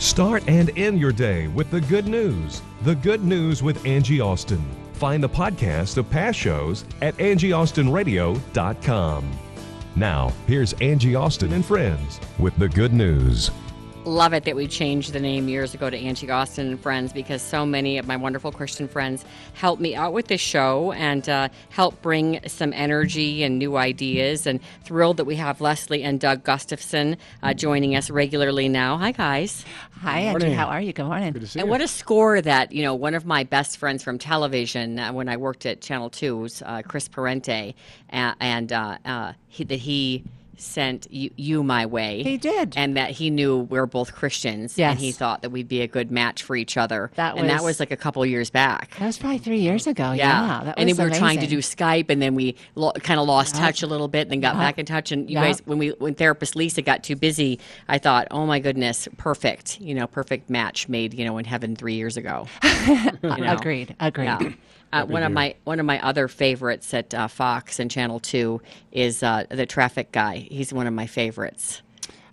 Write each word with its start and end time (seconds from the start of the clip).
Start 0.00 0.42
and 0.48 0.76
end 0.78 0.98
your 0.98 1.12
day 1.12 1.46
with 1.48 1.70
the 1.70 1.82
good 1.82 2.08
news. 2.08 2.62
The 2.84 2.94
Good 2.94 3.22
News 3.22 3.62
with 3.62 3.84
Angie 3.84 4.18
Austin. 4.18 4.64
Find 4.94 5.22
the 5.22 5.28
podcast 5.28 5.98
of 5.98 6.08
past 6.08 6.38
shows 6.38 6.86
at 7.02 7.14
angieaustinradio.com. 7.18 9.30
Now, 9.96 10.32
here's 10.46 10.72
Angie 10.74 11.14
Austin 11.14 11.52
and 11.52 11.62
friends 11.62 12.18
with 12.38 12.56
the 12.56 12.70
good 12.70 12.94
news. 12.94 13.50
Love 14.10 14.32
it 14.34 14.44
that 14.44 14.56
we 14.56 14.66
changed 14.66 15.12
the 15.12 15.20
name 15.20 15.48
years 15.48 15.72
ago 15.72 15.88
to 15.88 15.96
Angie 15.96 16.28
Austin 16.30 16.66
and 16.66 16.80
Friends 16.80 17.12
because 17.12 17.40
so 17.40 17.64
many 17.64 17.96
of 17.96 18.06
my 18.06 18.16
wonderful 18.16 18.50
Christian 18.50 18.88
friends 18.88 19.24
helped 19.54 19.80
me 19.80 19.94
out 19.94 20.12
with 20.12 20.26
this 20.26 20.40
show 20.40 20.92
and 20.92 21.28
uh, 21.28 21.48
help 21.70 22.02
bring 22.02 22.40
some 22.48 22.72
energy 22.72 23.44
and 23.44 23.58
new 23.58 23.76
ideas. 23.76 24.46
And 24.46 24.60
thrilled 24.84 25.16
that 25.18 25.24
we 25.24 25.36
have 25.36 25.60
Leslie 25.60 26.02
and 26.02 26.18
Doug 26.18 26.42
Gustafson 26.42 27.16
uh, 27.42 27.54
joining 27.54 27.94
us 27.94 28.10
regularly 28.10 28.68
now. 28.68 28.98
Hi, 28.98 29.12
guys. 29.12 29.64
Hi, 30.02 30.20
Angie. 30.20 30.50
How 30.52 30.66
are 30.66 30.80
you? 30.80 30.92
Good 30.92 31.06
morning. 31.06 31.32
Good 31.32 31.42
to 31.42 31.46
see 31.46 31.60
And 31.60 31.68
you. 31.68 31.70
what 31.70 31.80
a 31.80 31.88
score 31.88 32.40
that, 32.40 32.72
you 32.72 32.82
know, 32.82 32.94
one 32.94 33.14
of 33.14 33.24
my 33.24 33.44
best 33.44 33.76
friends 33.78 34.02
from 34.02 34.18
television 34.18 34.98
uh, 34.98 35.12
when 35.12 35.28
I 35.28 35.36
worked 35.36 35.66
at 35.66 35.80
Channel 35.80 36.10
2 36.10 36.36
was 36.36 36.62
uh, 36.62 36.82
Chris 36.86 37.08
Parente, 37.08 37.74
uh, 38.12 38.34
and 38.40 38.72
uh, 38.72 38.98
uh, 39.04 39.32
he, 39.46 39.62
that 39.64 39.78
he 39.78 40.24
sent 40.60 41.10
you, 41.12 41.30
you 41.36 41.62
my 41.62 41.86
way. 41.86 42.22
He 42.22 42.36
did. 42.36 42.74
And 42.76 42.96
that 42.96 43.10
he 43.12 43.30
knew 43.30 43.58
we 43.58 43.78
are 43.78 43.86
both 43.86 44.14
Christians. 44.14 44.76
Yes. 44.78 44.92
And 44.92 45.00
he 45.00 45.12
thought 45.12 45.42
that 45.42 45.50
we'd 45.50 45.68
be 45.68 45.80
a 45.80 45.86
good 45.86 46.10
match 46.10 46.42
for 46.42 46.56
each 46.56 46.76
other. 46.76 47.10
That 47.16 47.34
was, 47.34 47.40
and 47.42 47.50
that 47.50 47.62
was- 47.62 47.80
like 47.80 47.90
a 47.90 47.96
couple 47.96 48.24
years 48.26 48.50
back. 48.50 48.96
That 48.98 49.06
was 49.06 49.16
probably 49.18 49.38
three 49.38 49.60
years 49.60 49.86
ago. 49.86 50.12
Yeah. 50.12 50.60
that 50.64 50.78
and 50.78 50.86
we 50.86 50.92
were 50.94 51.10
trying 51.10 51.40
to 51.40 51.46
do. 51.46 51.58
Skype, 51.58 52.10
and 52.10 52.20
then 52.20 52.34
we 52.34 52.56
lo- 52.74 52.92
kind 52.92 53.18
of 53.20 53.26
lost 53.26 53.54
touch 53.54 53.82
a 53.82 53.86
little 53.86 54.08
bit, 54.08 54.22
and 54.22 54.30
then 54.32 54.40
got 54.40 54.56
back 54.56 54.78
in 54.78 54.84
touch. 54.86 55.12
And 55.12 55.28
you 55.30 55.34
Yeah. 55.34 55.44
guys, 55.46 55.62
when 55.66 55.78
we 55.78 55.88
when 55.98 56.14
therapist 56.14 56.56
Lisa 56.56 56.82
got 56.82 57.02
too 57.02 57.16
busy, 57.16 57.58
I 57.88 57.98
thought, 57.98 58.28
oh 58.30 58.44
my 58.46 58.58
goodness, 58.60 59.08
perfect, 59.16 59.80
you 59.80 59.94
know, 59.94 60.06
perfect 60.06 60.50
match 60.50 60.88
made, 60.88 61.14
you 61.14 61.24
know, 61.24 61.38
in 61.38 61.44
heaven 61.44 61.76
three 61.76 61.94
years 61.94 62.16
ago. 62.16 62.46
You 63.22 63.36
know? 63.44 63.54
Agreed. 63.56 63.94
Agreed. 64.00 64.56
Yeah. 64.92 65.02
Uh, 65.02 65.06
one 65.06 65.22
of 65.22 65.32
my 65.32 65.54
one 65.64 65.80
of 65.80 65.86
my 65.86 66.04
other 66.04 66.28
favorites 66.28 66.92
at 66.94 67.14
uh, 67.14 67.28
Fox 67.28 67.78
and 67.78 67.90
Channel 67.90 68.20
Two 68.20 68.60
is 68.92 69.22
uh, 69.22 69.44
the 69.50 69.66
traffic 69.66 70.12
guy. 70.12 70.36
He's 70.50 70.72
one 70.72 70.86
of 70.86 70.92
my 70.94 71.06
favorites, 71.06 71.82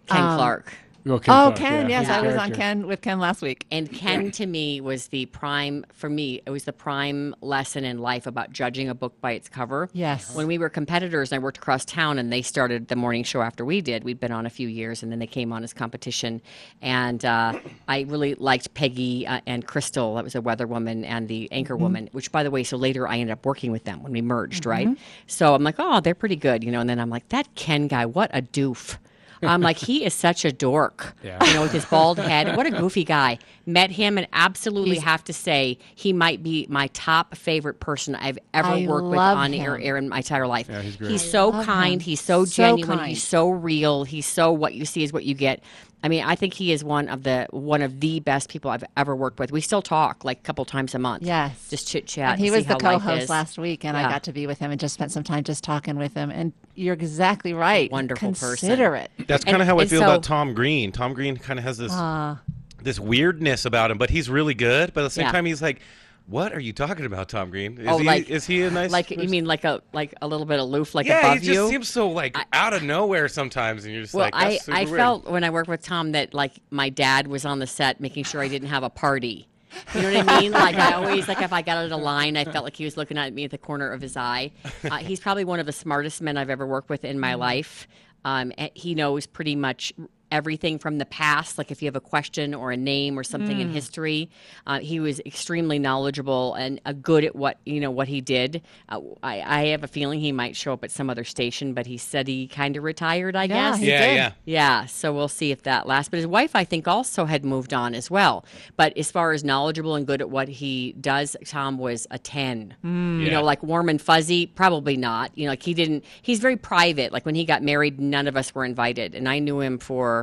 Ken 0.08 0.24
Um, 0.24 0.38
Clark. 0.38 0.74
Oh, 1.06 1.20
Ken 1.20 1.34
Oh, 1.34 1.42
Clark, 1.48 1.56
Ken. 1.56 1.90
yeah. 1.90 2.02
Yes, 2.02 2.08
Good 2.08 2.16
I 2.16 2.22
was 2.28 2.36
on. 2.36 2.52
Ken 2.54 2.86
with 2.88 3.02
Ken 3.02 3.20
last 3.20 3.42
week. 3.42 3.66
And 3.72 3.90
Ken 3.92 4.30
to 4.32 4.46
me 4.46 4.82
was 4.82 5.08
the 5.08 5.26
prime 5.28 5.86
for 5.94 6.10
me. 6.10 6.42
It 6.46 6.50
was 6.50 6.66
the 6.66 6.74
prime 6.74 7.34
lesson 7.40 7.86
in 7.86 8.00
life 8.00 8.28
about 8.28 8.52
judging 8.52 8.90
a 8.90 8.94
book 8.96 9.20
by 9.22 9.32
its 9.32 9.48
cover. 9.48 9.90
Yes. 9.94 10.36
When 10.36 10.48
we 10.48 10.58
were 10.58 10.70
competitors, 10.70 11.32
and 11.32 11.40
I 11.40 11.44
worked 11.44 11.58
across 11.60 11.86
town, 11.86 12.20
and 12.20 12.32
they 12.34 12.42
started 12.42 12.90
the 12.90 12.96
morning 12.98 13.24
show 13.24 13.42
after 13.42 13.64
we 13.64 13.80
did. 13.80 14.04
We'd 14.04 14.20
been 14.20 14.32
on 14.34 14.46
a 14.46 14.50
few 14.50 14.68
years, 14.68 15.02
and 15.02 15.10
then 15.12 15.20
they 15.20 15.28
came 15.28 15.54
on 15.54 15.64
as 15.64 15.74
competition. 15.74 16.42
And 16.82 17.24
uh, 17.24 17.58
I 17.88 18.02
really 18.02 18.36
liked 18.36 18.74
Peggy 18.74 19.26
uh, 19.26 19.40
and 19.46 19.66
Crystal. 19.66 20.16
That 20.16 20.24
was 20.26 20.36
a 20.36 20.42
weather 20.42 20.68
woman 20.68 21.06
and 21.06 21.28
the 21.28 21.50
anchor 21.52 21.76
Mm-hmm. 21.76 21.84
woman. 21.84 22.10
Which, 22.12 22.32
by 22.32 22.44
the 22.44 22.52
way, 22.52 22.64
so 22.64 22.76
later 22.76 23.08
I 23.08 23.18
ended 23.20 23.32
up 23.34 23.46
working 23.46 23.72
with 23.72 23.84
them 23.86 24.04
when 24.04 24.12
we 24.12 24.22
merged. 24.22 24.66
Right. 24.66 24.90
So 25.28 25.54
I'm 25.56 25.64
like, 25.64 25.76
oh, 25.80 26.00
they're 26.02 26.16
pretty 26.16 26.36
good, 26.36 26.64
you 26.64 26.72
know. 26.72 26.80
And 26.82 26.90
then 26.90 27.00
I'm 27.00 27.10
like, 27.10 27.30
that 27.30 27.54
Ken 27.56 27.88
guy, 27.88 28.06
what 28.06 28.30
a 28.34 28.42
doof. 28.42 28.98
I'm 29.44 29.62
like, 29.62 29.78
he 29.78 30.06
is 30.06 30.14
such 30.14 30.46
a 30.46 30.52
dork, 30.52 31.14
Yeah. 31.24 31.44
you 31.46 31.54
know, 31.54 31.62
with 31.62 31.72
his 31.72 31.86
bald 31.86 32.18
head. 32.20 32.48
What 32.58 32.66
a 32.66 32.72
goofy 32.72 33.04
guy. 33.04 33.38
Met 33.66 33.92
him 33.92 34.18
and 34.18 34.28
absolutely 34.34 34.98
have 35.00 35.24
to 35.26 35.34
say 35.34 35.78
he 35.96 36.14
might 36.14 36.42
be 36.42 36.66
my 36.70 36.88
top 36.88 37.36
favorite 37.36 37.80
person 37.80 38.16
I've 38.16 38.40
ever 38.54 38.68
I 38.70 38.88
worked 38.88 39.08
with 39.10 39.20
on 39.20 39.54
air, 39.54 39.76
him. 39.76 39.82
air 39.86 39.98
in 39.98 40.10
my 40.10 40.18
entire 40.18 40.48
life. 40.48 40.68
Yeah, 40.70 40.82
he's 40.82 40.96
great. 40.96 41.12
He's 41.12 41.30
so 41.30 41.52
kind. 41.52 41.96
him. 41.96 42.00
He's 42.00 42.22
so, 42.22 42.46
So 42.46 42.56
genuine. 42.78 42.98
kind. 43.00 43.10
He's 43.10 43.24
so 43.24 43.50
real. 43.50 44.04
He's 44.06 44.26
so 44.26 44.52
what 44.54 44.74
you 44.74 44.86
see 44.86 45.04
is 45.04 45.12
what 45.14 45.24
you 45.26 45.34
get. 45.36 45.62
I 46.04 46.10
mean, 46.10 46.24
I 46.24 46.36
think 46.36 46.54
he 46.54 46.72
is 46.72 46.84
one 46.84 47.10
of 47.10 47.24
the 47.24 47.48
one 47.50 47.82
of 47.82 48.00
the 48.00 48.20
best 48.20 48.50
people 48.50 48.70
I've 48.70 48.84
ever 48.96 49.16
worked 49.16 49.40
with. 49.40 49.52
We 49.52 49.62
still 49.62 49.82
talk 49.82 50.24
like 50.24 50.40
a 50.40 50.42
couple 50.42 50.64
times 50.64 50.94
a 50.94 51.00
month. 51.00 51.24
Yes. 51.24 51.70
just 51.70 51.88
chit 51.88 52.06
chat. 52.06 52.38
He 52.38 52.52
was 52.52 52.66
the 52.68 52.76
co-host 52.76 53.30
last 53.30 53.58
week, 53.58 53.84
and 53.84 53.98
Yeah. 53.98 54.08
I 54.08 54.12
got 54.12 54.24
to 54.24 54.32
be 54.32 54.46
with 54.46 54.60
him 54.60 54.70
and 54.72 54.80
just 54.80 54.94
spent 54.94 55.12
some 55.12 55.24
time 55.24 55.44
just 55.44 55.64
talking 55.64 55.98
with 55.98 56.14
him. 56.14 56.30
And 56.30 56.54
you're 56.76 56.94
exactly 56.94 57.54
right. 57.54 57.92
Wonderful 57.92 58.30
person. 58.30 58.70
Consider 58.70 58.96
it. 58.96 59.10
That's 59.28 59.44
kind 59.44 59.62
of 59.62 59.68
how 59.68 59.80
I 59.80 59.86
feel 59.86 60.00
so- 60.02 60.06
about 60.06 60.24
Tom 60.24 60.54
Green. 60.54 60.92
Tom 60.92 61.14
Green 61.14 61.36
kind 61.36 61.58
of 61.60 61.66
has 61.66 61.78
this 61.80 61.92
ah. 61.94 62.40
this 62.84 63.00
weirdness 63.00 63.66
about 63.66 63.90
him, 63.90 63.98
but 63.98 64.12
he's 64.12 64.30
really 64.30 64.54
good. 64.54 64.94
But 64.94 65.02
at 65.02 65.04
the 65.06 65.10
same 65.10 65.26
Yeah. 65.26 65.32
time, 65.32 65.46
he's 65.46 65.62
like, 65.64 65.82
"What 66.28 66.54
are 66.54 66.60
you 66.60 66.74
talking 66.74 67.06
about, 67.06 67.30
Tom 67.30 67.50
Green? 67.50 67.78
Is 67.80 67.88
Oh, 67.88 67.98
he 67.98 68.06
like- 68.06 68.30
is 68.30 68.46
he 68.46 68.62
a 68.64 68.70
nice 68.70 68.92
Like 68.92 69.10
you 69.12 69.28
mean 69.30 69.46
like 69.46 69.64
a 69.64 69.82
like 69.94 70.14
a 70.22 70.28
little 70.28 70.46
bit 70.46 70.60
aloof, 70.60 70.94
like 70.94 71.06
yeah, 71.08 71.20
above 71.22 71.40
he 71.40 71.46
just 71.48 71.50
you? 71.60 71.70
seems 71.70 71.88
so 71.90 72.10
like 72.10 72.38
out 72.54 72.74
of 72.74 72.84
nowhere 72.84 73.28
sometimes, 73.28 73.86
and 73.86 73.94
you're 73.94 74.04
just 74.04 74.14
Well, 74.14 74.30
like, 74.34 74.36
I, 74.36 74.60
I 74.72 74.86
weird. 74.86 74.98
felt 74.98 75.26
when 75.30 75.44
I 75.44 75.50
worked 75.50 75.70
with 75.70 75.82
Tom 75.82 76.12
that 76.12 76.34
like 76.34 76.54
my 76.70 76.90
dad 76.90 77.28
was 77.28 77.46
on 77.46 77.60
the 77.60 77.68
set 77.68 78.00
making 78.02 78.26
sure 78.26 78.42
I 78.42 78.48
didn't 78.48 78.68
have 78.70 78.84
a 78.84 78.90
party. 78.90 79.48
You 79.94 80.02
know 80.02 80.14
what 80.14 80.30
I 80.30 80.40
mean? 80.42 80.52
Like 80.58 80.76
I 80.76 80.94
always 80.94 81.28
like 81.28 81.42
if 81.42 81.54
I 81.54 81.62
got 81.62 81.78
out 81.78 81.92
of 81.92 82.02
line, 82.02 82.36
I 82.36 82.46
felt 82.46 82.64
like 82.66 82.76
he 82.76 82.84
was 82.86 82.98
looking 82.98 83.18
at 83.18 83.34
me 83.34 83.44
at 83.46 83.52
the 83.52 83.58
corner 83.58 83.92
of 83.92 84.02
his 84.02 84.18
eye. 84.18 84.52
Uh, 84.84 84.98
he's 84.98 85.20
probably 85.20 85.46
one 85.46 85.60
of 85.60 85.66
the 85.66 85.72
smartest 85.72 86.22
men 86.22 86.36
I've 86.38 86.50
ever 86.50 86.66
worked 86.66 86.90
with 86.90 87.06
in 87.06 87.20
my 87.20 87.36
life. 87.36 87.88
Um, 88.26 88.52
he 88.74 88.96
knows 88.96 89.26
pretty 89.28 89.56
much 89.56 89.94
everything 90.32 90.80
from 90.80 90.98
the 90.98 91.06
past. 91.06 91.58
Like 91.58 91.72
if 91.72 91.82
you 91.82 91.88
have 91.88 91.96
a 91.96 92.02
question 92.02 92.54
or 92.54 92.72
a 92.72 92.78
name 92.78 93.18
or 93.18 93.24
something 93.24 93.60
in 93.60 93.70
history, 93.70 94.30
uh, 94.66 94.80
he 94.80 95.00
was 95.00 95.20
extremely 95.22 95.80
knowledgeable 95.80 96.54
and 96.56 96.80
uh, 96.86 96.94
good 96.94 97.24
at 97.24 97.36
what 97.36 97.58
you 97.66 97.80
know 97.80 97.92
what 97.92 98.08
he 98.08 98.22
did. 98.22 98.62
Uh, 98.90 99.00
I, 99.24 99.42
I 99.42 99.66
have 99.68 99.84
a 99.84 99.88
feeling 99.88 100.20
he 100.20 100.32
might 100.32 100.56
show 100.56 100.74
up 100.74 100.84
at 100.84 100.92
some 100.92 101.10
other 101.10 101.24
station, 101.24 101.74
but 101.74 101.86
he 101.86 101.98
said 101.98 102.28
he 102.28 102.48
kind 102.48 102.76
of 102.78 102.84
retired. 102.84 103.36
I 103.36 103.44
Yeah, 103.46 103.72
guess. 103.72 103.80
he 103.80 103.88
yeah, 103.90 104.00
did. 104.06 104.16
yeah. 104.16 104.32
Yeah, 104.46 104.86
so 104.86 105.14
we'll 105.14 105.28
see 105.28 105.52
if 105.52 105.64
that 105.64 105.88
lasts. 105.88 106.10
But 106.10 106.18
his 106.18 106.28
wife, 106.28 106.56
I 106.56 106.64
think, 106.64 106.88
also 106.88 107.26
had 107.26 107.46
moved 107.46 107.74
on 107.74 107.94
as 107.94 108.10
well. 108.10 108.44
But 108.76 108.98
as 108.98 109.12
far 109.12 109.32
as 109.32 109.44
knowledgeable 109.44 109.96
and 109.96 110.06
good 110.08 110.22
at 110.22 110.30
what 110.30 110.48
he 110.48 110.94
does, 111.00 111.36
Tom 111.46 111.78
was 111.78 112.08
a 112.12 112.18
10. 112.18 112.76
You 112.84 112.90
Yeah. 112.90 113.32
know, 113.32 113.44
like 113.44 113.62
warm 113.64 113.90
and 113.90 114.02
fuzzy, 114.02 114.46
probably 114.48 114.98
not. 114.98 115.32
You 115.38 115.46
know, 115.46 115.52
like 115.52 115.64
he 115.64 115.74
didn't, 115.74 116.04
he's 116.22 116.40
very 116.40 116.58
private. 116.58 117.12
Like 117.12 117.26
when 117.26 117.36
he 117.36 117.46
got 117.46 117.62
married, 117.64 118.00
none 118.00 118.28
of 118.28 118.36
us 118.36 118.54
were 118.56 118.66
invited. 118.66 119.14
And 119.16 119.28
I 119.30 119.40
knew 119.40 119.60
him 119.60 119.78
for. 119.78 120.17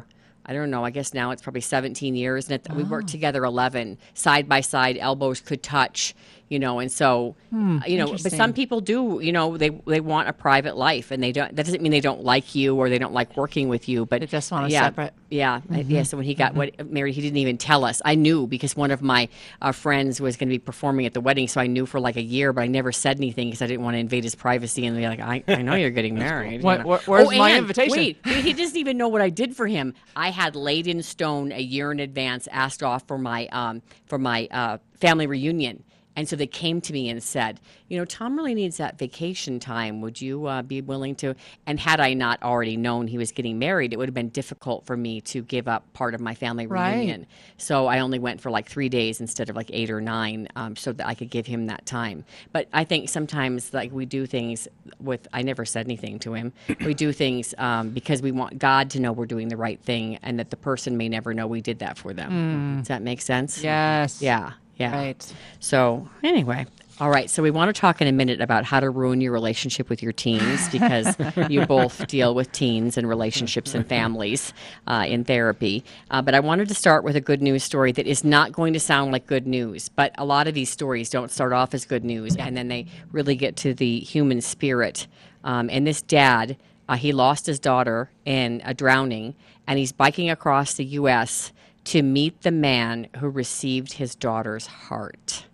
I 0.46 0.52
don't 0.52 0.70
know. 0.70 0.84
I 0.84 0.90
guess 0.90 1.14
now 1.14 1.30
it's 1.30 1.42
probably 1.42 1.62
17 1.62 2.14
years, 2.14 2.50
and 2.50 2.60
it, 2.60 2.72
we 2.74 2.82
worked 2.84 3.08
ah. 3.10 3.12
together 3.12 3.44
11, 3.44 3.98
side 4.12 4.48
by 4.48 4.60
side, 4.60 4.98
elbows 4.98 5.40
could 5.40 5.62
touch, 5.62 6.14
you 6.48 6.58
know. 6.58 6.78
And 6.78 6.90
so, 6.90 7.34
uh, 7.54 7.80
you 7.86 7.98
know, 7.98 8.10
but 8.10 8.32
some 8.32 8.52
people 8.52 8.80
do, 8.80 9.20
you 9.22 9.32
know, 9.32 9.56
they 9.56 9.70
they 9.86 10.00
want 10.00 10.28
a 10.28 10.32
private 10.32 10.76
life, 10.76 11.10
and 11.10 11.22
they 11.22 11.32
don't. 11.32 11.54
That 11.56 11.64
doesn't 11.66 11.82
mean 11.82 11.92
they 11.92 12.00
don't 12.00 12.24
like 12.24 12.54
you 12.54 12.76
or 12.76 12.88
they 12.88 12.98
don't 12.98 13.12
like 13.14 13.36
working 13.36 13.68
with 13.68 13.88
you, 13.88 14.06
but 14.06 14.20
They 14.20 14.26
just 14.26 14.50
want 14.52 14.66
a 14.66 14.70
yeah, 14.70 14.82
separate- 14.84 15.14
yeah, 15.30 15.60
uh, 15.72 15.78
yeah. 15.78 16.02
So 16.02 16.16
when 16.16 16.26
he 16.26 16.34
got 16.34 16.54
what, 16.54 16.90
married, 16.90 17.14
he 17.14 17.20
didn't 17.20 17.38
even 17.38 17.58
tell 17.58 17.84
us. 17.84 18.00
I 18.04 18.14
knew 18.14 18.46
because 18.46 18.76
one 18.76 18.90
of 18.90 19.02
my 19.02 19.28
uh, 19.62 19.72
friends 19.72 20.20
was 20.20 20.36
going 20.36 20.48
to 20.48 20.54
be 20.54 20.58
performing 20.58 21.06
at 21.06 21.14
the 21.14 21.20
wedding, 21.20 21.48
so 21.48 21.60
I 21.60 21.66
knew 21.66 21.86
for 21.86 22.00
like 22.00 22.16
a 22.16 22.22
year, 22.22 22.52
but 22.52 22.62
I 22.62 22.66
never 22.66 22.92
said 22.92 23.16
anything 23.16 23.48
because 23.48 23.62
I 23.62 23.66
didn't 23.66 23.82
want 23.84 23.94
to 23.94 23.98
invade 23.98 24.24
his 24.24 24.34
privacy 24.34 24.86
and 24.86 24.96
be 24.96 25.06
like, 25.08 25.20
I, 25.20 25.42
I 25.48 25.62
know 25.62 25.74
you're 25.74 25.90
getting 25.90 26.14
married. 26.18 26.60
you 26.60 26.66
What- 26.66 27.06
where's 27.06 27.28
Oh, 27.28 27.30
my 27.38 27.56
invitation? 27.56 27.96
Wait, 27.96 28.18
wait, 28.24 28.44
he 28.44 28.52
doesn't 28.52 28.76
even 28.76 28.96
know 28.96 29.08
what 29.08 29.20
I 29.22 29.30
did 29.30 29.56
for 29.56 29.66
him. 29.66 29.94
I 30.14 30.30
had 30.30 30.54
laid 30.56 30.86
in 30.86 31.02
stone 31.02 31.52
a 31.52 31.60
year 31.62 31.90
in 31.92 32.00
advance, 32.00 32.46
asked 32.52 32.82
off 32.82 33.06
for 33.06 33.18
my 33.18 33.46
um, 33.48 33.82
for 34.06 34.18
my 34.18 34.46
uh, 34.50 34.78
family 35.00 35.26
reunion. 35.26 35.82
And 36.16 36.28
so 36.28 36.36
they 36.36 36.46
came 36.46 36.80
to 36.82 36.92
me 36.92 37.08
and 37.08 37.20
said, 37.22 37.60
you 37.88 37.98
know, 37.98 38.04
Tom 38.04 38.36
really 38.36 38.54
needs 38.54 38.76
that 38.76 38.98
vacation 38.98 39.58
time. 39.58 40.00
Would 40.00 40.20
you 40.20 40.46
uh, 40.46 40.62
be 40.62 40.80
willing 40.80 41.14
to? 41.16 41.34
And 41.66 41.80
had 41.80 41.98
I 42.00 42.14
not 42.14 42.40
already 42.42 42.76
known 42.76 43.08
he 43.08 43.18
was 43.18 43.32
getting 43.32 43.58
married, 43.58 43.92
it 43.92 43.96
would 43.96 44.08
have 44.08 44.14
been 44.14 44.28
difficult 44.28 44.86
for 44.86 44.96
me 44.96 45.20
to 45.22 45.42
give 45.42 45.66
up 45.66 45.92
part 45.92 46.14
of 46.14 46.20
my 46.20 46.34
family 46.34 46.66
Right. 46.68 46.94
reunion. 46.94 47.26
So 47.56 47.86
I 47.86 47.98
only 47.98 48.18
went 48.20 48.40
for 48.40 48.50
like 48.50 48.68
three 48.68 48.88
days 48.88 49.20
instead 49.20 49.50
of 49.50 49.56
like 49.56 49.70
eight 49.72 49.90
or 49.90 50.00
nine, 50.00 50.46
um, 50.54 50.76
so 50.76 50.92
that 50.92 51.06
I 51.06 51.14
could 51.14 51.30
give 51.30 51.46
him 51.46 51.66
that 51.66 51.84
time. 51.84 52.24
But 52.52 52.68
I 52.72 52.84
think 52.84 53.08
sometimes 53.08 53.74
like 53.74 53.90
we 53.92 54.06
do 54.06 54.24
things 54.26 54.68
with. 55.00 55.26
I 55.32 55.42
never 55.42 55.64
said 55.64 55.86
anything 55.86 56.18
to 56.20 56.34
him. 56.34 56.52
we 56.84 56.94
do 56.94 57.12
things 57.12 57.54
um, 57.58 57.90
because 57.90 58.22
we 58.22 58.30
want 58.30 58.58
God 58.58 58.90
to 58.90 59.00
know 59.00 59.12
we're 59.12 59.26
doing 59.26 59.48
the 59.48 59.56
right 59.56 59.80
thing, 59.80 60.18
and 60.22 60.38
that 60.38 60.50
the 60.50 60.56
person 60.56 60.96
may 60.96 61.08
never 61.08 61.34
know 61.34 61.46
we 61.48 61.60
did 61.60 61.80
that 61.80 61.98
for 61.98 62.12
them. 62.12 62.78
Does 62.78 62.88
that 62.88 63.02
make 63.02 63.20
sense? 63.20 63.62
Yes. 63.62 64.22
Yeah. 64.22 64.52
Yeah. 64.76 64.94
Right. 64.96 65.34
So 65.60 66.08
anyway, 66.22 66.66
All 67.00 67.10
right, 67.10 67.28
so 67.28 67.42
we 67.42 67.50
want 67.50 67.74
to 67.74 67.80
talk 67.80 68.00
in 68.00 68.06
a 68.06 68.12
minute 68.12 68.40
about 68.40 68.64
how 68.64 68.78
to 68.78 68.88
ruin 68.88 69.20
your 69.20 69.32
relationship 69.32 69.88
with 69.88 70.00
your 70.00 70.12
teens 70.12 70.68
because 70.72 71.16
you 71.48 71.66
both 71.66 72.06
deal 72.06 72.36
with 72.36 72.52
teens 72.52 72.96
and 72.96 73.08
relationships 73.08 73.74
and 73.74 73.84
families 73.84 74.52
uh, 74.86 75.04
in 75.08 75.24
therapy. 75.24 75.82
Uh, 76.12 76.22
but 76.22 76.34
I 76.36 76.40
wanted 76.40 76.68
to 76.68 76.74
start 76.74 77.02
with 77.02 77.16
a 77.16 77.20
good 77.20 77.42
news 77.42 77.64
story 77.64 77.90
that 77.90 78.06
is 78.06 78.22
not 78.22 78.52
going 78.52 78.74
to 78.74 78.80
sound 78.80 79.10
like 79.10 79.26
good 79.26 79.44
news, 79.44 79.88
but 79.88 80.14
a 80.18 80.24
lot 80.24 80.46
of 80.46 80.54
these 80.54 80.70
stories 80.70 81.10
don't 81.10 81.32
start 81.32 81.52
off 81.52 81.74
as 81.74 81.84
good 81.84 82.04
news 82.04 82.36
and 82.36 82.56
then 82.56 82.68
they 82.68 82.86
really 83.10 83.34
get 83.34 83.56
to 83.56 83.74
the 83.74 83.98
human 83.98 84.40
spirit. 84.40 85.08
Um, 85.42 85.68
and 85.70 85.84
this 85.84 86.00
dad, 86.00 86.56
uh, 86.88 86.94
he 86.94 87.12
lost 87.12 87.46
his 87.46 87.58
daughter 87.58 88.08
in 88.24 88.62
a 88.64 88.72
drowning 88.72 89.34
and 89.66 89.80
he's 89.80 89.90
biking 89.90 90.30
across 90.30 90.74
the 90.74 90.84
U.S. 90.84 91.50
to 91.84 92.02
meet 92.02 92.42
the 92.42 92.50
man 92.50 93.08
who 93.18 93.28
received 93.28 93.94
his 93.94 94.14
daughter's 94.14 94.66
heart. 94.66 95.46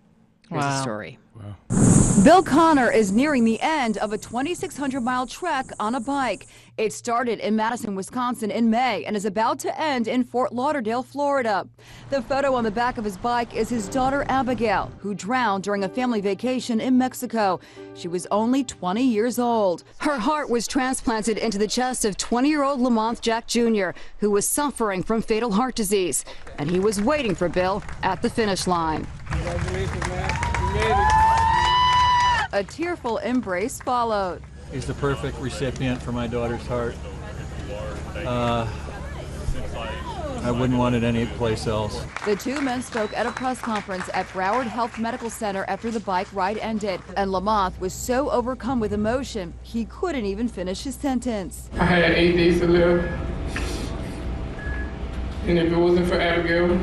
Here's 0.49 0.63
the 0.63 0.69
Wow. 0.69 0.81
story. 0.81 1.17
Bill 2.23 2.43
Conner 2.43 2.91
is 2.91 3.11
nearing 3.11 3.45
the 3.45 3.59
end 3.61 3.97
of 3.97 4.11
a 4.13 4.17
2,600 4.17 5.01
mile 5.01 5.25
trek 5.25 5.67
on 5.79 5.95
a 5.95 5.99
bike. 5.99 6.45
It 6.81 6.93
started 6.93 7.37
in 7.41 7.55
Madison, 7.55 7.93
Wisconsin 7.93 8.49
in 8.49 8.71
May 8.71 9.05
and 9.05 9.15
is 9.15 9.25
about 9.25 9.59
to 9.59 9.79
end 9.79 10.07
in 10.07 10.23
Fort 10.23 10.51
Lauderdale, 10.51 11.03
Florida. 11.03 11.67
The 12.09 12.23
photo 12.23 12.55
on 12.55 12.63
the 12.63 12.71
back 12.71 12.97
of 12.97 13.05
his 13.05 13.17
bike 13.17 13.55
is 13.55 13.69
his 13.69 13.87
daughter 13.87 14.25
Abigail, 14.29 14.91
who 14.97 15.13
drowned 15.13 15.63
during 15.63 15.83
a 15.83 15.89
family 15.89 16.21
vacation 16.21 16.81
in 16.81 16.97
Mexico. 16.97 17.59
She 17.93 18.07
was 18.07 18.25
only 18.31 18.63
20 18.63 19.03
years 19.03 19.37
old. 19.37 19.83
Her 19.99 20.17
heart 20.17 20.49
was 20.49 20.65
transplanted 20.65 21.37
into 21.37 21.59
the 21.59 21.67
chest 21.67 22.03
of 22.03 22.17
20 22.17 22.49
year 22.49 22.63
old 22.63 22.81
Lamont 22.81 23.21
Jack 23.21 23.45
Jr., 23.45 23.91
who 24.17 24.31
was 24.31 24.49
suffering 24.49 25.03
from 25.03 25.21
fatal 25.21 25.51
heart 25.51 25.75
disease. 25.75 26.25
And 26.57 26.67
he 26.67 26.79
was 26.79 26.99
waiting 26.99 27.35
for 27.35 27.47
Bill 27.47 27.83
at 28.01 28.23
the 28.23 28.29
finish 28.31 28.65
line. 28.65 29.05
A 32.53 32.63
tearful 32.67 33.19
embrace 33.19 33.79
followed. 33.81 34.41
He's 34.71 34.85
the 34.85 34.93
perfect 34.95 35.37
recipient 35.39 36.01
for 36.01 36.11
my 36.11 36.27
daughter's 36.27 36.65
heart. 36.65 36.95
Uh, 38.15 38.67
I 40.43 40.49
wouldn't 40.49 40.79
want 40.79 40.95
it 40.95 41.03
anyplace 41.03 41.67
else. 41.67 42.03
The 42.25 42.35
two 42.35 42.61
men 42.61 42.81
spoke 42.81 43.15
at 43.15 43.25
a 43.25 43.31
press 43.31 43.59
conference 43.59 44.09
at 44.13 44.27
Broward 44.29 44.65
Health 44.65 44.97
Medical 44.97 45.29
Center 45.29 45.65
after 45.67 45.91
the 45.91 45.99
bike 45.99 46.27
ride 46.33 46.57
ended, 46.57 46.99
and 47.15 47.31
Lamont 47.31 47.79
was 47.79 47.93
so 47.93 48.31
overcome 48.31 48.79
with 48.79 48.91
emotion 48.93 49.53
he 49.61 49.85
couldn't 49.85 50.25
even 50.25 50.47
finish 50.47 50.83
his 50.83 50.95
sentence. 50.95 51.69
I 51.73 51.85
had 51.85 52.11
eight 52.13 52.35
days 52.37 52.59
to 52.61 52.67
live. 52.67 53.03
And 55.45 55.59
if 55.59 55.71
it 55.71 55.75
wasn't 55.77 56.07
for 56.07 56.19
Abigail, 56.19 56.79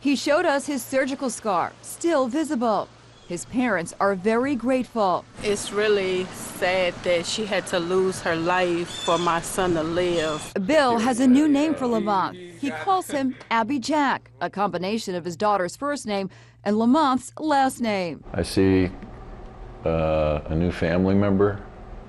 He 0.00 0.16
showed 0.16 0.44
us 0.46 0.66
his 0.66 0.82
surgical 0.84 1.30
scar, 1.30 1.72
still 1.82 2.26
visible. 2.28 2.88
His 3.28 3.44
parents 3.46 3.92
are 3.98 4.14
very 4.14 4.54
grateful. 4.54 5.24
It's 5.42 5.72
really 5.72 6.26
sad 6.26 6.94
that 7.02 7.26
she 7.26 7.44
had 7.44 7.66
to 7.68 7.80
lose 7.80 8.20
her 8.20 8.36
life 8.36 8.88
for 8.88 9.18
my 9.18 9.40
son 9.40 9.74
to 9.74 9.82
live. 9.82 10.52
Bill 10.64 10.98
has 10.98 11.18
a 11.18 11.26
new 11.26 11.48
name 11.48 11.74
for 11.74 11.88
Lamont. 11.88 12.36
He 12.36 12.70
calls 12.70 13.08
him 13.08 13.34
Abby 13.50 13.80
Jack, 13.80 14.30
a 14.40 14.48
combination 14.48 15.16
of 15.16 15.24
his 15.24 15.36
daughter's 15.36 15.74
first 15.74 16.06
name 16.06 16.30
and 16.62 16.78
Lamont's 16.78 17.32
last 17.40 17.80
name. 17.80 18.22
I 18.32 18.42
see 18.42 18.90
uh, 19.84 20.42
a 20.44 20.54
new 20.54 20.70
family 20.70 21.16
member. 21.16 21.60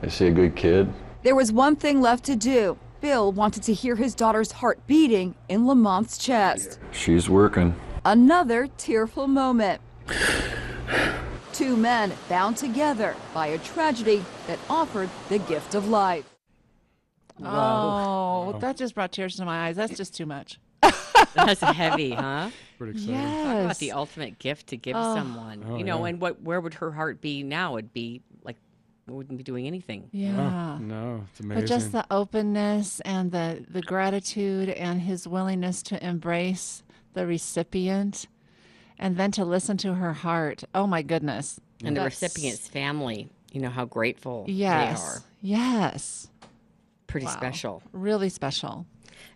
I 0.04 0.10
see 0.10 0.28
a 0.28 0.31
good 0.31 0.56
kid. 0.56 0.88
There 1.24 1.36
was 1.36 1.52
one 1.52 1.75
thing 1.75 2.00
left 2.00 2.25
to 2.25 2.36
do. 2.36 2.78
Bill 3.02 3.31
wanted 3.31 3.64
to 3.64 3.74
hear 3.74 3.96
his 3.96 4.14
daughter's 4.14 4.52
heart 4.52 4.86
beating 4.86 5.34
in 5.50 5.66
Lamont's 5.66 6.19
chest. 6.19 6.80
She's 6.92 7.28
working. 7.28 7.75
Another 8.06 8.68
tearful 8.78 9.28
moment. 9.28 9.81
Two 11.54 11.75
men 11.75 12.13
bound 12.30 12.57
together 12.57 13.16
by 13.34 13.48
a 13.48 13.57
tragedy 13.57 14.24
that 14.48 14.60
offered 14.69 15.10
the 15.30 15.39
gift 15.39 15.74
of 15.75 15.88
life. 15.89 16.25
Oh, 17.44 18.57
that 18.60 18.78
just 18.78 18.95
brought 18.95 19.12
tears 19.12 19.36
to 19.38 19.45
my 19.45 19.68
eyes. 19.68 19.75
That's 19.75 19.95
just 19.95 20.16
too 20.16 20.25
much. 20.25 20.60
That's 21.34 21.62
heavy, 21.62 22.12
huh? 22.12 22.50
Pretty 22.78 22.94
exciting. 22.94 23.16
Talk 23.16 23.44
about 23.44 23.68
Yes. 23.68 23.78
the 23.80 23.92
ultimate 23.92 24.39
gift 24.39 24.68
to 24.68 24.78
give 24.78 24.95
Oh. 24.95 25.16
someone. 25.16 25.63
Oh, 25.68 25.78
you 25.78 25.84
know, 25.84 26.00
yeah. 26.04 26.10
and 26.10 26.22
what 26.22 26.42
where 26.42 26.60
would 26.62 26.75
her 26.75 26.92
heart 26.92 27.22
be 27.22 27.44
now? 27.44 27.78
It'd 27.78 27.94
be 27.94 28.22
like 28.44 28.57
wouldn't 29.07 29.38
be 29.38 29.44
doing 29.44 29.68
anything. 29.68 30.10
Yeah. 30.12 30.75
Oh, 30.75 30.78
no, 30.83 31.25
it's 31.31 31.40
amazing. 31.40 31.62
But 31.63 31.68
just 31.68 31.92
the 31.92 32.06
openness 32.12 33.00
and 33.01 33.31
the, 33.31 33.66
the 33.69 33.81
gratitude 33.81 34.69
and 34.69 35.01
his 35.01 35.28
willingness 35.28 35.81
to 35.83 36.06
embrace 36.06 36.83
the 37.13 37.25
recipient 37.25 38.28
and 39.00 39.18
then 39.18 39.32
to 39.34 39.46
listen 39.46 39.78
to 39.78 39.94
her 39.96 40.14
heart. 40.14 40.64
Oh 40.74 40.88
my 40.88 41.02
goodness. 41.02 41.60
And 41.84 41.96
the 41.96 42.02
recipient's 42.02 42.68
family, 42.68 43.30
you 43.52 43.62
know 43.62 43.70
how 43.70 43.86
grateful 43.86 44.46
Yes. 44.48 45.00
they 45.02 45.08
are. 45.08 45.22
Yes. 45.42 46.28
Pretty 47.08 47.26
Wow. 47.28 47.32
special. 47.34 47.84
Really 47.94 48.30
special. 48.30 48.86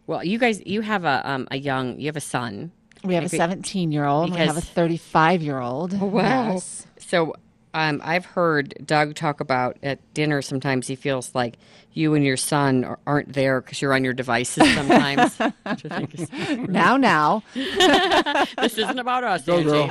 Well, 0.07 0.23
you 0.23 0.37
guys, 0.39 0.61
you 0.65 0.81
have 0.81 1.05
a 1.05 1.21
um, 1.29 1.47
a 1.51 1.57
young, 1.57 1.99
you 1.99 2.07
have 2.07 2.17
a 2.17 2.21
son. 2.21 2.71
We 3.03 3.15
have 3.15 3.23
a 3.23 3.29
17 3.29 3.91
year 3.91 4.05
old. 4.05 4.31
We 4.31 4.37
have 4.37 4.57
a 4.57 4.61
35 4.61 5.41
year 5.41 5.59
old. 5.59 5.93
Yes. 5.93 6.85
So 6.99 7.33
um, 7.73 8.01
I've 8.03 8.25
heard 8.25 8.73
Doug 8.85 9.15
talk 9.15 9.39
about 9.39 9.77
at 9.81 10.13
dinner. 10.13 10.41
Sometimes 10.41 10.87
he 10.87 10.95
feels 10.95 11.33
like 11.33 11.57
you 11.93 12.13
and 12.15 12.25
your 12.25 12.35
son 12.37 12.83
are- 12.83 12.99
aren't 13.05 13.31
there 13.33 13.61
because 13.61 13.81
you're 13.81 13.93
on 13.93 14.03
your 14.03 14.13
devices. 14.13 14.73
Sometimes, 14.73 15.37
which 15.37 15.53
I 15.65 15.75
think 15.75 16.13
is 16.15 16.29
Now, 16.69 16.97
now. 16.97 17.43
this 17.53 18.77
isn't 18.77 18.99
about 18.99 19.23
us, 19.23 19.47
Angie. 19.47 19.89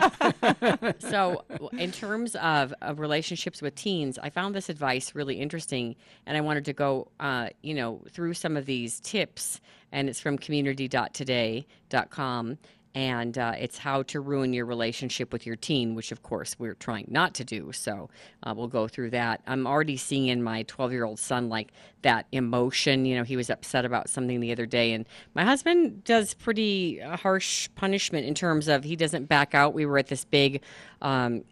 so, 0.99 1.45
in 1.73 1.91
terms 1.93 2.35
of, 2.37 2.75
of 2.83 3.01
relationships 3.01 3.63
with 3.63 3.75
teens, 3.75 4.19
I 4.23 4.29
found 4.31 4.55
this 4.55 4.69
advice 4.69 5.15
really 5.15 5.41
interesting, 5.41 5.97
and 6.27 6.37
I 6.37 6.41
wanted 6.43 6.65
to 6.67 6.73
go, 6.73 7.09
uh, 7.21 7.49
you 7.63 7.75
know, 7.75 8.03
through 8.11 8.35
some 8.35 8.57
of 8.57 8.67
these 8.67 9.01
tips. 9.01 9.61
And 9.93 10.09
it's 10.09 10.21
from 10.21 10.39
community.today.com, 10.39 12.59
and 12.95 13.39
uh, 13.39 13.55
it's 13.59 13.79
how 13.79 14.03
to 14.05 14.21
ruin 14.21 14.53
your 14.53 14.67
relationship 14.67 15.33
with 15.33 15.47
your 15.47 15.57
teen, 15.57 15.95
which 15.95 16.11
of 16.11 16.23
course 16.23 16.57
we're 16.59 16.75
trying 16.75 17.07
not 17.09 17.35
to 17.35 17.45
do. 17.45 17.71
So 17.73 18.11
uh, 18.43 18.53
we'll 18.57 18.69
go 18.69 18.89
through 18.89 19.11
that. 19.11 19.43
I'm 19.47 19.67
already 19.67 19.97
seeing 19.97 20.27
in 20.27 20.43
my 20.43 20.65
12 20.65 20.93
year 20.93 21.05
old 21.05 21.19
son 21.19 21.49
like 21.49 21.73
that 22.03 22.27
emotion. 22.33 23.05
You 23.05 23.17
know, 23.17 23.25
he 23.25 23.37
was 23.37 23.49
upset 23.49 23.85
about 23.85 24.09
something 24.09 24.41
the 24.41 24.53
other 24.53 24.67
day, 24.67 24.93
and 24.93 25.07
my 25.35 25.45
husband 25.45 26.03
does 26.05 26.35
pretty 26.35 27.01
uh, 27.01 27.17
harsh 27.17 27.69
punishment 27.77 28.27
in 28.27 28.35
terms 28.35 28.67
of 28.69 28.85
he 28.85 28.97
doesn't 28.97 29.27
back 29.27 29.55
out. 29.55 29.75
We 29.75 29.87
were 29.87 29.99
at 29.99 30.09
this 30.09 30.25
big. 30.25 30.63
Um, 31.03 31.45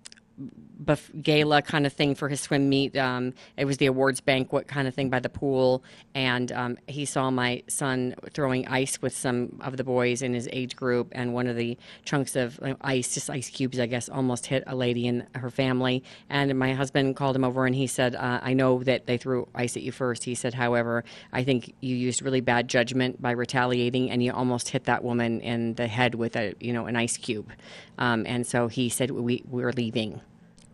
buff- 0.79 1.11
gala 1.21 1.63
kind 1.63 1.87
of 1.87 1.93
thing 1.93 2.15
for 2.15 2.29
his 2.29 2.41
swim 2.41 2.69
meet. 2.69 2.97
Um, 2.97 3.35
it 3.57 3.65
was 3.65 3.79
the 3.79 3.87
awards 3.87 4.21
banquet 4.21 4.69
kind 4.69 4.89
of 4.89 4.95
thing 4.95 5.11
by 5.11 5.21
the 5.21 5.29
pool, 5.29 5.83
and 6.15 6.51
um, 6.53 6.79
he 6.87 7.05
saw 7.05 7.31
my 7.31 7.63
son 7.69 8.15
throwing 8.33 8.67
ice 8.69 9.01
with 9.03 9.17
some 9.17 9.61
of 9.63 9.77
the 9.77 9.85
boys 9.85 10.23
in 10.23 10.35
his 10.35 10.49
age 10.53 10.77
group, 10.77 11.09
and 11.13 11.35
one 11.35 11.47
of 11.47 11.57
the 11.57 11.77
chunks 12.05 12.37
of 12.37 12.59
ice, 12.81 13.15
just 13.15 13.29
ice 13.31 13.51
cubes, 13.51 13.79
I 13.79 13.87
guess, 13.87 14.09
almost 14.09 14.47
hit 14.47 14.65
a 14.67 14.75
lady 14.75 15.07
and 15.07 15.27
her 15.35 15.51
family. 15.51 16.03
And 16.31 16.59
my 16.59 16.75
husband 16.75 17.17
called 17.17 17.37
him 17.37 17.45
over 17.45 17.67
and 17.67 17.75
he 17.75 17.87
said, 17.87 18.15
uh, 18.15 18.41
"I 18.43 18.55
know 18.55 18.83
that 18.85 19.07
they 19.07 19.19
threw 19.19 19.49
ice 19.55 19.77
at 19.77 19.83
you 19.83 19.93
first. 19.93 20.25
He 20.25 20.35
said, 20.35 20.55
"However, 20.55 21.05
I 21.33 21.45
think 21.45 21.75
you 21.81 21.97
used 21.97 22.23
really 22.23 22.41
bad 22.41 22.69
judgment 22.69 23.21
by 23.21 23.33
retaliating, 23.33 24.11
and 24.11 24.23
you 24.23 24.33
almost 24.33 24.71
hit 24.71 24.85
that 24.85 25.05
woman 25.05 25.41
in 25.41 25.75
the 25.75 25.87
head 25.87 26.15
with 26.15 26.37
a, 26.37 26.55
you 26.61 26.73
know, 26.73 26.87
an 26.87 26.97
ice 26.97 27.17
cube." 27.17 27.51
Um, 27.99 28.25
and 28.27 28.47
so 28.47 28.69
he 28.69 28.89
said, 28.89 29.11
"We 29.11 29.43
we're 29.49 29.73
leaving." 29.73 30.21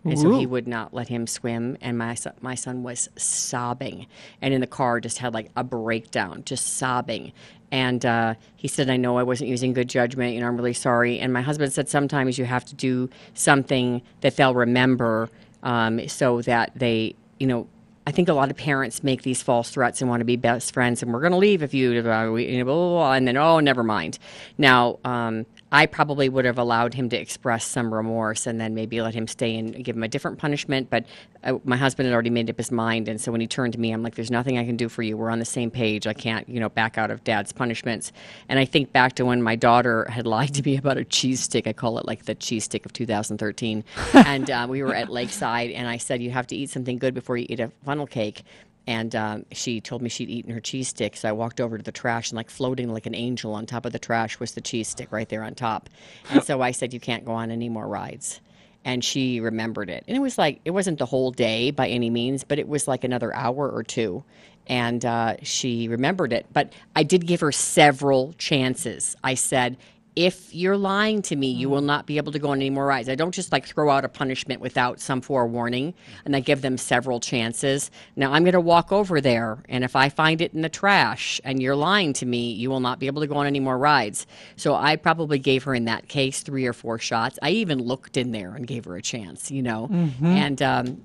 And 0.04 0.18
so 0.18 0.38
he 0.38 0.44
would 0.44 0.68
not 0.68 0.92
let 0.92 1.08
him 1.08 1.26
swim, 1.26 1.78
and 1.80 1.96
my 1.96 2.14
son, 2.14 2.34
my 2.42 2.54
son 2.54 2.82
was 2.82 3.08
sobbing, 3.16 4.06
and 4.42 4.52
in 4.52 4.60
the 4.60 4.66
car 4.66 5.00
just 5.00 5.18
had 5.18 5.32
like 5.32 5.50
a 5.56 5.64
breakdown, 5.64 6.42
just 6.44 6.76
sobbing. 6.76 7.32
And 7.70 8.04
uh, 8.04 8.34
he 8.54 8.68
said, 8.68 8.90
"I 8.90 8.98
know 8.98 9.16
I 9.16 9.22
wasn't 9.22 9.48
using 9.48 9.72
good 9.72 9.88
judgment. 9.88 10.34
You 10.34 10.40
know, 10.40 10.48
I'm 10.48 10.56
really 10.56 10.74
sorry." 10.74 11.18
And 11.18 11.32
my 11.32 11.40
husband 11.40 11.72
said, 11.72 11.88
"Sometimes 11.88 12.38
you 12.38 12.44
have 12.44 12.66
to 12.66 12.74
do 12.74 13.08
something 13.32 14.02
that 14.20 14.36
they'll 14.36 14.54
remember, 14.54 15.30
um, 15.62 16.06
so 16.08 16.42
that 16.42 16.72
they, 16.76 17.14
you 17.38 17.46
know." 17.46 17.66
I 18.06 18.10
think 18.10 18.28
a 18.28 18.34
lot 18.34 18.50
of 18.50 18.56
parents 18.58 19.02
make 19.02 19.22
these 19.22 19.40
false 19.40 19.70
threats 19.70 20.02
and 20.02 20.10
want 20.10 20.20
to 20.20 20.26
be 20.26 20.36
best 20.36 20.74
friends, 20.74 21.02
and 21.02 21.10
we're 21.10 21.20
going 21.20 21.32
to 21.32 21.38
leave 21.38 21.62
if 21.62 21.72
you 21.72 22.02
blah, 22.02 22.26
blah, 22.26 22.62
blah, 22.62 23.12
and 23.14 23.26
then, 23.26 23.38
oh, 23.38 23.60
never 23.60 23.82
mind. 23.82 24.18
Now, 24.58 24.98
um, 25.06 25.46
I 25.74 25.86
probably 25.86 26.28
would 26.28 26.44
have 26.44 26.56
allowed 26.56 26.94
him 26.94 27.08
to 27.08 27.20
express 27.20 27.66
some 27.66 27.92
remorse 27.92 28.46
and 28.46 28.60
then 28.60 28.76
maybe 28.76 29.02
let 29.02 29.12
him 29.12 29.26
stay 29.26 29.58
and 29.58 29.84
give 29.84 29.96
him 29.96 30.04
a 30.04 30.08
different 30.08 30.38
punishment. 30.38 30.88
But 30.88 31.04
uh, 31.42 31.58
my 31.64 31.76
husband 31.76 32.06
had 32.06 32.14
already 32.14 32.30
made 32.30 32.48
up 32.48 32.56
his 32.56 32.70
mind, 32.70 33.08
and 33.08 33.20
so 33.20 33.32
when 33.32 33.40
he 33.40 33.48
turned 33.48 33.72
to 33.72 33.80
me, 33.80 33.90
I'm 33.90 34.00
like, 34.00 34.14
"There's 34.14 34.30
nothing 34.30 34.56
I 34.56 34.64
can 34.64 34.76
do 34.76 34.88
for 34.88 35.02
you. 35.02 35.16
We're 35.16 35.30
on 35.30 35.40
the 35.40 35.44
same 35.44 35.72
page. 35.72 36.06
I 36.06 36.12
can't, 36.12 36.48
you 36.48 36.60
know, 36.60 36.68
back 36.68 36.96
out 36.96 37.10
of 37.10 37.24
Dad's 37.24 37.52
punishments." 37.52 38.12
And 38.48 38.60
I 38.60 38.64
think 38.64 38.92
back 38.92 39.14
to 39.16 39.24
when 39.24 39.42
my 39.42 39.56
daughter 39.56 40.06
had 40.08 40.26
lied 40.36 40.54
to 40.54 40.62
me 40.62 40.76
about 40.76 40.96
a 40.96 41.04
cheese 41.04 41.40
stick. 41.40 41.66
I 41.66 41.72
call 41.72 41.98
it 41.98 42.06
like 42.06 42.26
the 42.26 42.36
cheese 42.36 42.62
stick 42.62 42.86
of 42.86 42.92
2013, 42.92 43.82
and 44.14 44.48
uh, 44.48 44.68
we 44.70 44.80
were 44.80 44.94
at 44.94 45.10
Lakeside, 45.10 45.72
and 45.72 45.88
I 45.88 45.96
said, 45.96 46.22
"You 46.22 46.30
have 46.30 46.46
to 46.46 46.56
eat 46.56 46.70
something 46.70 46.98
good 46.98 47.14
before 47.14 47.36
you 47.36 47.46
eat 47.48 47.58
a 47.58 47.72
funnel 47.84 48.06
cake." 48.06 48.44
And 48.86 49.14
um, 49.16 49.46
she 49.52 49.80
told 49.80 50.02
me 50.02 50.08
she'd 50.10 50.28
eaten 50.28 50.52
her 50.52 50.60
cheese 50.60 50.88
stick. 50.88 51.16
So 51.16 51.28
I 51.28 51.32
walked 51.32 51.60
over 51.60 51.78
to 51.78 51.84
the 51.84 51.92
trash, 51.92 52.30
and 52.30 52.36
like 52.36 52.50
floating 52.50 52.92
like 52.92 53.06
an 53.06 53.14
angel 53.14 53.54
on 53.54 53.64
top 53.66 53.86
of 53.86 53.92
the 53.92 53.98
trash 53.98 54.38
was 54.40 54.52
the 54.52 54.60
cheese 54.60 54.88
stick 54.88 55.10
right 55.10 55.28
there 55.28 55.42
on 55.42 55.54
top. 55.54 55.88
And 56.30 56.42
so 56.44 56.60
I 56.60 56.72
said, 56.72 56.92
You 56.92 57.00
can't 57.00 57.24
go 57.24 57.32
on 57.32 57.50
any 57.50 57.68
more 57.70 57.88
rides. 57.88 58.40
and 58.84 59.02
she 59.02 59.40
remembered 59.40 59.88
it. 59.88 60.04
And 60.06 60.14
it 60.16 60.20
was 60.20 60.36
like, 60.36 60.60
it 60.66 60.70
wasn't 60.72 60.98
the 60.98 61.06
whole 61.06 61.30
day 61.30 61.70
by 61.70 61.88
any 61.88 62.10
means, 62.10 62.44
but 62.44 62.58
it 62.58 62.68
was 62.68 62.86
like 62.86 63.02
another 63.04 63.34
hour 63.34 63.70
or 63.70 63.82
two. 63.82 64.22
And 64.66 65.02
uh, 65.04 65.36
she 65.42 65.88
remembered 65.88 66.32
it. 66.34 66.44
But 66.52 66.72
I 66.94 67.02
did 67.02 67.26
give 67.26 67.40
her 67.40 67.52
several 67.52 68.34
chances. 68.38 69.16
I 69.24 69.34
said, 69.34 69.76
if 70.16 70.54
you're 70.54 70.76
lying 70.76 71.22
to 71.22 71.36
me, 71.36 71.50
you 71.50 71.68
will 71.68 71.80
not 71.80 72.06
be 72.06 72.16
able 72.18 72.32
to 72.32 72.38
go 72.38 72.50
on 72.50 72.58
any 72.58 72.70
more 72.70 72.86
rides. 72.86 73.08
I 73.08 73.16
don't 73.16 73.34
just 73.34 73.50
like 73.50 73.66
throw 73.66 73.90
out 73.90 74.04
a 74.04 74.08
punishment 74.08 74.60
without 74.60 75.00
some 75.00 75.20
forewarning, 75.20 75.94
and 76.24 76.36
I 76.36 76.40
give 76.40 76.62
them 76.62 76.78
several 76.78 77.18
chances. 77.18 77.90
Now 78.14 78.32
I'm 78.32 78.44
going 78.44 78.52
to 78.52 78.60
walk 78.60 78.92
over 78.92 79.20
there, 79.20 79.58
and 79.68 79.82
if 79.82 79.96
I 79.96 80.08
find 80.08 80.40
it 80.40 80.54
in 80.54 80.62
the 80.62 80.68
trash 80.68 81.40
and 81.44 81.60
you're 81.60 81.74
lying 81.74 82.12
to 82.14 82.26
me, 82.26 82.52
you 82.52 82.70
will 82.70 82.80
not 82.80 83.00
be 83.00 83.06
able 83.06 83.22
to 83.22 83.26
go 83.26 83.36
on 83.36 83.46
any 83.46 83.60
more 83.60 83.76
rides. 83.76 84.26
So 84.56 84.74
I 84.74 84.96
probably 84.96 85.38
gave 85.38 85.64
her 85.64 85.74
in 85.74 85.86
that 85.86 86.08
case 86.08 86.42
three 86.42 86.66
or 86.66 86.72
four 86.72 86.98
shots. 86.98 87.38
I 87.42 87.50
even 87.50 87.80
looked 87.80 88.16
in 88.16 88.30
there 88.30 88.54
and 88.54 88.66
gave 88.66 88.84
her 88.84 88.96
a 88.96 89.02
chance, 89.02 89.50
you 89.50 89.62
know, 89.62 89.88
and 90.22 90.62
um, 90.62 91.02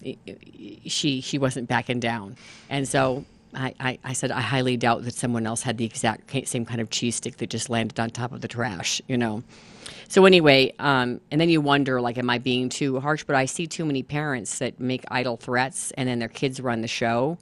she 0.85 1.21
she 1.21 1.37
wasn't 1.39 1.67
backing 1.67 1.99
down, 1.99 2.35
and 2.69 2.87
so 2.87 3.25
I, 3.53 3.73
I, 3.79 3.99
I 4.03 4.13
said 4.13 4.31
I 4.31 4.41
highly 4.41 4.77
doubt 4.77 5.03
that 5.03 5.13
someone 5.13 5.47
else 5.47 5.61
had 5.61 5.77
the 5.77 5.85
exact 5.85 6.31
same 6.47 6.65
kind 6.65 6.81
of 6.81 6.89
cheese 6.89 7.15
stick 7.15 7.37
that 7.37 7.49
just 7.49 7.69
landed 7.69 7.99
on 7.99 8.09
top 8.09 8.31
of 8.31 8.41
the 8.41 8.47
trash, 8.47 9.01
you 9.07 9.17
know. 9.17 9.43
So 10.07 10.25
anyway, 10.25 10.73
um, 10.79 11.21
and 11.31 11.39
then 11.39 11.49
you 11.49 11.61
wonder, 11.61 12.01
like, 12.01 12.17
am 12.17 12.29
I 12.29 12.37
being 12.37 12.69
too 12.69 12.99
harsh? 12.99 13.23
But 13.23 13.35
I 13.35 13.45
see 13.45 13.67
too 13.67 13.85
many 13.85 14.03
parents 14.03 14.59
that 14.59 14.79
make 14.79 15.03
idle 15.09 15.37
threats, 15.37 15.91
and 15.91 16.07
then 16.07 16.19
their 16.19 16.29
kids 16.29 16.59
run 16.59 16.81
the 16.81 16.87
show. 16.87 17.37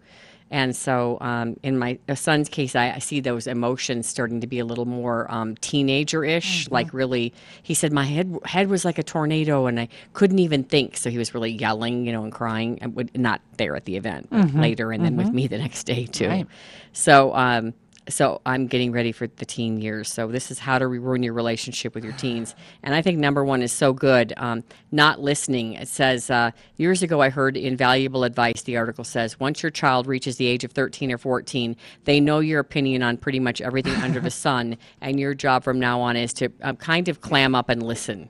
And 0.50 0.76
so, 0.76 1.18
um, 1.20 1.58
in 1.62 1.78
my 1.78 2.00
uh, 2.08 2.16
son's 2.16 2.48
case, 2.48 2.76
I, 2.76 2.92
I 2.92 3.00
see 3.00 3.20
those 3.20 3.48
emotions 3.48 4.08
starting 4.08 4.42
to 4.42 4.48
be 4.48 4.60
a 4.60 4.66
little 4.66 4.86
more 4.86 5.30
um, 5.30 5.56
teenager-ish. 5.58 6.70
Like, 6.72 6.94
really, 6.94 7.34
he 7.64 7.74
said 7.74 7.92
my 7.92 8.06
head 8.06 8.38
head 8.46 8.70
was 8.70 8.86
like 8.86 8.98
a 8.98 9.04
tornado, 9.04 9.66
and 9.66 9.80
I 9.80 9.90
couldn't 10.14 10.40
even 10.40 10.64
think. 10.64 10.96
So 10.98 11.10
he 11.10 11.18
was 11.18 11.34
really 11.34 11.52
yelling, 11.52 12.06
you 12.06 12.14
know, 12.14 12.24
and 12.24 12.32
crying. 12.32 12.80
And 12.82 12.96
would, 12.96 13.18
not 13.18 13.42
there 13.58 13.76
at 13.76 13.86
the 13.86 13.98
event, 13.98 14.30
but 14.30 14.54
later, 14.54 14.92
and 14.92 15.04
then 15.04 15.18
with 15.18 15.32
me 15.32 15.48
the 15.48 15.58
next 15.58 15.84
day 15.84 16.06
too. 16.06 16.28
Right. 16.28 16.48
So, 16.94 17.36
um, 17.36 17.74
so 18.10 18.42
I'm 18.46 18.68
getting 18.68 18.92
ready 18.92 19.12
for 19.12 19.28
the 19.28 19.46
teen 19.46 19.80
years. 19.80 20.12
So 20.12 20.28
this 20.28 20.52
is 20.52 20.60
how 20.60 20.80
to 20.80 20.88
ruin 20.88 21.24
your 21.24 21.34
relationship 21.34 21.96
with 21.96 22.04
your 22.04 22.14
teens. 22.14 22.56
And 22.84 22.96
I 22.96 23.02
think 23.02 23.20
number 23.20 23.44
one 23.44 23.62
is 23.62 23.72
so 23.72 23.94
good. 23.94 24.34
Um, 24.38 24.64
not 24.92 25.20
listening. 25.20 25.74
It 25.74 25.88
says 25.88 26.30
uh, 26.30 26.52
years 26.78 27.04
ago 27.04 27.22
I 27.22 27.30
heard 27.30 27.58
invaluable 27.58 28.24
advice. 28.24 28.64
The 28.64 28.78
article 28.78 29.04
says 29.04 29.40
once 29.40 29.62
your 29.62 29.72
child 29.72 30.08
reaches 30.08 30.38
the 30.38 30.48
age 30.48 30.64
of 30.64 30.72
13 30.72 31.12
or 31.12 31.18
14, 31.18 31.76
they 32.06 32.20
know 32.20 32.40
your 32.40 32.60
opinion 32.60 33.04
on 33.04 33.18
pretty 33.18 33.40
much 33.40 33.62
everything 33.62 33.96
under 33.96 34.20
the 34.20 34.32
sun, 34.38 34.78
and 35.02 35.20
your 35.20 35.34
job 35.34 35.64
from 35.64 35.80
now 35.80 36.00
on 36.02 36.16
is 36.16 36.34
to 36.34 36.50
um, 36.62 36.76
kind 36.78 37.10
of 37.10 37.22
clam 37.22 37.56
up 37.56 37.70
and 37.70 37.84
listen. 37.84 38.30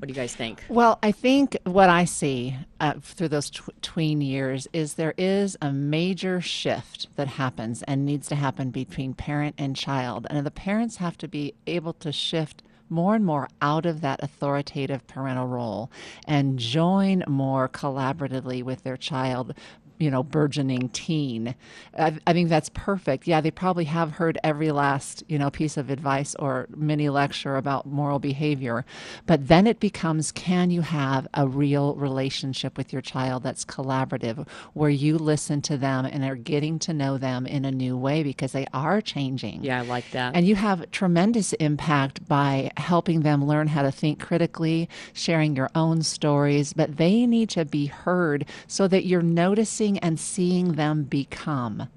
What 0.00 0.08
do 0.08 0.14
you 0.14 0.16
guys 0.16 0.34
think? 0.34 0.64
Well, 0.70 0.98
I 1.02 1.12
think 1.12 1.58
what 1.64 1.90
I 1.90 2.06
see 2.06 2.56
uh, 2.80 2.94
through 3.02 3.28
those 3.28 3.50
tw- 3.50 3.68
tween 3.82 4.22
years 4.22 4.66
is 4.72 4.94
there 4.94 5.12
is 5.18 5.58
a 5.60 5.74
major 5.74 6.40
shift 6.40 7.14
that 7.16 7.28
happens 7.28 7.82
and 7.82 8.06
needs 8.06 8.26
to 8.28 8.34
happen 8.34 8.70
between 8.70 9.12
parent 9.12 9.56
and 9.58 9.76
child. 9.76 10.26
And 10.30 10.46
the 10.46 10.50
parents 10.50 10.96
have 10.96 11.18
to 11.18 11.28
be 11.28 11.52
able 11.66 11.92
to 11.94 12.12
shift 12.12 12.62
more 12.88 13.14
and 13.14 13.26
more 13.26 13.46
out 13.60 13.84
of 13.84 14.00
that 14.00 14.22
authoritative 14.22 15.06
parental 15.06 15.46
role 15.46 15.90
and 16.26 16.58
join 16.58 17.22
more 17.28 17.68
collaboratively 17.68 18.62
with 18.62 18.82
their 18.84 18.96
child 18.96 19.52
you 20.00 20.10
know 20.10 20.22
burgeoning 20.22 20.88
teen. 20.88 21.54
I, 21.96 22.18
I 22.26 22.32
think 22.32 22.48
that's 22.48 22.70
perfect. 22.70 23.26
Yeah 23.26 23.40
they 23.40 23.50
probably 23.50 23.84
have 23.84 24.12
heard 24.12 24.38
every 24.42 24.72
last 24.72 25.22
you 25.28 25.38
know 25.38 25.50
piece 25.50 25.76
of 25.76 25.90
advice 25.90 26.34
or 26.36 26.66
mini 26.74 27.08
lecture 27.08 27.56
about 27.56 27.86
moral 27.86 28.18
behavior. 28.18 28.84
But 29.26 29.48
then 29.48 29.66
it 29.66 29.78
becomes 29.78 30.32
can 30.32 30.70
you 30.70 30.80
have 30.80 31.28
a 31.34 31.46
real 31.46 31.94
relationship 31.94 32.76
with 32.76 32.92
your 32.92 33.02
child 33.02 33.42
that's 33.42 33.64
collaborative 33.64 34.48
where 34.72 34.90
you 34.90 35.18
listen 35.18 35.60
to 35.62 35.76
them 35.76 36.04
and 36.04 36.24
are 36.24 36.36
getting 36.36 36.78
to 36.80 36.92
know 36.92 37.18
them 37.18 37.46
in 37.46 37.64
a 37.64 37.70
new 37.70 37.96
way 37.96 38.22
because 38.22 38.52
they 38.52 38.66
are 38.72 39.00
changing? 39.00 39.62
Yeah, 39.62 39.80
I 39.80 39.82
like 39.82 40.10
that. 40.12 40.34
and 40.34 40.46
you 40.46 40.54
have 40.56 40.90
tremendous 40.90 41.52
impact 41.54 42.26
by 42.26 42.70
helping 42.76 43.20
them 43.20 43.44
learn 43.46 43.68
how 43.68 43.82
to 43.82 43.90
think 43.90 44.20
critically, 44.20 44.88
sharing 45.12 45.56
your 45.56 45.70
own 45.74 46.02
stories, 46.02 46.72
but 46.72 46.96
they 46.96 47.26
need 47.26 47.50
to 47.50 47.64
be 47.64 47.86
heard 47.86 48.46
so 48.66 48.88
that 48.88 49.04
you're 49.06 49.22
noticing 49.22 49.89
and 49.98 50.18
seeing 50.18 50.72
them 50.74 51.04
become 51.04 51.88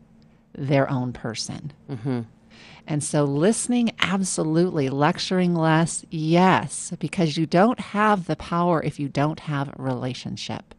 their 0.55 0.89
own 0.89 1.13
person. 1.13 1.71
And 2.85 3.01
so, 3.01 3.23
listening, 3.23 3.91
absolutely. 3.99 4.89
Lecturing 4.89 5.55
less, 5.55 6.05
yes, 6.09 6.91
because 6.99 7.37
you 7.37 7.45
don't 7.45 7.79
have 7.79 8.25
the 8.25 8.35
power 8.35 8.81
if 8.83 8.99
you 8.99 9.07
don't 9.07 9.39
have 9.41 9.69
a 9.69 9.81
relationship. 9.81 10.75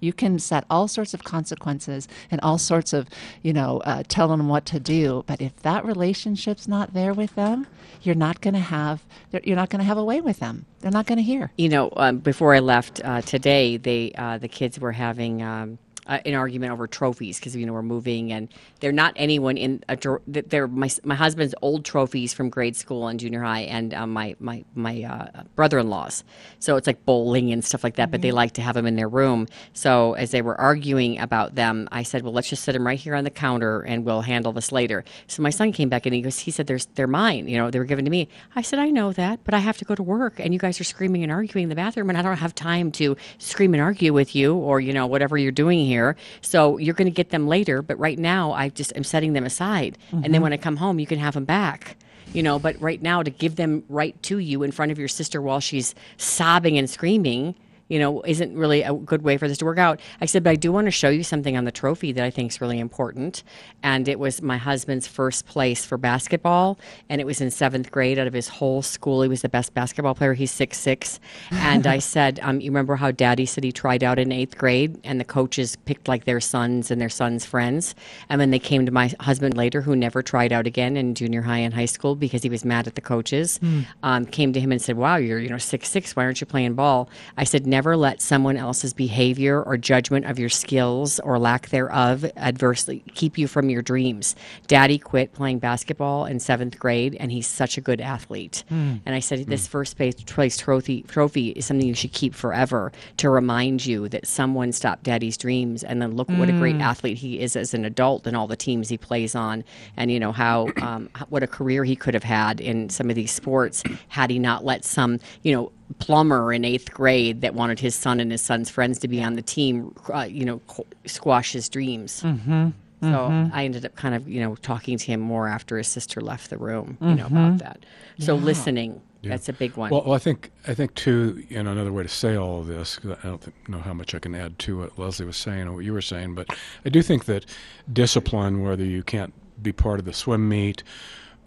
You 0.00 0.12
can 0.12 0.38
set 0.38 0.64
all 0.70 0.86
sorts 0.86 1.12
of 1.14 1.24
consequences 1.24 2.06
and 2.30 2.40
all 2.40 2.58
sorts 2.58 2.92
of, 2.92 3.08
you 3.42 3.52
know, 3.52 3.78
uh, 3.84 4.02
telling 4.06 4.38
them 4.38 4.48
what 4.48 4.64
to 4.66 4.78
do. 4.78 5.24
But 5.26 5.40
if 5.40 5.56
that 5.62 5.84
relationship's 5.84 6.68
not 6.68 6.94
there 6.94 7.12
with 7.12 7.34
them, 7.34 7.66
you're 8.02 8.14
not 8.14 8.40
going 8.40 8.54
to 8.54 8.60
have, 8.60 9.04
you're 9.42 9.56
not 9.56 9.70
going 9.70 9.80
to 9.80 9.84
have 9.84 9.98
a 9.98 10.04
way 10.04 10.20
with 10.20 10.38
them. 10.38 10.66
They're 10.80 10.92
not 10.92 11.06
going 11.06 11.18
to 11.18 11.22
hear. 11.24 11.50
you 11.56 11.68
know, 11.68 11.92
um, 11.96 12.18
before 12.18 12.54
I 12.54 12.60
left 12.60 13.00
uh, 13.04 13.22
today, 13.22 13.76
they 13.76 14.12
uh, 14.16 14.38
the 14.38 14.46
kids 14.48 14.78
were 14.78 14.92
having 14.92 15.42
um, 15.42 15.78
uh, 16.08 16.18
an 16.24 16.34
argument 16.34 16.72
over 16.72 16.86
trophies 16.86 17.38
because 17.38 17.54
you 17.54 17.66
know 17.66 17.72
we're 17.72 17.82
moving 17.82 18.32
and 18.32 18.48
they're 18.80 18.92
not 18.92 19.12
anyone 19.16 19.56
in 19.56 19.82
a 19.88 19.96
they're 20.26 20.66
my 20.66 20.88
my 21.04 21.14
husband's 21.14 21.54
old 21.62 21.84
trophies 21.84 22.32
from 22.32 22.48
grade 22.48 22.76
school 22.76 23.06
and 23.08 23.20
junior 23.20 23.42
high 23.42 23.60
and 23.60 23.94
um, 23.94 24.10
my 24.12 24.34
my 24.40 24.64
my 24.74 25.02
uh, 25.02 25.42
brother-in-law's. 25.54 26.24
So 26.58 26.76
it's 26.76 26.86
like 26.86 27.04
bowling 27.04 27.52
and 27.52 27.64
stuff 27.64 27.84
like 27.84 27.96
that, 27.96 28.10
but 28.10 28.22
they 28.22 28.32
like 28.32 28.52
to 28.52 28.62
have 28.62 28.74
them 28.74 28.86
in 28.86 28.96
their 28.96 29.08
room. 29.08 29.46
So 29.72 30.14
as 30.14 30.30
they 30.30 30.42
were 30.42 30.58
arguing 30.60 31.18
about 31.18 31.54
them, 31.54 31.88
I 31.92 32.02
said, 32.02 32.22
"Well, 32.22 32.32
let's 32.32 32.48
just 32.48 32.64
set 32.64 32.72
them 32.72 32.86
right 32.86 32.98
here 32.98 33.14
on 33.14 33.24
the 33.24 33.30
counter 33.30 33.82
and 33.82 34.04
we'll 34.04 34.22
handle 34.22 34.52
this 34.52 34.72
later." 34.72 35.04
So 35.26 35.42
my 35.42 35.50
son 35.50 35.72
came 35.72 35.88
back 35.88 36.06
and 36.06 36.14
he 36.14 36.22
goes, 36.22 36.38
he 36.38 36.50
said, 36.50 36.66
"There's 36.66 36.86
they're 36.94 37.06
mine. 37.06 37.48
You 37.48 37.58
know, 37.58 37.70
they 37.70 37.78
were 37.78 37.84
given 37.84 38.04
to 38.04 38.10
me." 38.10 38.28
I 38.56 38.62
said, 38.62 38.78
"I 38.78 38.90
know 38.90 39.12
that, 39.12 39.44
but 39.44 39.54
I 39.54 39.58
have 39.58 39.76
to 39.78 39.84
go 39.84 39.94
to 39.94 40.02
work 40.02 40.40
and 40.40 40.52
you 40.52 40.60
guys 40.60 40.80
are 40.80 40.84
screaming 40.84 41.22
and 41.22 41.32
arguing 41.32 41.64
in 41.64 41.68
the 41.68 41.74
bathroom 41.74 42.08
and 42.08 42.18
I 42.18 42.22
don't 42.22 42.36
have 42.36 42.54
time 42.54 42.90
to 42.92 43.16
scream 43.38 43.74
and 43.74 43.82
argue 43.82 44.12
with 44.12 44.34
you 44.34 44.54
or 44.54 44.80
you 44.80 44.92
know 44.92 45.06
whatever 45.06 45.36
you're 45.36 45.52
doing 45.52 45.84
here. 45.84 45.97
So 46.40 46.78
you're 46.78 46.94
going 46.94 47.06
to 47.06 47.14
get 47.14 47.30
them 47.30 47.46
later, 47.46 47.82
but 47.82 47.98
right 47.98 48.18
now 48.18 48.52
I 48.52 48.68
just 48.68 48.92
am 48.96 49.04
setting 49.04 49.32
them 49.32 49.44
aside. 49.44 49.98
And 50.10 50.24
then 50.24 50.32
mm-hmm. 50.32 50.42
when 50.42 50.52
I 50.52 50.56
come 50.56 50.76
home, 50.76 50.98
you 50.98 51.06
can 51.06 51.18
have 51.18 51.34
them 51.34 51.44
back." 51.44 51.96
You 52.34 52.42
know, 52.42 52.58
but 52.58 52.78
right 52.80 53.00
now 53.00 53.22
to 53.22 53.30
give 53.30 53.56
them 53.56 53.84
right 53.88 54.14
to 54.24 54.38
you 54.38 54.62
in 54.62 54.70
front 54.70 54.92
of 54.92 54.98
your 54.98 55.08
sister 55.08 55.40
while 55.40 55.60
she's 55.60 55.94
sobbing 56.18 56.76
and 56.76 56.88
screaming, 56.88 57.54
you 57.88 57.98
know, 57.98 58.22
isn't 58.22 58.56
really 58.56 58.82
a 58.82 58.92
good 58.94 59.22
way 59.22 59.36
for 59.36 59.48
this 59.48 59.58
to 59.58 59.64
work 59.64 59.78
out. 59.78 60.00
I 60.20 60.26
said, 60.26 60.44
but 60.44 60.50
I 60.50 60.56
do 60.56 60.72
want 60.72 60.86
to 60.86 60.90
show 60.90 61.08
you 61.08 61.22
something 61.22 61.56
on 61.56 61.64
the 61.64 61.72
trophy 61.72 62.12
that 62.12 62.24
I 62.24 62.30
think 62.30 62.52
is 62.52 62.60
really 62.60 62.78
important. 62.78 63.42
And 63.82 64.08
it 64.08 64.18
was 64.18 64.42
my 64.42 64.56
husband's 64.56 65.06
first 65.06 65.46
place 65.46 65.84
for 65.84 65.96
basketball, 65.98 66.78
and 67.08 67.20
it 67.20 67.26
was 67.26 67.40
in 67.40 67.50
seventh 67.50 67.90
grade 67.90 68.18
out 68.18 68.26
of 68.26 68.32
his 68.32 68.48
whole 68.48 68.82
school. 68.82 69.22
He 69.22 69.28
was 69.28 69.42
the 69.42 69.48
best 69.48 69.74
basketball 69.74 70.14
player. 70.14 70.34
He's 70.34 70.50
six 70.50 70.78
six. 70.78 71.20
And 71.50 71.86
I 71.86 71.98
said, 72.14 72.40
um, 72.42 72.60
you 72.60 72.70
remember 72.70 72.96
how 72.96 73.10
Daddy 73.10 73.46
said 73.46 73.64
he 73.64 73.72
tried 73.72 74.02
out 74.04 74.18
in 74.18 74.32
eighth 74.32 74.58
grade, 74.58 74.98
and 75.04 75.20
the 75.20 75.24
coaches 75.24 75.76
picked 75.76 76.08
like 76.08 76.24
their 76.24 76.40
sons 76.40 76.90
and 76.90 77.00
their 77.00 77.08
sons' 77.08 77.44
friends, 77.44 77.94
and 78.28 78.40
then 78.40 78.50
they 78.50 78.58
came 78.58 78.84
to 78.86 78.92
my 78.92 79.12
husband 79.20 79.56
later, 79.56 79.80
who 79.80 79.94
never 79.96 80.22
tried 80.22 80.52
out 80.52 80.66
again 80.66 80.96
in 80.96 81.14
junior 81.14 81.42
high 81.42 81.58
and 81.58 81.74
high 81.74 81.86
school 81.86 82.16
because 82.16 82.42
he 82.42 82.48
was 82.48 82.64
mad 82.64 82.86
at 82.86 82.94
the 82.94 83.00
coaches. 83.00 83.60
Um, 84.02 84.26
came 84.26 84.52
to 84.52 84.60
him 84.60 84.72
and 84.72 84.80
said, 84.80 84.96
"Wow, 84.96 85.16
you're 85.16 85.38
you 85.38 85.48
know 85.48 85.58
six 85.58 85.88
six. 85.88 86.14
Why 86.16 86.24
aren't 86.24 86.40
you 86.40 86.46
playing 86.46 86.74
ball?" 86.74 87.08
I 87.36 87.44
said, 87.44 87.66
"Never 87.66 87.77
let 87.96 88.20
someone 88.20 88.56
else's 88.56 88.92
behavior 88.92 89.62
or 89.62 89.76
judgment 89.76 90.26
of 90.26 90.38
your 90.38 90.48
skills 90.48 91.20
or 91.20 91.38
lack 91.38 91.68
thereof 91.68 92.24
adversely 92.36 93.02
keep 93.14 93.38
you 93.38 93.46
from 93.46 93.70
your 93.70 93.82
dreams." 93.82 94.34
Daddy 94.66 94.98
quit 94.98 95.32
playing 95.32 95.58
basketball 95.58 96.26
in 96.26 96.40
seventh 96.40 96.78
grade, 96.78 97.16
and 97.20 97.32
he's 97.32 97.46
such 97.46 97.78
a 97.78 97.80
good 97.80 98.00
athlete. 98.00 98.64
Hmm. 98.68 98.96
And 99.06 99.14
I 99.14 99.20
said, 99.20 99.46
"This 99.46 99.66
hmm. 99.66 99.70
first 99.70 99.96
place, 99.96 100.14
trophy 100.56 101.02
trophy 101.02 101.48
is 101.50 101.66
something 101.66 101.86
you 101.86 101.94
should 101.94 102.12
keep 102.12 102.34
forever 102.34 102.92
to 103.18 103.30
remind 103.30 103.86
you 103.86 104.08
that 104.08 104.26
someone 104.26 104.72
stopped 104.72 105.04
Daddy's 105.04 105.36
dreams, 105.36 105.82
and 105.82 106.00
then 106.00 106.16
look 106.16 106.28
what 106.30 106.48
a 106.48 106.52
great 106.52 106.76
hmm. 106.76 106.82
athlete 106.82 107.18
he 107.18 107.40
is 107.40 107.56
as 107.56 107.74
an 107.74 107.84
adult 107.84 108.26
and 108.26 108.36
all 108.36 108.46
the 108.46 108.56
teams 108.56 108.88
he 108.88 108.98
plays 108.98 109.34
on, 109.34 109.64
and 109.96 110.10
you 110.10 110.20
know 110.20 110.32
how 110.32 110.68
um, 110.82 111.08
what 111.28 111.42
a 111.42 111.46
career 111.46 111.84
he 111.84 111.96
could 111.96 112.14
have 112.14 112.24
had 112.24 112.60
in 112.60 112.88
some 112.88 113.10
of 113.10 113.16
these 113.16 113.32
sports 113.32 113.82
had 114.08 114.30
he 114.30 114.38
not 114.38 114.64
let 114.64 114.84
some 114.84 115.18
you 115.42 115.52
know 115.52 115.72
plumber 115.98 116.52
in 116.52 116.64
eighth 116.64 116.92
grade 116.92 117.40
that 117.40 117.54
wanted 117.54 117.80
his 117.80 117.94
son 117.94 118.20
and 118.20 118.30
his 118.30 118.42
son's 118.42 118.70
friends 118.70 118.98
to 119.00 119.08
be 119.08 119.22
on 119.22 119.34
the 119.34 119.42
team, 119.42 119.94
uh, 120.14 120.20
you 120.22 120.44
know, 120.44 120.58
qu- 120.66 120.86
squash 121.06 121.52
his 121.52 121.68
dreams. 121.68 122.22
Mm-hmm. 122.22 122.68
So 123.00 123.48
I 123.52 123.64
ended 123.64 123.84
up 123.84 123.94
kind 123.94 124.14
of 124.16 124.28
you 124.28 124.40
know 124.40 124.56
talking 124.56 124.98
to 124.98 125.06
him 125.06 125.20
more 125.20 125.46
after 125.46 125.78
his 125.78 125.86
sister 125.86 126.20
left 126.20 126.50
the 126.50 126.58
room, 126.58 126.98
you 127.00 127.14
know, 127.14 127.26
about 127.26 127.58
that. 127.58 127.84
So 128.18 128.34
listening. 128.34 129.00
That's 129.24 129.48
a 129.48 129.52
big 129.52 129.76
one. 129.76 129.90
Well, 129.90 130.04
well, 130.04 130.14
I 130.14 130.18
think 130.18 130.50
I 130.66 130.74
think 130.74 130.94
too. 130.94 131.44
You 131.48 131.62
know, 131.62 131.72
another 131.72 131.92
way 131.92 132.02
to 132.04 132.08
say 132.08 132.36
all 132.36 132.60
of 132.60 132.66
this. 132.66 132.98
'cause 132.98 133.16
I 133.22 133.26
don't 133.26 133.40
think, 133.42 133.68
know 133.68 133.80
how 133.80 133.92
much 133.92 134.14
I 134.14 134.20
can 134.20 134.34
add 134.34 134.58
to 134.60 134.78
what 134.78 134.98
Leslie 134.98 135.26
was 135.26 135.36
saying 135.36 135.66
or 135.68 135.72
what 135.74 135.84
you 135.84 135.92
were 135.92 136.00
saying, 136.00 136.34
but 136.34 136.48
I 136.84 136.88
do 136.88 137.02
think 137.02 137.24
that 137.26 137.44
discipline, 137.92 138.62
whether 138.62 138.84
you 138.84 139.02
can't 139.02 139.34
be 139.62 139.72
part 139.72 139.98
of 139.98 140.04
the 140.06 140.12
swim 140.12 140.48
meet 140.48 140.82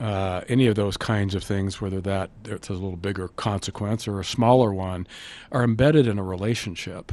uh, 0.02 0.42
any 0.50 0.66
of 0.68 0.76
those 0.76 0.98
kinds 0.98 1.36
of 1.36 1.44
things, 1.44 1.80
whether 1.80 2.02
that 2.02 2.32
it's 2.46 2.70
a 2.70 2.74
little 2.74 2.96
bigger 2.98 3.28
consequence 3.28 4.08
or 4.08 4.20
a 4.20 4.26
smaller 4.26 4.74
one, 4.74 5.06
are 5.52 5.64
embedded 5.64 6.08
in 6.08 6.18
a 6.18 6.24
relationship. 6.24 7.12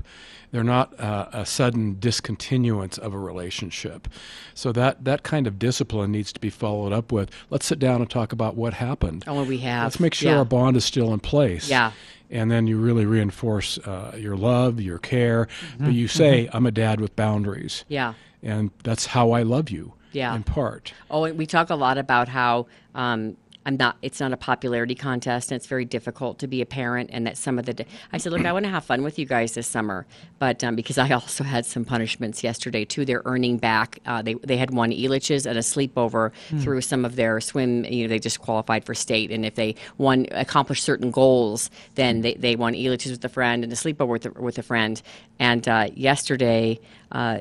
They're 0.50 0.64
not 0.64 0.99
uh, 0.99 1.28
a 1.33 1.45
sudden 1.45 1.97
discontinuance 2.00 2.97
of 2.97 3.12
a 3.12 3.18
relationship. 3.18 4.09
So 4.54 4.73
that 4.73 5.04
that 5.04 5.23
kind 5.23 5.47
of 5.47 5.59
discipline 5.59 6.11
needs 6.12 6.33
to 6.33 6.40
be 6.40 6.49
followed 6.49 6.92
up 6.92 7.12
with. 7.12 7.30
Let's 7.50 7.66
sit 7.66 7.78
down 7.78 8.00
and 8.00 8.09
talk 8.09 8.33
about 8.33 8.57
what 8.57 8.73
happened. 8.75 9.25
Oh, 9.26 9.45
we 9.45 9.59
have. 9.59 9.85
Let's 9.85 10.00
make 10.00 10.14
sure 10.14 10.33
Yeah. 10.33 10.38
our 10.38 10.45
bond 10.47 10.76
is 10.78 10.85
still 10.87 11.12
in 11.12 11.21
place. 11.21 11.68
Yeah. 11.68 11.92
And 12.30 12.50
then 12.50 12.66
you 12.66 12.78
really 12.78 13.04
reinforce 13.07 13.76
uh, 13.78 14.16
your 14.18 14.37
love, 14.37 14.80
your 14.80 14.99
care. 14.99 15.49
But 15.78 15.88
Mhm. 15.90 15.95
you 15.95 16.09
say, 16.09 16.49
"I'm 16.54 16.64
a 16.66 16.71
dad 16.71 17.00
with 17.00 17.14
boundaries." 17.16 17.85
Yeah. 17.88 18.14
And 18.42 18.71
that's 18.85 19.07
how 19.07 19.33
I 19.33 19.42
love 19.42 19.68
you. 19.68 19.92
Yeah. 20.12 20.34
In 20.34 20.42
part. 20.42 20.92
Oh, 21.10 21.24
and 21.24 21.36
we 21.38 21.46
talk 21.46 21.70
a 21.70 21.74
lot 21.74 21.98
about 21.98 22.28
how 22.28 22.66
um, 22.94 23.36
I'm 23.66 23.76
not. 23.76 23.98
It's 24.00 24.18
not 24.18 24.32
a 24.32 24.36
popularity 24.38 24.94
contest, 24.94 25.50
and 25.52 25.56
it's 25.56 25.66
very 25.66 25.84
difficult 25.84 26.38
to 26.38 26.46
be 26.46 26.62
a 26.62 26.66
parent. 26.66 27.10
And 27.12 27.26
that 27.26 27.36
some 27.36 27.58
of 27.58 27.66
the. 27.66 27.84
I 28.14 28.16
said, 28.16 28.32
look, 28.32 28.46
I 28.46 28.52
want 28.54 28.64
to 28.64 28.70
have 28.70 28.84
fun 28.84 29.02
with 29.02 29.18
you 29.18 29.26
guys 29.26 29.52
this 29.52 29.66
summer, 29.66 30.06
but 30.38 30.64
um, 30.64 30.74
because 30.74 30.96
I 30.96 31.10
also 31.10 31.44
had 31.44 31.66
some 31.66 31.84
punishments 31.84 32.42
yesterday 32.42 32.86
too. 32.86 33.04
They're 33.04 33.20
earning 33.26 33.58
back. 33.58 33.98
Uh, 34.06 34.22
they 34.22 34.34
they 34.34 34.56
had 34.56 34.70
won 34.72 34.90
Elitch's 34.90 35.46
at 35.46 35.56
a 35.56 35.60
sleepover 35.60 36.32
Hmm. 36.48 36.58
through 36.60 36.80
some 36.80 37.04
of 37.04 37.16
their 37.16 37.40
swim. 37.42 37.84
You 37.84 38.04
know, 38.04 38.08
they 38.08 38.18
just 38.18 38.40
qualified 38.40 38.84
for 38.86 38.94
state, 38.94 39.30
and 39.30 39.44
if 39.44 39.54
they 39.56 39.74
won 39.98 40.26
accomplished 40.30 40.84
certain 40.84 41.10
goals, 41.10 41.68
then 41.96 42.22
they 42.22 42.34
they 42.34 42.56
won 42.56 42.72
Elitch's 42.72 43.10
with 43.10 43.24
a 43.26 43.28
friend 43.28 43.64
and 43.64 43.70
a 43.72 43.76
sleepover 43.76 44.08
with 44.08 44.24
a, 44.26 44.30
with 44.40 44.56
a 44.56 44.62
friend. 44.62 45.02
And 45.38 45.68
uh, 45.68 45.88
yesterday. 45.94 46.80
Uh, 47.12 47.40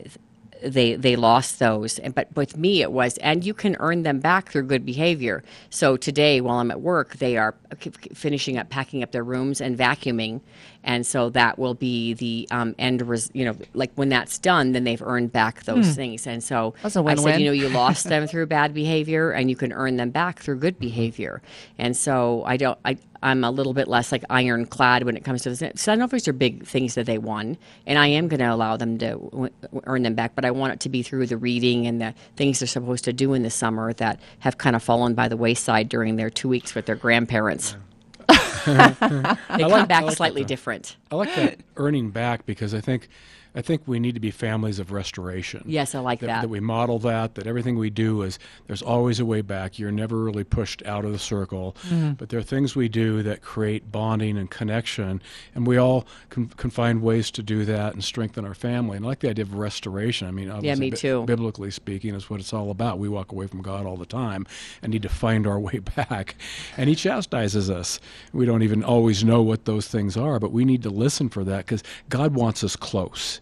they 0.64 0.96
they 0.96 1.16
lost 1.16 1.60
those. 1.60 2.00
And 2.00 2.14
but 2.16 2.28
with 2.36 2.58
me 2.58 2.82
it 2.82 2.92
was 2.92 3.18
and 3.20 3.44
you 3.44 3.54
can 3.54 3.76
earn 3.80 4.04
them 4.04 4.20
back 4.20 4.50
through 4.52 4.64
good 4.64 4.86
behavior. 4.86 5.44
So 5.70 5.98
today 5.98 6.42
while 6.42 6.58
i'm 6.60 6.72
at 6.72 6.82
work 6.82 7.18
they 7.18 7.38
are 7.38 7.56
finishing 8.14 8.58
up 8.58 8.70
packing 8.70 9.04
up 9.04 9.12
their 9.12 9.24
rooms 9.24 9.62
and 9.62 9.78
vacuuming. 9.78 10.42
And 10.84 11.06
so 11.06 11.30
that 11.32 11.60
will 11.60 11.74
be 11.74 12.14
the 12.14 12.48
um, 12.52 12.74
end 12.80 13.02
res- 13.02 13.30
you 13.34 13.46
know 13.46 13.56
like 13.74 13.92
when 13.96 14.10
that's 14.10 14.38
done 14.40 14.72
then 14.72 14.84
they've 14.84 15.02
earned 15.02 15.32
back 15.32 15.64
those 15.64 15.88
Hmm. 15.88 15.94
things. 15.94 16.28
And 16.28 16.44
so 16.44 16.74
i 17.08 17.16
said 17.16 17.40
you 17.42 17.46
know 17.46 17.52
you 17.52 17.70
lost 17.84 18.06
them 18.10 18.28
through 18.28 18.46
bad 18.48 18.74
behavior 18.74 19.32
and 19.32 19.50
you 19.50 19.56
can 19.56 19.72
earn 19.74 19.98
them 19.98 20.10
back 20.12 20.40
through 20.40 20.58
good 20.60 20.80
behavior. 20.80 21.42
And 21.78 21.96
so 21.96 22.44
i 22.46 22.58
don't 22.58 22.80
i 22.86 22.98
I'm 23.28 23.44
a 23.44 23.52
little 23.52 23.74
bit 23.74 23.88
less 23.88 24.12
like 24.12 24.24
ironclad 24.30 25.04
when 25.04 25.16
it 25.18 25.24
comes 25.24 25.44
to 25.44 25.50
this. 25.54 25.60
So 25.82 25.92
I 25.92 25.96
don't 25.96 26.00
know 26.00 26.06
if 26.06 26.12
these 26.12 26.28
are 26.28 26.34
big 26.34 26.66
things 26.66 26.96
that 26.96 27.06
they 27.06 27.18
won, 27.18 27.58
and 27.86 28.00
I 28.00 28.08
am 28.08 28.28
going 28.28 28.40
to 28.40 28.52
allow 28.54 28.78
them 28.78 28.98
to 29.00 29.08
w- 29.32 29.50
earn 29.84 30.04
them 30.04 30.16
back. 30.16 30.34
But 30.36 30.46
I 30.46 30.52
want 30.52 30.74
it 30.74 30.80
to 30.82 30.90
be 30.90 31.04
through 31.04 31.28
the 31.28 31.38
reading 31.38 31.86
and 31.88 32.02
the 32.02 32.14
things 32.36 32.60
they're 32.60 32.68
supposed 32.68 33.04
to 33.06 33.14
do 33.14 33.34
in 33.34 33.44
the 33.44 33.50
summer 33.50 33.94
that 33.94 34.20
have 34.40 34.58
kind 34.58 34.76
of 34.76 34.82
fallen 34.84 35.14
by 35.14 35.28
the 35.28 35.38
wayside 35.38 35.90
during 35.90 36.16
their 36.16 36.30
two 36.30 36.50
weeks 36.50 36.74
with 36.76 36.86
their 36.86 36.96
grandparents. 36.96 37.76
they 38.28 38.34
I 38.74 39.38
come 39.60 39.72
like- 39.72 39.88
back 39.88 40.04
like 40.04 40.16
slightly 40.18 40.42
that. 40.42 40.48
different. 40.48 40.98
I 41.12 41.16
like 41.16 41.34
that 41.36 41.60
earning 41.78 42.10
back 42.12 42.46
because 42.46 42.74
I 42.74 42.82
think 42.82 43.08
I 43.58 43.62
think 43.62 43.82
we 43.88 44.00
need 44.00 44.14
to 44.14 44.20
be 44.22 44.30
families 44.32 44.78
of 44.80 44.92
restoration. 44.92 45.64
Yes, 45.66 45.96
I 45.96 46.00
like 46.00 46.20
that. 46.20 46.42
That 46.44 46.50
we 46.50 46.60
model 46.60 47.00
that. 47.00 47.36
That 47.36 47.48
everything 47.48 47.78
we 47.78 47.90
do 47.90 48.22
is 48.22 48.38
there's 48.68 48.84
always 48.84 49.20
a 49.20 49.26
way 49.26 49.42
back. 49.42 49.80
You're 49.80 49.92
never 49.92 50.18
really 50.24 50.44
pushed 50.44 50.86
out 50.86 51.04
of 51.06 51.12
the 51.12 51.18
circle. 51.20 51.76
Mhm. 51.90 52.18
But 52.18 52.30
there 52.30 52.40
are 52.40 52.44
things 52.44 52.76
we 52.76 52.88
do 52.88 53.24
that 53.24 53.42
create 53.42 53.92
bonding 53.92 54.38
and 54.38 54.50
connection, 54.50 55.22
and 55.56 55.66
we 55.66 55.76
all 55.78 56.06
can, 56.30 56.48
can 56.50 56.70
find 56.70 57.02
ways 57.02 57.32
to 57.32 57.42
do 57.44 57.66
that 57.66 57.94
and 57.94 58.04
strengthen 58.04 58.46
our 58.46 58.54
family. 58.54 58.96
And 58.96 59.06
I 59.06 59.10
like 59.10 59.20
the 59.22 59.30
idea 59.30 59.44
of 59.44 59.56
restoration. 59.56 60.28
I 60.28 60.32
mean, 60.32 60.52
obviously, 60.52 60.80
me 60.80 60.90
bi- 60.92 60.98
too. 60.98 61.24
biblically 61.26 61.72
speaking, 61.72 62.14
is 62.14 62.30
what 62.30 62.40
it's 62.40 62.54
all 62.54 62.70
about. 62.70 63.00
We 63.00 63.10
walk 63.10 63.32
away 63.32 63.48
from 63.48 63.64
God 63.64 63.86
all 63.88 63.98
the 63.98 64.06
time 64.06 64.46
and 64.84 64.94
need 64.94 65.02
to 65.02 65.10
find 65.10 65.48
our 65.48 65.60
way 65.60 65.80
back. 65.96 66.36
And 66.78 66.90
He 66.90 66.96
chastises 66.96 67.70
us. 67.72 68.00
We 68.34 68.46
don't 68.46 68.62
even 68.62 68.84
always 68.84 69.24
know 69.24 69.42
what 69.42 69.66
those 69.66 69.88
things 69.88 70.16
are, 70.16 70.40
but 70.40 70.52
we 70.52 70.64
need 70.64 70.84
to 70.84 70.92
listen 70.92 71.28
for 71.30 71.44
that 71.46 71.66
because 71.66 71.82
God 72.10 72.36
wants 72.36 72.64
us 72.64 72.76
close. 72.76 73.42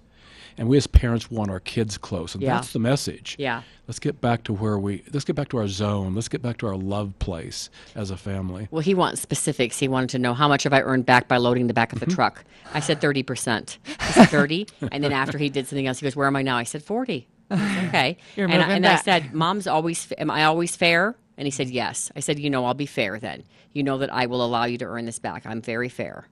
And 0.58 0.70
we 0.70 0.78
as 0.78 0.88
parents 0.88 1.30
want 1.30 1.52
our 1.52 1.60
kids 1.60 1.98
close. 1.98 2.34
And 2.34 2.42
Yeah. 2.42 2.56
that's 2.56 2.72
the 2.72 2.80
message. 2.80 3.36
Yeah. 3.38 3.62
Let's 3.88 4.00
get 4.00 4.22
back 4.22 4.44
to 4.46 4.54
where 4.54 4.80
we, 4.80 5.04
let's 5.12 5.26
get 5.26 5.36
back 5.36 5.50
to 5.50 5.58
our 5.58 5.68
zone. 5.68 6.16
Let's 6.16 6.30
get 6.30 6.42
back 6.42 6.58
to 6.60 6.68
our 6.68 6.76
love 6.78 7.18
place 7.20 7.70
as 7.94 8.10
a 8.10 8.18
family. 8.18 8.68
Well, 8.72 8.82
he 8.82 8.94
wants 8.94 9.22
specifics. 9.22 9.78
He 9.80 9.88
wanted 9.88 10.10
to 10.12 10.20
know 10.20 10.34
how 10.34 10.48
much 10.48 10.64
have 10.64 10.74
I 10.74 10.82
earned 10.82 11.06
back 11.06 11.28
by 11.28 11.38
loading 11.38 11.68
the 11.68 11.74
back 11.74 11.92
of 11.94 12.00
the 12.00 12.06
Mm-hmm. 12.06 12.16
truck. 12.16 12.44
I 12.74 12.80
said 12.80 13.00
thirty 13.02 13.22
percent. 13.24 13.78
He 13.86 14.14
said 14.14 14.26
thirty, 14.30 14.68
and 14.92 15.04
then 15.04 15.12
after 15.12 15.38
he 15.38 15.50
did 15.50 15.68
something 15.68 15.86
else, 15.88 16.00
he 16.00 16.06
goes, 16.06 16.16
"Where 16.16 16.28
am 16.28 16.36
I 16.36 16.42
now?" 16.42 16.58
I 16.58 16.64
said 16.64 16.84
forty. 16.84 17.28
Okay. 17.52 18.18
You're 18.36 18.46
and 18.48 18.56
I, 18.56 18.58
moving 18.60 18.76
and 18.78 18.88
I 18.88 18.96
said, 18.96 19.34
"Mom's 19.34 19.68
always. 19.68 20.12
Am 20.18 20.32
I 20.32 20.46
always 20.46 20.76
fair?" 20.76 21.16
And 21.38 21.46
he 21.46 21.52
said, 21.52 21.70
"Yes." 21.70 22.12
I 22.16 22.22
said, 22.22 22.40
"You 22.40 22.50
know, 22.50 22.66
I'll 22.66 22.74
be 22.74 22.86
fair 22.88 23.20
then. 23.20 23.44
You 23.76 23.84
know 23.84 23.98
that 24.00 24.12
I 24.12 24.26
will 24.26 24.44
allow 24.44 24.64
you 24.66 24.78
to 24.80 24.86
earn 24.86 25.06
this 25.06 25.20
back. 25.20 25.46
I'm 25.46 25.62
very 25.62 25.90
fair." 25.90 26.26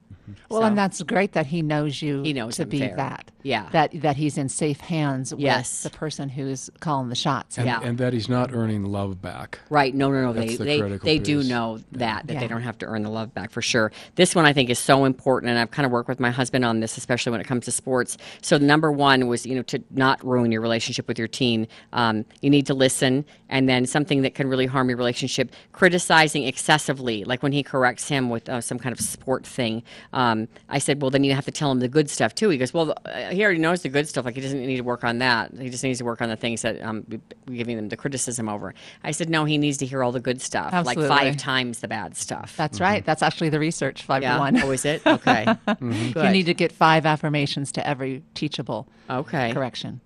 Well, 0.50 0.62
So- 0.62 0.68
and 0.68 0.78
that's 0.78 1.04
great 1.04 1.34
that 1.34 1.48
he 1.48 1.62
knows 1.62 2.02
you 2.02 2.24
He 2.24 2.32
knows 2.32 2.56
to 2.56 2.64
I'm 2.64 2.70
be 2.70 2.80
fair. 2.80 2.96
that. 2.96 3.30
Yeah. 3.44 3.68
That 3.74 3.92
that 4.02 4.16
he's 4.16 4.38
in 4.38 4.48
safe 4.48 4.80
hands 4.80 5.34
Yes. 5.38 5.84
with 5.84 5.92
the 5.92 5.98
person 6.00 6.30
who's 6.30 6.70
calling 6.80 7.10
the 7.10 7.16
shots. 7.16 7.58
And, 7.58 7.68
Yeah. 7.68 7.82
and 7.84 7.98
that 7.98 8.14
he's 8.14 8.30
not 8.30 8.54
earning 8.54 8.86
love 8.86 9.22
back. 9.22 9.60
Right. 9.70 9.94
No, 9.94 10.10
no, 10.10 10.22
no. 10.22 10.32
That's 10.32 10.52
They 10.52 10.56
the 10.56 10.64
they, 10.64 10.80
critical 10.80 11.06
they 11.06 11.20
do 11.20 11.40
piece. 11.42 11.50
know 11.50 11.80
that 11.92 12.26
that 12.28 12.34
Yeah. 12.36 12.40
they 12.40 12.48
don't 12.48 12.62
have 12.62 12.78
to 12.78 12.86
earn 12.86 13.04
the 13.04 13.10
love 13.10 13.34
back 13.34 13.52
for 13.52 13.62
sure. 13.62 13.92
This 14.16 14.34
one 14.34 14.46
I 14.46 14.54
think 14.54 14.70
is 14.70 14.80
so 14.80 15.04
important, 15.04 15.50
and 15.50 15.60
I've 15.60 15.72
kind 15.72 15.86
of 15.86 15.92
worked 15.92 16.08
with 16.08 16.22
my 16.22 16.32
husband 16.32 16.64
on 16.64 16.80
this, 16.80 16.98
especially 16.98 17.32
when 17.34 17.42
it 17.42 17.48
comes 17.48 17.66
to 17.66 17.72
sports. 17.72 18.18
So 18.42 18.58
number 18.58 18.94
one 18.94 19.28
was 19.28 19.46
you 19.46 19.56
know 19.56 19.62
to 19.64 19.84
not 19.92 20.26
ruin 20.26 20.54
your 20.54 20.62
relationship 20.62 21.06
with 21.10 21.20
your 21.20 21.28
teen. 21.28 21.68
Um, 21.92 22.24
you 22.42 22.50
need 22.50 22.66
to 22.68 22.74
listen, 22.74 23.26
and 23.50 23.68
then 23.68 23.86
something 23.86 24.22
that 24.22 24.36
can 24.36 24.48
really 24.48 24.68
harm 24.68 24.88
your 24.88 24.98
relationship, 24.98 25.52
criticizing 25.74 26.44
excessively, 26.46 27.26
like 27.26 27.33
when 27.42 27.54
he 27.54 27.64
corrects 27.64 28.08
him 28.10 28.30
with 28.30 28.48
uh, 28.50 28.62
some 28.62 28.78
kind 28.78 28.94
of 28.94 29.00
sport 29.00 29.48
thing. 29.48 29.82
Um, 30.12 30.48
I 30.70 30.78
said, 30.78 31.02
well, 31.02 31.10
then 31.10 31.24
you 31.24 31.34
have 31.34 31.46
to 31.46 31.52
tell 31.52 31.72
him 31.72 31.80
the 31.80 31.88
good 31.88 32.10
stuff 32.10 32.36
too. 32.36 32.50
He 32.50 32.58
goes, 32.58 32.74
well, 32.74 32.94
uh, 33.06 33.30
he 33.30 33.44
already 33.44 33.60
knows 33.60 33.82
the 33.82 33.90
good 33.90 34.08
stuff. 34.08 34.26
Like 34.26 34.36
he 34.36 34.42
doesn't 34.42 34.60
need 34.60 34.76
to 34.78 34.84
work 34.84 35.04
on 35.04 35.18
that. 35.20 35.52
He 35.58 35.70
just 35.70 35.84
needs 35.84 36.00
to 36.00 36.06
work 36.06 36.22
on 36.22 36.30
the 36.30 36.36
things 36.36 36.62
that 36.62 36.82
um, 36.84 37.06
we- 37.08 37.20
we're 37.48 37.56
giving 37.58 37.78
them 37.78 37.90
the 37.90 37.98
criticism 37.98 38.48
over. 38.50 38.74
I 39.04 39.12
said, 39.12 39.30
no, 39.30 39.46
he 39.46 39.58
needs 39.58 39.78
to 39.78 39.86
hear 39.86 40.04
all 40.04 40.12
the 40.12 40.20
good 40.20 40.42
stuff, 40.42 40.72
like 40.86 40.98
five 41.00 41.38
times 41.38 41.80
the 41.80 41.88
bad 41.88 42.16
stuff. 42.18 42.56
That's 42.58 42.80
right. 42.80 43.04
That's 43.06 43.24
actually 43.24 43.50
the 43.50 43.60
research, 43.60 44.04
five 44.04 44.22
Yeah? 44.22 44.34
to 44.34 44.40
one. 44.40 44.62
Oh, 44.62 44.72
is 44.72 44.84
it? 44.86 45.02
Okay. 45.14 45.46
You 45.82 46.30
need 46.30 46.46
to 46.48 46.54
get 46.54 46.72
five 46.72 47.06
affirmations 47.06 47.72
to 47.74 47.88
every 47.88 48.24
teachable 48.34 48.88
Okay. 49.10 49.54
correction. 49.54 50.02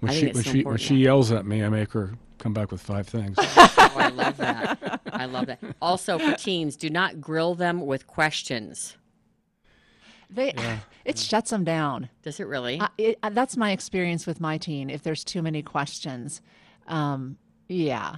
When 0.00 0.12
she, 0.12 0.26
when, 0.26 0.34
so 0.42 0.42
she, 0.52 0.62
when 0.62 0.76
she 0.78 0.94
yells 0.96 1.30
at 1.32 1.44
me, 1.46 1.62
I 1.62 1.68
make 1.68 1.92
her 1.92 2.14
come 2.42 2.52
back 2.52 2.72
with 2.72 2.80
five 2.80 3.06
things. 3.06 3.36
oh, 3.40 3.92
I 3.96 4.08
love 4.08 4.36
that. 4.38 5.00
I 5.12 5.26
love 5.26 5.46
that. 5.46 5.60
Also, 5.80 6.18
for 6.18 6.34
teens, 6.34 6.76
do 6.76 6.90
not 6.90 7.20
grill 7.20 7.54
them 7.54 7.86
with 7.86 8.06
questions. 8.06 8.96
They, 10.28 10.52
it 11.04 11.18
shuts 11.18 11.50
them 11.50 11.64
down. 11.64 12.08
Does 12.22 12.40
it 12.40 12.46
really? 12.46 12.80
Uh, 12.80 12.88
it, 12.98 13.18
uh, 13.22 13.30
that's 13.30 13.56
my 13.56 13.70
experience 13.70 14.26
with 14.26 14.40
my 14.40 14.58
teen. 14.58 14.90
If 14.90 15.02
there's 15.02 15.22
too 15.22 15.40
many 15.40 15.62
questions, 15.62 16.42
um, 16.88 17.36
yeah, 17.68 18.16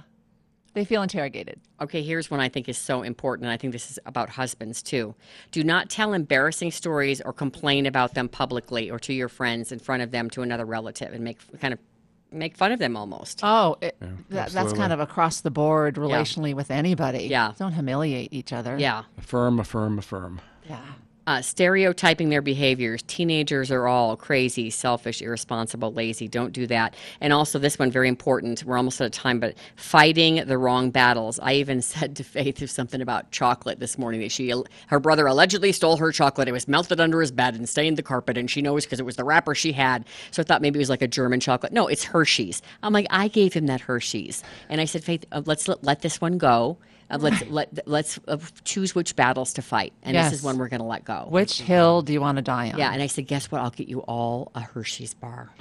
they 0.73 0.85
feel 0.85 1.03
interrogated. 1.03 1.61
Okay, 1.79 2.01
here's 2.01 2.31
one 2.31 2.39
I 2.39 2.49
think 2.49 2.67
is 2.67 2.77
so 2.79 3.03
important, 3.03 3.45
and 3.45 3.53
I 3.53 3.57
think 3.57 3.73
this 3.73 3.91
is 3.91 3.99
about 4.07 4.29
husbands 4.29 4.81
too. 4.81 5.13
Do 5.51 5.63
not 5.63 5.89
tell 5.89 6.13
embarrassing 6.13 6.71
stories 6.71 7.21
or 7.21 7.31
complain 7.31 7.85
about 7.85 8.15
them 8.15 8.27
publicly 8.27 8.89
or 8.89 8.97
to 8.99 9.13
your 9.13 9.29
friends 9.29 9.71
in 9.71 9.77
front 9.79 10.01
of 10.01 10.09
them 10.09 10.29
to 10.31 10.41
another 10.41 10.65
relative 10.65 11.13
and 11.13 11.23
make 11.23 11.37
kind 11.59 11.73
of 11.73 11.79
make 12.35 12.55
fun 12.57 12.71
of 12.71 12.79
them 12.79 12.95
almost. 12.97 13.39
Oh, 13.43 13.77
it, 13.81 13.95
Yeah, 14.01 14.07
that, 14.29 14.51
that's 14.51 14.73
kind 14.73 14.91
of 14.93 14.99
across 14.99 15.41
the 15.41 15.51
board 15.51 15.97
Yeah. 15.97 16.03
relationally 16.03 16.53
with 16.53 16.69
anybody. 16.71 17.23
Yeah. 17.25 17.53
Don't 17.57 17.73
humiliate 17.73 18.33
each 18.33 18.53
other. 18.53 18.77
Yeah. 18.77 19.03
affirm, 19.17 19.59
affirm, 19.59 19.97
affirm. 19.99 20.41
Yeah. 20.69 20.79
Uh, 21.27 21.41
stereotyping 21.41 22.29
their 22.29 22.41
behaviors. 22.41 23.01
Teenagers 23.03 23.71
are 23.71 23.87
all 23.87 24.15
crazy, 24.15 24.69
selfish, 24.69 25.23
irresponsible, 25.23 25.91
lazy. 25.91 26.27
Don't 26.27 26.53
do 26.53 26.67
that. 26.67 26.95
And 27.19 27.33
also, 27.33 27.57
this 27.57 27.79
one 27.79 27.89
very 27.89 28.07
important. 28.07 28.63
We're 28.63 28.77
almost 28.77 29.01
out 29.01 29.05
of 29.05 29.11
time, 29.11 29.39
but 29.39 29.55
fighting 29.75 30.45
the 30.45 30.57
wrong 30.57 30.91
battles. 30.91 31.39
I 31.39 31.53
even 31.53 31.81
said 31.81 32.15
to 32.17 32.23
Faith 32.23 32.69
something 32.69 33.01
about 33.01 33.31
chocolate 33.31 33.79
this 33.79 33.97
morning 33.97 34.21
that 34.21 34.31
she, 34.31 34.53
her 34.87 34.99
brother 34.99 35.25
allegedly 35.25 35.71
stole 35.71 35.97
her 35.97 36.11
chocolate. 36.11 36.47
It 36.47 36.51
was 36.51 36.67
melted 36.67 36.99
under 36.99 37.19
his 37.21 37.31
bed 37.31 37.55
and 37.55 37.67
stained 37.67 37.97
the 37.97 38.03
carpet, 38.03 38.37
and 38.37 38.49
she 38.49 38.61
knows 38.61 38.85
because 38.85 38.99
it 38.99 39.05
was 39.05 39.15
the 39.15 39.23
wrapper 39.23 39.55
she 39.55 39.71
had. 39.71 40.05
So 40.29 40.41
I 40.41 40.45
thought 40.45 40.61
maybe 40.61 40.77
it 40.77 40.81
was 40.81 40.91
like 40.91 41.01
a 41.01 41.07
German 41.07 41.39
chocolate. 41.39 41.73
No, 41.73 41.87
it's 41.87 42.03
Hershey's. 42.03 42.61
I'm 42.83 42.93
like, 42.93 43.07
I 43.09 43.29
gave 43.29 43.53
him 43.53 43.65
that 43.65 43.81
Hershey's, 43.81 44.43
and 44.69 44.79
I 44.79 44.85
said, 44.85 45.03
Faith, 45.03 45.25
uh, 45.31 45.41
let's 45.45 45.67
let, 45.67 45.83
let 45.83 46.01
this 46.01 46.21
one 46.21 46.37
go. 46.37 46.77
Uh, 47.09 47.17
let's 47.21 47.45
let 47.47 47.87
let's 47.87 48.19
uh, 48.27 48.37
choose 48.63 48.95
which 48.95 49.15
battles 49.15 49.53
to 49.53 49.61
fight, 49.61 49.93
and 50.03 50.15
this 50.17 50.27
is 50.27 50.31
Yes. 50.39 50.43
one 50.43 50.57
we're 50.57 50.69
going 50.69 50.79
to 50.79 50.85
let 50.87 51.05
go. 51.05 51.27
Which 51.29 51.61
hill 51.61 52.01
do 52.01 52.11
you 52.13 52.19
want 52.21 52.37
to 52.37 52.41
die 52.41 52.71
on? 52.71 52.79
Yeah, 52.79 52.91
and 52.91 53.01
I 53.01 53.07
said, 53.07 53.27
guess 53.27 53.51
what? 53.51 53.61
I'll 53.61 53.69
get 53.69 53.87
you 53.87 53.99
all 54.01 54.51
a 54.55 54.61
Hershey's 54.61 55.13
bar. 55.13 55.51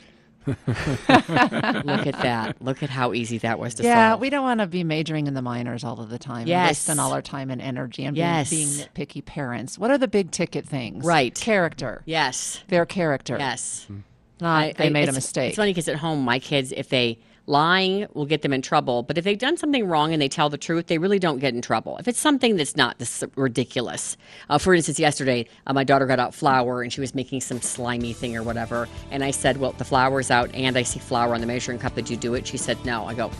Look 0.46 2.06
at 2.06 2.18
that. 2.22 2.56
Look 2.60 2.82
at 2.82 2.90
how 2.90 3.12
easy 3.14 3.38
that 3.38 3.58
was 3.58 3.74
to 3.74 3.82
yeah, 3.82 4.10
solve. 4.10 4.18
Yeah, 4.18 4.20
we 4.22 4.30
don't 4.30 4.42
want 4.42 4.60
to 4.60 4.66
be 4.66 4.84
majoring 4.84 5.26
in 5.26 5.34
the 5.34 5.42
minors 5.42 5.84
all 5.84 6.00
of 6.00 6.10
the 6.10 6.18
time. 6.18 6.46
Yes. 6.46 6.68
wasting 6.88 6.98
all 6.98 7.12
our 7.12 7.22
time 7.22 7.50
and 7.50 7.60
energy 7.62 8.04
and 8.04 8.16
Yes. 8.16 8.50
being, 8.50 8.68
being 8.68 8.86
nitpicky 8.88 9.24
parents. 9.24 9.78
What 9.78 9.90
are 9.90 9.98
the 9.98 10.08
big 10.08 10.30
ticket 10.30 10.66
things? 10.66 11.04
Right. 11.04 11.34
Character. 11.34 12.02
yes. 12.04 12.62
Their 12.68 12.86
character. 12.86 13.36
Yes. 13.38 13.86
Not 14.40 14.64
I- 14.64 14.72
they 14.72 14.86
I- 14.86 14.90
made 14.90 15.08
a 15.08 15.12
mistake. 15.12 15.48
It's 15.50 15.56
funny 15.56 15.70
because 15.70 15.88
at 15.88 15.96
home, 15.96 16.22
my 16.24 16.38
kids, 16.38 16.72
if 16.76 16.88
they 16.88 17.18
lying 17.46 18.06
will 18.14 18.26
get 18.26 18.42
them 18.42 18.52
in 18.52 18.62
trouble. 18.62 19.02
But 19.02 19.18
if 19.18 19.24
they've 19.24 19.38
done 19.38 19.56
something 19.56 19.86
wrong 19.86 20.12
and 20.12 20.20
they 20.20 20.28
tell 20.28 20.48
the 20.48 20.58
truth, 20.58 20.86
they 20.86 20.98
really 20.98 21.18
don't 21.18 21.38
get 21.38 21.54
in 21.54 21.62
trouble. 21.62 21.96
If 21.98 22.08
it's 22.08 22.18
something 22.18 22.56
that's 22.56 22.76
not 22.76 22.98
this 22.98 23.22
ridiculous, 23.36 24.16
uh, 24.48 24.58
for 24.58 24.74
instance, 24.74 24.98
yesterday 24.98 25.46
uh, 25.66 25.72
my 25.72 25.84
daughter 25.84 26.06
got 26.06 26.18
out 26.18 26.34
flour 26.34 26.82
and 26.82 26.92
she 26.92 27.00
was 27.00 27.14
making 27.14 27.40
some 27.40 27.60
slimy 27.60 28.12
thing 28.12 28.36
or 28.36 28.42
whatever, 28.42 28.88
and 29.10 29.24
I 29.24 29.30
said, 29.30 29.58
"Well, 29.58 29.72
the 29.72 29.84
flour's 29.84 30.30
out, 30.30 30.52
and 30.54 30.76
I 30.76 30.82
see 30.82 30.98
flour 30.98 31.34
on 31.34 31.40
the 31.40 31.46
measuring 31.46 31.78
cup. 31.78 31.94
Did 31.94 32.10
you 32.10 32.16
do 32.16 32.34
it?" 32.34 32.46
She 32.46 32.56
said, 32.56 32.82
"No." 32.84 33.04
I 33.04 33.14
go, 33.14 33.30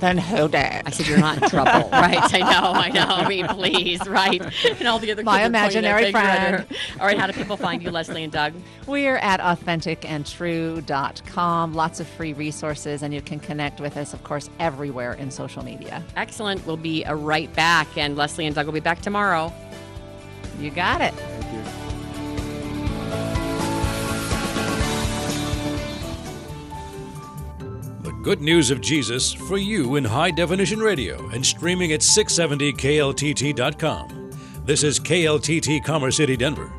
then 0.00 0.18
who 0.18 0.48
did? 0.48 0.82
I 0.84 0.90
said, 0.90 1.06
"You're 1.06 1.18
not 1.18 1.40
in 1.42 1.48
trouble, 1.48 1.88
right?" 1.92 2.34
I 2.34 2.40
know, 2.40 2.72
I 2.72 2.90
know. 2.90 3.06
I 3.06 3.26
mean, 3.28 3.46
please, 3.48 4.06
right? 4.06 4.40
And 4.78 4.86
all 4.88 4.98
the 4.98 5.10
other 5.12 5.22
My 5.22 5.44
are 5.44 5.50
pointing 5.50 5.82
their 5.82 5.98
imaginary 5.98 6.12
friend. 6.12 6.66
All 7.00 7.06
right, 7.06 7.18
how 7.18 7.26
do 7.26 7.32
people 7.32 7.56
find 7.56 7.82
you, 7.82 7.90
Leslie 7.90 8.22
and 8.24 8.32
Doug? 8.32 8.52
We're 8.86 9.16
at 9.16 9.40
authenticandtrue.com. 9.40 11.74
Lots 11.74 12.00
of 12.00 12.06
free 12.06 12.34
resources, 12.34 13.02
and 13.02 13.14
you 13.14 13.22
can 13.22 13.40
connect 13.40 13.80
with 13.80 13.96
us, 13.96 14.12
of 14.12 14.22
course, 14.22 14.50
everywhere 14.58 15.14
in 15.14 15.30
social 15.30 15.64
media. 15.64 16.02
Excellent. 16.16 16.66
We'll 16.66 16.76
be 16.76 17.02
uh, 17.04 17.14
right 17.14 17.50
back, 17.54 17.96
and 17.96 18.16
Leslie 18.16 18.44
and 18.46 18.54
Doug 18.54 18.66
will 18.66 18.74
be 18.74 18.80
back 18.80 19.00
tomorrow. 19.00 19.50
You 20.60 20.70
got 20.70 21.00
it. 21.00 21.14
Good 28.26 28.42
news 28.42 28.70
of 28.72 28.80
Jesus 28.80 29.32
for 29.32 29.56
you 29.56 29.94
in 29.94 30.04
high 30.04 30.32
definition 30.32 30.80
radio 30.80 31.28
and 31.28 31.46
streaming 31.46 31.92
at 31.92 32.00
670kltt.com. 32.00 34.32
This 34.64 34.82
is 34.82 34.98
KLTT 34.98 35.84
Commerce 35.84 36.16
City, 36.16 36.36
Denver. 36.36 36.72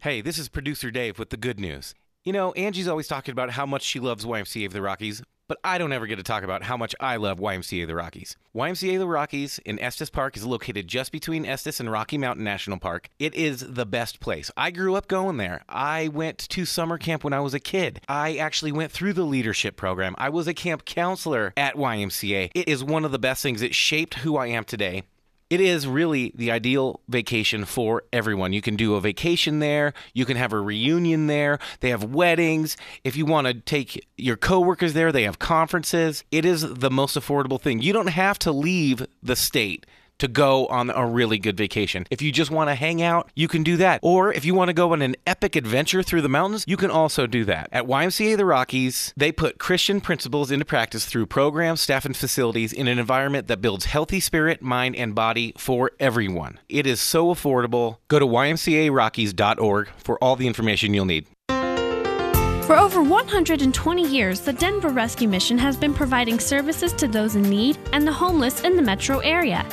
Hey, 0.00 0.20
this 0.20 0.38
is 0.38 0.48
producer 0.48 0.90
Dave 0.90 1.20
with 1.20 1.30
the 1.30 1.36
good 1.36 1.60
news. 1.60 1.94
You 2.24 2.32
know, 2.32 2.50
Angie's 2.54 2.88
always 2.88 3.06
talking 3.06 3.30
about 3.30 3.50
how 3.50 3.64
much 3.64 3.82
she 3.82 4.00
loves 4.00 4.26
YMCA 4.26 4.66
of 4.66 4.72
the 4.72 4.82
Rockies, 4.82 5.22
but 5.50 5.58
I 5.64 5.78
don't 5.78 5.92
ever 5.92 6.06
get 6.06 6.14
to 6.14 6.22
talk 6.22 6.44
about 6.44 6.62
how 6.62 6.76
much 6.76 6.94
I 7.00 7.16
love 7.16 7.40
YMCA 7.40 7.84
the 7.88 7.96
Rockies. 7.96 8.36
YMCA 8.54 9.00
the 9.00 9.08
Rockies 9.08 9.58
in 9.64 9.80
Estes 9.80 10.08
Park 10.08 10.36
is 10.36 10.46
located 10.46 10.86
just 10.86 11.10
between 11.10 11.44
Estes 11.44 11.80
and 11.80 11.90
Rocky 11.90 12.18
Mountain 12.18 12.44
National 12.44 12.78
Park. 12.78 13.08
It 13.18 13.34
is 13.34 13.58
the 13.58 13.84
best 13.84 14.20
place. 14.20 14.52
I 14.56 14.70
grew 14.70 14.94
up 14.94 15.08
going 15.08 15.38
there. 15.38 15.64
I 15.68 16.06
went 16.06 16.38
to 16.38 16.64
summer 16.64 16.98
camp 16.98 17.24
when 17.24 17.32
I 17.32 17.40
was 17.40 17.52
a 17.52 17.58
kid. 17.58 18.00
I 18.08 18.36
actually 18.36 18.70
went 18.70 18.92
through 18.92 19.14
the 19.14 19.24
leadership 19.24 19.74
program. 19.74 20.14
I 20.18 20.28
was 20.28 20.46
a 20.46 20.54
camp 20.54 20.84
counselor 20.84 21.52
at 21.56 21.74
YMCA. 21.74 22.52
It 22.54 22.68
is 22.68 22.84
one 22.84 23.04
of 23.04 23.10
the 23.10 23.18
best 23.18 23.42
things. 23.42 23.60
It 23.60 23.74
shaped 23.74 24.14
who 24.14 24.36
I 24.36 24.46
am 24.46 24.62
today. 24.62 25.02
It 25.50 25.60
is 25.60 25.88
really 25.88 26.32
the 26.36 26.52
ideal 26.52 27.00
vacation 27.08 27.64
for 27.64 28.04
everyone. 28.12 28.52
You 28.52 28.62
can 28.62 28.76
do 28.76 28.94
a 28.94 29.00
vacation 29.00 29.58
there, 29.58 29.92
you 30.14 30.24
can 30.24 30.36
have 30.36 30.52
a 30.52 30.60
reunion 30.60 31.26
there, 31.26 31.58
they 31.80 31.90
have 31.90 32.04
weddings. 32.04 32.76
If 33.02 33.16
you 33.16 33.26
want 33.26 33.48
to 33.48 33.54
take 33.54 34.06
your 34.16 34.36
coworkers 34.36 34.92
there, 34.92 35.10
they 35.10 35.24
have 35.24 35.40
conferences. 35.40 36.22
It 36.30 36.44
is 36.44 36.62
the 36.76 36.90
most 36.90 37.18
affordable 37.18 37.60
thing. 37.60 37.82
You 37.82 37.92
don't 37.92 38.10
have 38.10 38.38
to 38.40 38.52
leave 38.52 39.04
the 39.22 39.34
state 39.34 39.86
to 40.20 40.28
go 40.28 40.66
on 40.66 40.90
a 40.90 41.06
really 41.06 41.38
good 41.38 41.56
vacation. 41.56 42.06
If 42.10 42.22
you 42.22 42.32
just 42.32 42.50
want 42.50 42.70
to 42.70 42.74
hang 42.74 43.02
out, 43.02 43.30
you 43.34 43.48
can 43.48 43.62
do 43.62 43.76
that. 43.78 44.00
Or 44.02 44.32
if 44.32 44.44
you 44.44 44.54
want 44.54 44.68
to 44.68 44.74
go 44.74 44.92
on 44.92 45.02
an 45.02 45.16
epic 45.26 45.56
adventure 45.56 46.02
through 46.02 46.22
the 46.22 46.28
mountains, 46.28 46.64
you 46.66 46.76
can 46.76 46.90
also 46.90 47.26
do 47.26 47.44
that. 47.46 47.68
At 47.72 47.86
YMCA 47.86 48.36
the 48.36 48.44
Rockies, 48.44 49.12
they 49.16 49.32
put 49.32 49.58
Christian 49.58 50.00
principles 50.00 50.50
into 50.50 50.64
practice 50.64 51.04
through 51.04 51.26
programs, 51.26 51.80
staff, 51.80 52.04
and 52.04 52.16
facilities 52.16 52.72
in 52.72 52.88
an 52.88 52.98
environment 52.98 53.48
that 53.48 53.60
builds 53.60 53.86
healthy 53.86 54.20
spirit, 54.20 54.62
mind, 54.62 54.96
and 54.96 55.14
body 55.14 55.52
for 55.56 55.90
everyone. 55.98 56.58
It 56.68 56.86
is 56.86 57.00
so 57.00 57.34
affordable. 57.34 57.98
Go 58.08 58.18
to 58.18 58.26
ymcarockies.org 58.26 59.88
for 59.98 60.18
all 60.22 60.36
the 60.36 60.46
information 60.46 60.94
you'll 60.94 61.04
need. 61.04 61.26
For 62.70 62.76
over 62.76 63.02
120 63.02 64.06
years, 64.06 64.40
the 64.42 64.52
Denver 64.52 64.90
Rescue 64.90 65.28
Mission 65.28 65.58
has 65.58 65.76
been 65.76 65.92
providing 65.92 66.38
services 66.38 66.92
to 66.92 67.08
those 67.08 67.34
in 67.34 67.42
need 67.42 67.76
and 67.92 68.06
the 68.06 68.12
homeless 68.12 68.62
in 68.62 68.76
the 68.76 68.82
metro 68.82 69.18
area. 69.18 69.66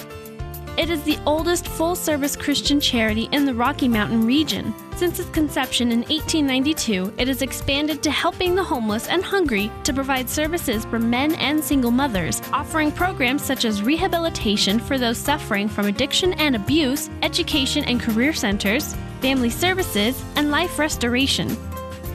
It 0.78 0.92
is 0.92 1.02
the 1.02 1.18
oldest 1.26 1.68
full 1.68 1.96
service 1.96 2.36
Christian 2.36 2.80
charity 2.80 3.28
in 3.32 3.46
the 3.46 3.54
Rocky 3.56 3.88
Mountain 3.88 4.28
region. 4.28 4.76
Since 4.96 5.20
its 5.20 5.30
conception 5.32 5.92
in 5.92 6.02
1892, 6.02 7.16
it 7.18 7.28
has 7.28 7.42
expanded 7.42 8.04
to 8.04 8.12
helping 8.12 8.54
the 8.54 8.64
homeless 8.64 9.08
and 9.08 9.24
hungry 9.24 9.72
to 9.86 9.94
provide 9.94 10.30
services 10.30 10.86
for 10.86 11.00
men 11.00 11.34
and 11.36 11.64
single 11.64 11.90
mothers, 11.90 12.44
offering 12.54 12.92
programs 12.92 13.44
such 13.44 13.66
as 13.66 13.82
rehabilitation 13.82 14.80
for 14.80 15.00
those 15.00 15.18
suffering 15.18 15.68
from 15.68 15.88
addiction 15.88 16.34
and 16.34 16.56
abuse, 16.56 17.10
education 17.24 17.84
and 17.86 18.00
career 18.00 18.32
centers, 18.32 18.96
family 19.20 19.50
services, 19.50 20.24
and 20.36 20.52
life 20.52 20.78
restoration. 20.78 21.58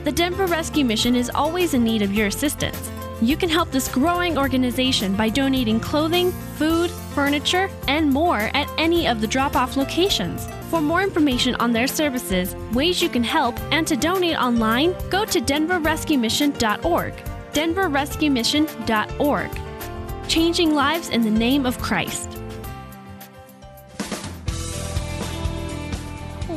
The 0.04 0.12
Denver 0.12 0.46
Rescue 0.46 0.84
Mission 0.84 1.16
is 1.16 1.32
always 1.34 1.74
in 1.74 1.82
need 1.82 2.02
of 2.02 2.14
your 2.14 2.28
assistance. 2.28 2.92
You 3.22 3.36
can 3.36 3.48
help 3.48 3.70
this 3.70 3.86
growing 3.86 4.36
organization 4.36 5.14
by 5.14 5.28
donating 5.28 5.78
clothing, 5.78 6.32
food, 6.56 6.90
furniture, 7.14 7.70
and 7.86 8.10
more 8.10 8.50
at 8.52 8.68
any 8.78 9.06
of 9.06 9.20
the 9.20 9.28
drop 9.28 9.54
off 9.54 9.76
locations. 9.76 10.48
For 10.70 10.80
more 10.80 11.02
information 11.02 11.54
on 11.56 11.70
their 11.70 11.86
services, 11.86 12.56
ways 12.72 13.00
you 13.00 13.08
can 13.08 13.22
help, 13.22 13.60
and 13.70 13.86
to 13.86 13.94
donate 13.94 14.36
online, 14.36 14.96
go 15.08 15.24
to 15.24 15.40
denverrescuemission.org. 15.40 17.14
denverrescuemission.org. 17.52 19.50
Changing 20.28 20.74
lives 20.74 21.08
in 21.10 21.22
the 21.22 21.30
name 21.30 21.64
of 21.64 21.78
Christ. 21.78 22.41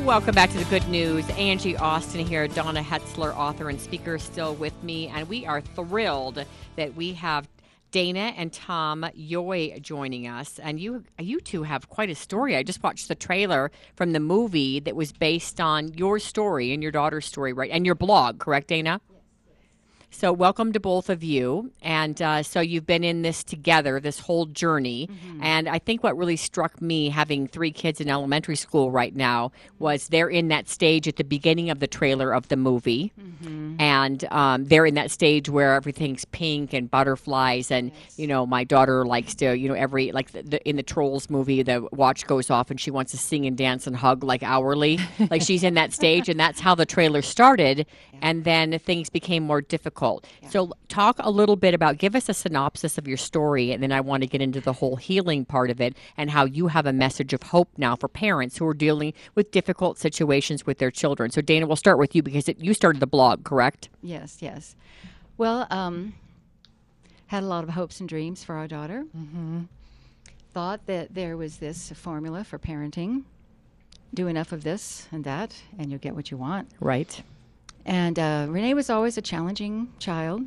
Welcome 0.06 0.36
back 0.36 0.52
to 0.52 0.60
the 0.60 0.66
good 0.66 0.88
news. 0.88 1.28
Angie 1.32 1.76
Austin 1.78 2.28
here, 2.28 2.48
Donna 2.48 2.84
Hetzler, 2.84 3.36
author 3.36 3.70
and 3.70 3.82
speaker, 3.82 4.20
still 4.20 4.54
with 4.54 4.84
me, 4.84 5.08
and 5.08 5.28
we 5.28 5.48
are 5.48 5.62
thrilled 5.62 6.46
that 6.76 6.94
we 6.94 7.14
have 7.14 7.48
Dana 7.90 8.32
and 8.38 8.54
Tom 8.54 9.04
Yohe 9.18 9.82
joining 9.82 10.28
us. 10.28 10.60
And 10.60 10.80
you, 10.80 11.06
you 11.18 11.40
two 11.40 11.64
have 11.64 11.90
quite 11.90 12.12
a 12.12 12.16
story. 12.16 12.56
I 12.56 12.62
just 12.62 12.84
watched 12.84 13.08
the 13.08 13.16
trailer 13.16 13.72
from 13.96 14.12
the 14.12 14.20
movie 14.20 14.80
that 14.82 14.96
was 14.96 15.12
based 15.12 15.60
on 15.60 15.92
your 15.96 16.20
story 16.20 16.72
and 16.72 16.84
your 16.84 16.92
daughter's 16.92 17.26
story, 17.26 17.52
right? 17.52 17.72
And 17.72 17.84
your 17.84 17.96
blog, 17.96 18.38
correct, 18.38 18.68
Dana? 18.68 19.02
So, 20.12 20.32
welcome 20.32 20.72
to 20.74 20.80
both 20.80 21.10
of 21.10 21.24
you. 21.24 21.72
And 21.82 22.22
uh, 22.22 22.44
so, 22.44 22.62
you've 22.62 22.86
been 22.86 23.04
in 23.04 23.22
this 23.22 23.44
together, 23.44 24.00
this 24.00 24.20
whole 24.20 24.46
journey. 24.46 25.10
And 25.42 25.68
I 25.68 25.80
think 25.80 26.04
what 26.04 26.18
really 26.18 26.38
struck 26.38 26.82
me, 26.82 27.10
having 27.10 27.48
three 27.48 27.72
kids 27.72 28.00
in 28.00 28.10
elementary 28.10 28.56
school 28.56 28.92
right 28.92 29.16
now, 29.16 29.52
was 29.80 30.08
they're 30.10 30.30
in 30.30 30.48
that 30.50 30.70
stage 30.70 31.08
at 31.08 31.18
the 31.18 31.24
beginning 31.24 31.70
of 31.70 31.80
the 31.80 31.88
trailer 31.88 32.34
of 32.34 32.48
the 32.48 32.56
movie. 32.56 33.12
And 33.80 34.24
um, 34.32 34.66
they're 34.66 34.86
in 34.86 34.94
that 34.96 35.12
stage 35.12 35.50
where 35.50 35.74
everything's 35.74 36.24
pink 36.26 36.74
and 36.74 36.90
butterflies. 36.90 37.72
And, 37.72 37.92
you 38.16 38.28
know, 38.28 38.46
my 38.46 38.64
daughter 38.64 39.06
likes 39.06 39.36
to, 39.36 39.58
you 39.58 39.68
know, 39.68 39.76
every, 39.76 40.12
like 40.12 40.32
the, 40.32 40.44
the, 40.44 40.70
in 40.70 40.78
the 40.78 40.84
Trolls 40.84 41.30
movie, 41.30 41.62
the 41.62 41.88
watch 41.92 42.26
goes 42.26 42.50
off 42.50 42.72
and 42.72 42.80
she 42.80 42.92
wants 42.92 43.12
to 43.12 43.18
sing 43.18 43.46
and 43.46 43.58
dance 43.58 43.86
and 43.86 43.96
hug 43.96 44.24
like 44.24 44.44
hourly. 44.44 45.00
like 45.30 45.42
she's 45.42 45.64
in 45.64 45.74
that 45.74 45.94
stage. 45.94 46.30
And 46.30 46.40
that's 46.40 46.60
how 46.62 46.76
the 46.76 46.86
trailer 46.86 47.22
started. 47.22 47.86
And 48.22 48.46
then 48.46 48.80
things 48.80 49.10
became 49.10 49.44
more 49.44 49.62
difficult. 49.62 49.95
So, 50.50 50.72
talk 50.88 51.18
a 51.20 51.32
little 51.32 51.56
bit 51.56 51.74
about, 51.74 51.98
give 51.98 52.16
us 52.16 52.30
a 52.30 52.34
synopsis 52.34 52.98
of 52.98 53.08
your 53.08 53.18
story, 53.18 53.72
and 53.72 53.82
then 53.82 53.92
I 53.92 54.02
want 54.02 54.22
to 54.22 54.28
get 54.28 54.42
into 54.42 54.62
the 54.62 54.74
whole 54.74 54.98
healing 54.98 55.46
part 55.46 55.70
of 55.72 55.82
it 55.82 55.96
and 56.18 56.30
how 56.30 56.46
you 56.46 56.68
have 56.68 56.86
a 56.86 56.94
message 56.94 57.34
of 57.34 57.44
hope 57.44 57.70
now 57.78 57.96
for 57.96 58.08
parents 58.08 58.58
who 58.58 58.68
are 58.68 58.74
dealing 58.74 59.14
with 59.34 59.52
difficult 59.52 59.98
situations 59.98 60.66
with 60.66 60.78
their 60.78 60.92
children. 60.92 61.32
So, 61.32 61.42
Dana, 61.42 61.66
we'll 61.66 61.76
start 61.76 61.98
with 61.98 62.16
you 62.16 62.22
because 62.22 62.48
it, 62.48 62.60
you 62.60 62.74
started 62.74 63.00
the 63.00 63.08
blog, 63.08 63.44
correct? 63.44 63.90
Yes, 64.04 64.38
yes. 64.42 64.76
Well, 65.38 65.68
um, 65.72 66.14
had 67.28 67.44
a 67.44 67.48
lot 67.48 67.64
of 67.64 67.72
hopes 67.72 68.00
and 68.00 68.08
dreams 68.08 68.44
for 68.44 68.56
our 68.56 68.68
daughter. 68.68 69.06
Mm-hmm. 69.18 69.62
Thought 70.54 70.86
that 70.86 71.14
there 71.14 71.36
was 71.36 71.58
this 71.58 71.92
formula 71.92 72.44
for 72.44 72.60
parenting. 72.60 73.24
Do 74.14 74.28
enough 74.28 74.52
of 74.52 74.64
this 74.64 75.08
and 75.12 75.24
that, 75.26 75.56
and 75.78 75.90
you'll 75.90 76.00
get 76.00 76.16
what 76.16 76.32
you 76.32 76.38
want. 76.38 76.70
Right. 76.80 77.22
And 77.86 78.18
uh, 78.18 78.48
Renee 78.50 78.74
was 78.74 78.90
always 78.90 79.18
a 79.18 79.22
challenging 79.22 79.94
child, 80.00 80.44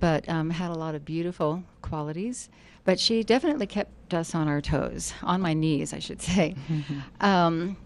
but 0.00 0.28
um, 0.28 0.50
had 0.50 0.70
a 0.70 0.74
lot 0.74 0.94
of 0.94 1.04
beautiful 1.04 1.64
qualities. 1.82 2.50
But 2.84 3.00
she 3.00 3.22
definitely 3.22 3.66
kept 3.66 4.14
us 4.14 4.34
on 4.34 4.48
our 4.48 4.60
toes, 4.60 5.12
on 5.22 5.40
my 5.40 5.54
knees, 5.54 5.92
I 5.92 5.98
should 5.98 6.22
say. 6.22 6.54
um, 7.20 7.76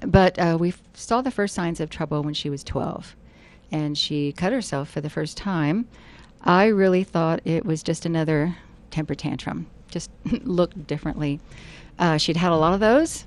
but 0.00 0.38
uh, 0.38 0.56
we 0.58 0.70
f- 0.70 0.82
saw 0.94 1.22
the 1.22 1.30
first 1.30 1.54
signs 1.54 1.80
of 1.80 1.90
trouble 1.90 2.22
when 2.22 2.34
she 2.34 2.50
was 2.50 2.64
12, 2.64 3.16
and 3.70 3.96
she 3.96 4.32
cut 4.32 4.52
herself 4.52 4.90
for 4.90 5.00
the 5.00 5.10
first 5.10 5.36
time. 5.36 5.88
I 6.42 6.66
really 6.66 7.04
thought 7.04 7.40
it 7.44 7.64
was 7.64 7.82
just 7.82 8.04
another 8.06 8.56
temper 8.90 9.14
tantrum, 9.14 9.66
just 9.88 10.10
looked 10.42 10.86
differently. 10.86 11.40
Uh, 11.98 12.16
she'd 12.16 12.36
had 12.36 12.52
a 12.52 12.56
lot 12.56 12.74
of 12.74 12.80
those, 12.80 13.24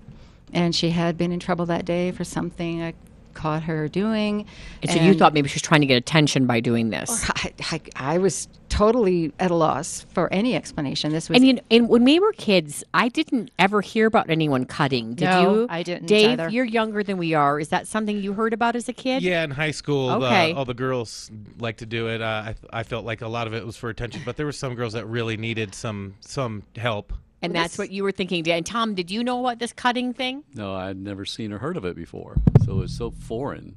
and 0.53 0.75
she 0.75 0.91
had 0.91 1.17
been 1.17 1.31
in 1.31 1.39
trouble 1.39 1.65
that 1.67 1.85
day 1.85 2.11
for 2.11 2.23
something 2.23 2.81
I 2.81 2.93
caught 3.37 3.63
her 3.63 3.87
doing. 3.87 4.45
And 4.81 4.91
so, 4.91 4.99
you 4.99 5.13
thought 5.13 5.33
maybe 5.33 5.47
she 5.47 5.55
was 5.55 5.61
trying 5.61 5.81
to 5.81 5.87
get 5.87 5.95
attention 5.95 6.45
by 6.47 6.59
doing 6.59 6.89
this. 6.89 7.29
I, 7.29 7.53
I, 7.71 7.81
I 7.95 8.17
was 8.17 8.47
totally 8.69 9.31
at 9.39 9.49
a 9.51 9.55
loss 9.55 10.05
for 10.13 10.31
any 10.33 10.55
explanation. 10.55 11.11
This 11.11 11.29
was 11.29 11.37
And, 11.37 11.47
you 11.47 11.53
know, 11.53 11.61
and 11.71 11.87
when 11.87 12.03
we 12.03 12.19
were 12.19 12.33
kids, 12.33 12.83
I 12.93 13.07
didn't 13.07 13.51
ever 13.57 13.79
hear 13.81 14.07
about 14.07 14.29
anyone 14.29 14.65
cutting. 14.65 15.13
Did 15.15 15.25
No, 15.25 15.41
you? 15.61 15.67
I 15.69 15.83
didn't 15.83 16.07
Dave, 16.07 16.31
either. 16.31 16.49
you're 16.49 16.65
younger 16.65 17.03
than 17.03 17.17
we 17.17 17.33
are. 17.33 17.59
Is 17.59 17.69
that 17.69 17.87
something 17.87 18.17
you 18.17 18.33
heard 18.33 18.53
about 18.53 18.75
as 18.75 18.89
a 18.89 18.93
kid? 18.93 19.23
Yeah, 19.23 19.43
in 19.43 19.51
high 19.51 19.71
school, 19.71 20.09
Okay. 20.11 20.51
uh, 20.51 20.55
all 20.57 20.65
the 20.65 20.73
girls 20.73 21.31
like 21.59 21.77
to 21.77 21.85
do 21.85 22.07
it. 22.09 22.21
Uh, 22.21 22.53
I, 22.73 22.79
I 22.81 22.83
felt 22.83 23.05
like 23.05 23.21
a 23.21 23.27
lot 23.27 23.47
of 23.47 23.53
it 23.53 23.65
was 23.65 23.77
for 23.77 23.89
attention, 23.89 24.21
but 24.25 24.35
there 24.35 24.45
were 24.45 24.51
some 24.51 24.75
girls 24.75 24.93
that 24.93 25.05
really 25.05 25.37
needed 25.37 25.73
some 25.73 26.15
some 26.19 26.63
help. 26.75 27.13
And 27.41 27.53
that's 27.53 27.77
what 27.77 27.91
you 27.91 28.03
were 28.03 28.11
thinking. 28.11 28.43
Dan. 28.43 28.57
And 28.57 28.65
Tom, 28.65 28.95
did 28.95 29.11
you 29.11 29.23
know 29.23 29.39
about 29.39 29.59
this 29.59 29.73
cutting 29.73 30.13
thing? 30.13 30.43
No, 30.55 30.73
I'd 30.73 30.97
never 30.97 31.25
seen 31.25 31.51
or 31.53 31.59
heard 31.59 31.77
of 31.77 31.85
it 31.85 31.95
before. 31.95 32.37
So 32.65 32.73
it 32.73 32.75
was 32.75 32.91
so 32.91 33.11
foreign. 33.11 33.75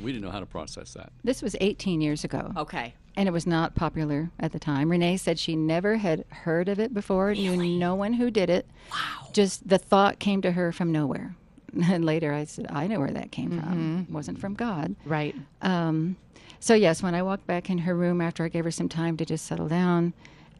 We 0.00 0.12
didn't 0.12 0.24
know 0.24 0.30
how 0.30 0.40
to 0.40 0.46
process 0.46 0.94
that. 0.94 1.12
This 1.24 1.42
was 1.42 1.56
18 1.60 2.00
years 2.00 2.24
ago. 2.24 2.52
Okay. 2.56 2.94
And 3.16 3.28
it 3.28 3.32
was 3.32 3.46
not 3.46 3.74
popular 3.74 4.30
at 4.38 4.52
the 4.52 4.58
time. 4.58 4.90
Renee 4.90 5.16
said 5.16 5.38
she 5.38 5.56
never 5.56 5.96
had 5.96 6.24
heard 6.30 6.68
of 6.68 6.78
it 6.78 6.94
before, 6.94 7.34
knew 7.34 7.56
no 7.56 7.94
one 7.94 8.14
who 8.14 8.30
did 8.30 8.48
it. 8.48 8.66
Wow. 8.90 9.28
Just 9.32 9.68
the 9.68 9.78
thought 9.78 10.18
came 10.18 10.40
to 10.42 10.52
her 10.52 10.72
from 10.72 10.92
nowhere. 10.92 11.34
And 11.84 12.04
later 12.04 12.34
I 12.34 12.44
said, 12.44 12.66
I 12.68 12.86
know 12.86 13.00
where 13.00 13.10
that 13.10 13.32
came 13.32 13.58
from. 13.58 14.06
It 14.06 14.12
wasn't 14.12 14.38
from 14.38 14.52
God. 14.52 14.94
Right. 15.06 15.34
Um, 15.62 16.16
so, 16.60 16.74
yes, 16.74 17.02
when 17.02 17.14
I 17.14 17.22
walked 17.22 17.46
back 17.46 17.70
in 17.70 17.78
her 17.78 17.94
room 17.94 18.20
after 18.20 18.44
I 18.44 18.48
gave 18.48 18.64
her 18.64 18.70
some 18.70 18.90
time 18.90 19.16
to 19.16 19.24
just 19.24 19.46
settle 19.46 19.68
down 19.68 20.12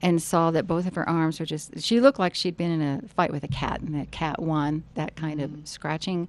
and 0.02 0.20
saw 0.20 0.50
that 0.50 0.66
both 0.66 0.86
of 0.86 0.94
her 0.96 1.08
arms 1.08 1.38
were 1.40 1.46
just, 1.46 1.80
she 1.80 2.00
looked 2.00 2.18
like 2.18 2.34
she'd 2.34 2.56
been 2.56 2.70
in 2.70 2.82
a 2.82 3.08
fight 3.08 3.30
with 3.32 3.44
a 3.44 3.48
cat, 3.48 3.80
and 3.80 3.94
the 4.00 4.06
cat 4.06 4.40
won, 4.42 4.82
that 4.94 5.14
kind 5.16 5.40
of 5.40 5.50
scratching. 5.64 6.28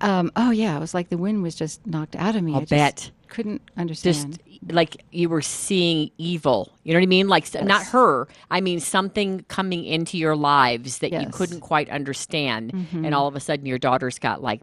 Um, 0.00 0.30
oh, 0.36 0.50
yeah, 0.50 0.76
it 0.76 0.80
was 0.80 0.92
like 0.92 1.08
the 1.08 1.16
wind 1.16 1.42
was 1.42 1.54
just 1.54 1.86
knocked 1.86 2.16
out 2.16 2.36
of 2.36 2.42
me. 2.42 2.52
I'll 2.52 2.58
I 2.58 2.60
just 2.62 2.70
bet. 2.70 3.10
Couldn't 3.28 3.62
understand. 3.76 4.38
Just 4.38 4.72
like 4.72 5.02
you 5.10 5.28
were 5.28 5.40
seeing 5.42 6.10
evil. 6.18 6.72
You 6.84 6.92
know 6.92 6.98
what 7.00 7.04
I 7.04 7.06
mean? 7.06 7.28
Like 7.28 7.44
s- 7.54 7.62
not 7.64 7.84
her. 7.86 8.28
I 8.50 8.60
mean 8.60 8.78
something 8.80 9.44
coming 9.48 9.84
into 9.84 10.16
your 10.18 10.36
lives 10.36 10.98
that 10.98 11.12
you 11.12 11.26
couldn't 11.30 11.60
quite 11.60 11.88
understand, 11.90 12.72
Mhm. 12.72 13.04
and 13.06 13.14
all 13.14 13.26
of 13.26 13.34
a 13.36 13.40
sudden 13.40 13.66
your 13.66 13.78
daughter's 13.78 14.18
got 14.18 14.42
like 14.42 14.60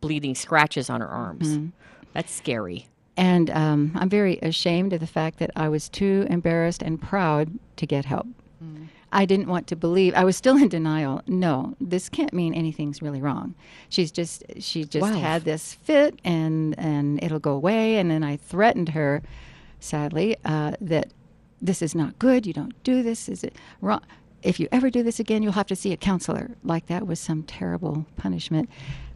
bleeding 0.00 0.34
scratches 0.34 0.88
on 0.90 1.00
her 1.00 1.08
arms. 1.08 1.56
Mhm. 1.58 1.72
That's 2.12 2.32
scary. 2.32 2.86
And 3.16 3.50
um, 3.50 3.92
I'm 3.94 4.08
very 4.08 4.38
ashamed 4.42 4.92
of 4.92 5.00
the 5.00 5.06
fact 5.06 5.38
that 5.38 5.50
I 5.54 5.68
was 5.68 5.88
too 5.88 6.26
embarrassed 6.28 6.82
and 6.82 7.00
proud 7.00 7.58
to 7.76 7.86
get 7.86 8.04
help. 8.04 8.26
I 9.12 9.26
didn't 9.26 9.46
want 9.46 9.68
to 9.68 9.76
believe. 9.76 10.12
I 10.14 10.24
was 10.24 10.36
still 10.36 10.56
in 10.56 10.68
denial. 10.68 11.22
No, 11.28 11.76
this 11.80 12.08
can't 12.08 12.32
mean 12.32 12.52
anything's 12.52 13.00
really 13.00 13.22
wrong. 13.22 13.54
She's 13.88 14.10
just 14.10 14.42
she 14.58 14.84
just 14.84 15.02
Wow. 15.02 15.20
had 15.20 15.44
this 15.44 15.74
fit, 15.74 16.18
and 16.24 16.76
and 16.78 17.22
it'll 17.22 17.38
go 17.38 17.52
away. 17.52 17.98
And 17.98 18.10
then 18.10 18.24
I 18.24 18.36
threatened 18.36 18.88
her, 18.88 19.22
sadly, 19.78 20.36
uh, 20.44 20.72
that 20.80 21.12
this 21.62 21.80
is 21.80 21.94
not 21.94 22.18
good. 22.18 22.44
You 22.44 22.52
don't 22.54 22.74
do 22.82 23.04
this. 23.04 23.28
Is 23.28 23.44
it 23.44 23.54
wrong? 23.80 24.00
If 24.42 24.58
you 24.58 24.66
ever 24.72 24.90
do 24.90 25.04
this 25.04 25.20
again, 25.20 25.42
you'll 25.44 25.52
have 25.52 25.68
to 25.68 25.76
see 25.76 25.92
a 25.92 25.96
counselor. 25.96 26.50
Like 26.64 26.86
that 26.86 27.06
was 27.06 27.20
some 27.20 27.44
terrible 27.44 28.06
punishment. 28.16 28.68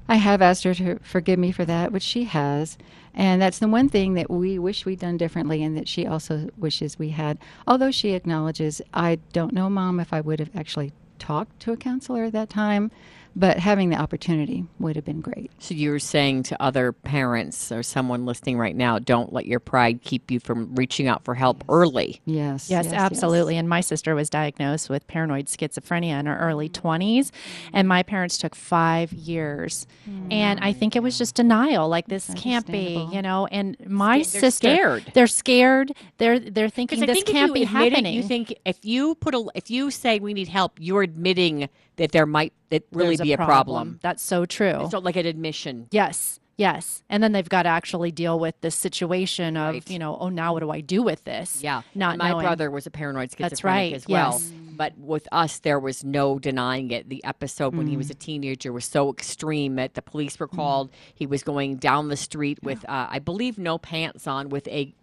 I 0.08 0.16
have 0.16 0.40
asked 0.40 0.64
her 0.64 0.74
to 0.74 0.98
forgive 1.02 1.38
me 1.38 1.52
for 1.52 1.64
that, 1.66 1.92
which 1.92 2.02
she 2.02 2.24
has. 2.24 2.78
And 3.14 3.42
that's 3.42 3.58
the 3.58 3.68
one 3.68 3.88
thing 3.88 4.14
that 4.14 4.30
we 4.30 4.58
wish 4.58 4.86
we'd 4.86 5.00
done 5.00 5.16
differently 5.16 5.62
and 5.62 5.76
that 5.76 5.88
she 5.88 6.06
also 6.06 6.48
wishes 6.56 6.98
we 6.98 7.10
had. 7.10 7.38
Although 7.66 7.90
she 7.90 8.12
acknowledges, 8.12 8.80
I 8.94 9.18
don't 9.32 9.52
know, 9.52 9.68
Mom, 9.68 10.00
if 10.00 10.12
I 10.12 10.20
would 10.20 10.38
have 10.38 10.54
actually 10.56 10.92
talked 11.18 11.60
to 11.60 11.72
a 11.72 11.76
counselor 11.76 12.24
at 12.24 12.32
that 12.32 12.48
time, 12.48 12.90
but 13.36 13.58
having 13.58 13.90
the 13.90 13.96
opportunity 13.96 14.64
would 14.78 14.96
have 14.96 15.04
been 15.04 15.20
great. 15.20 15.50
So 15.58 15.74
you 15.74 15.90
were 15.90 15.98
saying 15.98 16.44
to 16.44 16.62
other 16.62 16.92
parents 16.92 17.70
or 17.70 17.82
someone 17.82 18.26
listening 18.26 18.58
right 18.58 18.74
now, 18.74 18.98
don't 18.98 19.32
let 19.32 19.46
your 19.46 19.60
pride 19.60 20.02
keep 20.02 20.30
you 20.30 20.40
from 20.40 20.74
reaching 20.74 21.08
out 21.08 21.24
for 21.24 21.34
help 21.34 21.64
early. 21.68 22.20
Yes. 22.24 22.70
Yes, 22.70 22.92
absolutely. 22.92 23.56
And 23.56 23.68
my 23.68 23.80
sister 23.80 24.14
was 24.14 24.28
diagnosed 24.30 24.90
with 24.90 25.06
paranoid 25.06 25.46
schizophrenia 25.46 26.18
in 26.18 26.26
her 26.26 26.38
early 26.38 26.68
20s, 26.68 27.30
and 27.72 27.88
my 27.88 28.02
parents 28.02 28.38
took 28.38 28.54
five 28.54 29.12
years. 29.12 29.86
Mm. 30.08 30.32
And 30.32 30.60
I 30.60 30.72
think 30.72 30.96
it 30.96 31.02
was 31.02 31.18
just 31.18 31.34
denial, 31.34 31.88
like 31.88 32.06
this 32.06 32.30
can't 32.34 32.66
be, 32.66 33.08
you 33.12 33.22
know. 33.22 33.46
And 33.46 33.76
my 33.86 34.22
Sca- 34.22 34.32
they're 34.32 34.40
sister, 34.40 34.68
scared. 34.68 35.12
they're 35.14 35.26
scared. 35.26 35.92
They're 36.18 36.38
they're 36.38 36.68
thinking 36.68 37.00
this 37.00 37.18
think 37.18 37.26
can't 37.26 37.54
be 37.54 37.64
happening. 37.64 38.06
It, 38.06 38.16
you 38.16 38.22
think 38.22 38.54
if 38.64 38.84
you 38.84 39.14
put 39.16 39.34
a 39.34 39.46
if 39.54 39.70
you 39.70 39.90
say 39.90 40.18
we 40.18 40.34
need 40.34 40.48
help, 40.48 40.78
you're 40.78 41.02
admitting 41.02 41.68
that 41.98 42.12
there 42.12 42.26
might 42.26 42.52
that 42.70 42.84
really 42.92 43.16
There's 43.16 43.26
be 43.28 43.32
a 43.34 43.36
problem. 43.36 43.98
That's 44.02 44.22
so 44.22 44.44
true. 44.46 44.80
It's 44.82 44.92
not 44.92 45.04
like 45.04 45.16
an 45.16 45.26
admission. 45.26 45.86
Yes. 45.90 46.40
Yes. 46.56 47.04
And 47.08 47.22
then 47.22 47.30
they've 47.30 47.48
got 47.48 47.62
to 47.62 47.68
actually 47.68 48.10
deal 48.10 48.36
with 48.40 48.60
this 48.62 48.74
situation 48.74 49.56
of, 49.56 49.88
you 49.88 49.98
know, 50.00 50.16
oh, 50.18 50.28
now 50.28 50.52
what 50.54 50.60
do 50.60 50.70
I 50.72 50.80
do 50.80 51.02
with 51.04 51.22
this? 51.22 51.62
Yeah. 51.62 51.82
Not 51.94 52.16
my 52.18 52.30
knowing. 52.30 52.44
brother 52.44 52.68
was 52.68 52.84
a 52.84 52.90
paranoid 52.90 53.30
schizophrenic 53.30 53.50
That's 53.50 53.62
right, 53.64 53.92
as 53.94 54.08
well. 54.08 54.32
yes. 54.32 54.52
But 54.76 54.98
with 54.98 55.28
us, 55.30 55.60
there 55.60 55.78
was 55.78 56.02
no 56.02 56.38
denying 56.40 56.90
it. 56.90 57.08
The 57.08 57.22
episode 57.24 57.76
when 57.76 57.86
he 57.86 57.96
was 57.96 58.10
a 58.10 58.14
Mm. 58.14 58.18
teenager 58.18 58.72
was 58.72 58.84
so 58.84 59.08
extreme 59.12 59.76
that 59.76 59.94
the 59.94 60.02
police 60.02 60.38
were 60.40 60.48
called. 60.48 60.90
He 61.14 61.26
was 61.26 61.42
going 61.44 61.76
down 61.76 62.08
the 62.08 62.16
street 62.16 62.58
with, 62.62 62.84
uh, 62.88 63.06
I 63.10 63.20
believe, 63.20 63.56
no 63.58 63.78
pants 63.78 64.26
on, 64.26 64.48
with 64.48 64.66
a 64.68 64.94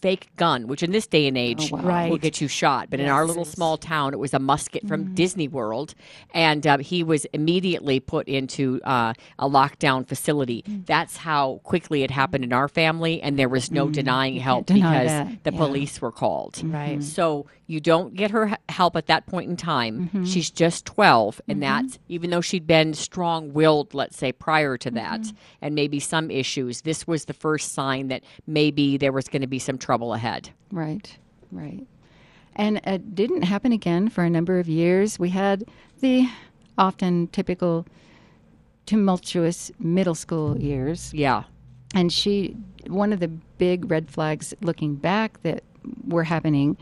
fake 0.00 0.28
gun, 0.36 0.66
which 0.66 0.82
in 0.82 0.92
this 0.92 1.06
day 1.06 1.26
and 1.26 1.36
age 1.36 1.70
wow. 1.70 2.08
will 2.08 2.18
get 2.18 2.40
you 2.40 2.48
shot. 2.48 2.90
But 2.90 3.00
in 3.00 3.08
our 3.08 3.24
little 3.26 3.44
small 3.44 3.76
town, 3.76 4.12
it 4.12 4.18
was 4.18 4.34
a 4.34 4.38
musket 4.38 4.86
from 4.86 5.14
Disney 5.14 5.48
World, 5.48 5.94
and 6.32 6.66
uh, 6.66 6.78
he 6.78 7.02
was 7.02 7.24
immediately 7.26 8.00
put 8.00 8.28
into 8.28 8.80
uh, 8.84 9.14
a 9.38 9.48
lockdown 9.48 10.06
facility. 10.06 10.64
That's 10.66 11.16
how 11.16 11.60
quickly 11.64 12.02
it 12.02 12.10
happened 12.10 12.44
in 12.44 12.52
our 12.52 12.68
family, 12.68 13.20
and 13.22 13.38
there 13.38 13.48
was 13.48 13.70
no 13.70 13.88
denying 13.88 14.36
help 14.36 14.66
deny 14.66 15.04
because 15.04 15.10
that, 15.10 15.44
the 15.44 15.52
yeah. 15.52 15.58
police 15.58 16.00
were 16.00 16.12
called. 16.12 16.62
Right. 16.64 17.02
So 17.02 17.46
you 17.66 17.80
don't 17.80 18.14
get 18.14 18.30
her 18.30 18.56
help 18.68 18.94
at 18.96 19.06
that 19.06 19.26
point 19.26 19.48
in 19.48 19.56
time. 19.56 20.06
Mm-hmm. 20.08 20.24
She's 20.24 20.50
just 20.50 20.84
12, 20.84 21.40
and 21.48 21.62
that's 21.62 21.98
even 22.08 22.30
though 22.30 22.40
she'd 22.40 22.66
been 22.66 22.92
strong-willed, 22.94 23.94
let's 23.94 24.16
say, 24.16 24.32
prior 24.32 24.76
to 24.78 24.90
that, 24.90 25.20
Mm-hmm. 25.20 25.36
and 25.62 25.74
maybe 25.74 25.98
some 26.00 26.30
issues. 26.30 26.82
This 26.82 27.06
was 27.06 27.24
the 27.24 27.32
first 27.32 27.72
sign 27.72 28.08
that 28.08 28.22
maybe 28.46 28.96
there 28.98 29.12
was 29.12 29.28
going 29.28 29.42
to 29.42 29.48
be 29.48 29.58
some 29.58 29.78
trouble 29.78 30.12
ahead. 30.12 30.50
Right, 30.70 31.16
right. 31.50 31.86
And 32.56 32.80
it 32.84 33.14
didn't 33.14 33.42
happen 33.42 33.72
again 33.72 34.08
for 34.08 34.24
a 34.24 34.30
number 34.30 34.58
of 34.58 34.68
years. 34.68 35.18
We 35.18 35.30
had 35.30 35.64
the 36.00 36.28
often 36.76 37.28
typical 37.28 37.86
tumultuous 38.86 39.72
middle 39.78 40.14
school 40.14 40.58
years. 40.58 41.12
Yeah. 41.14 41.44
And 41.94 42.12
she, 42.12 42.56
one 42.88 43.12
of 43.12 43.20
the 43.20 43.28
big 43.28 43.90
red 43.90 44.10
flags 44.10 44.52
looking 44.60 44.94
back 44.96 45.42
that 45.42 45.62
were 46.06 46.24
happening 46.24 46.76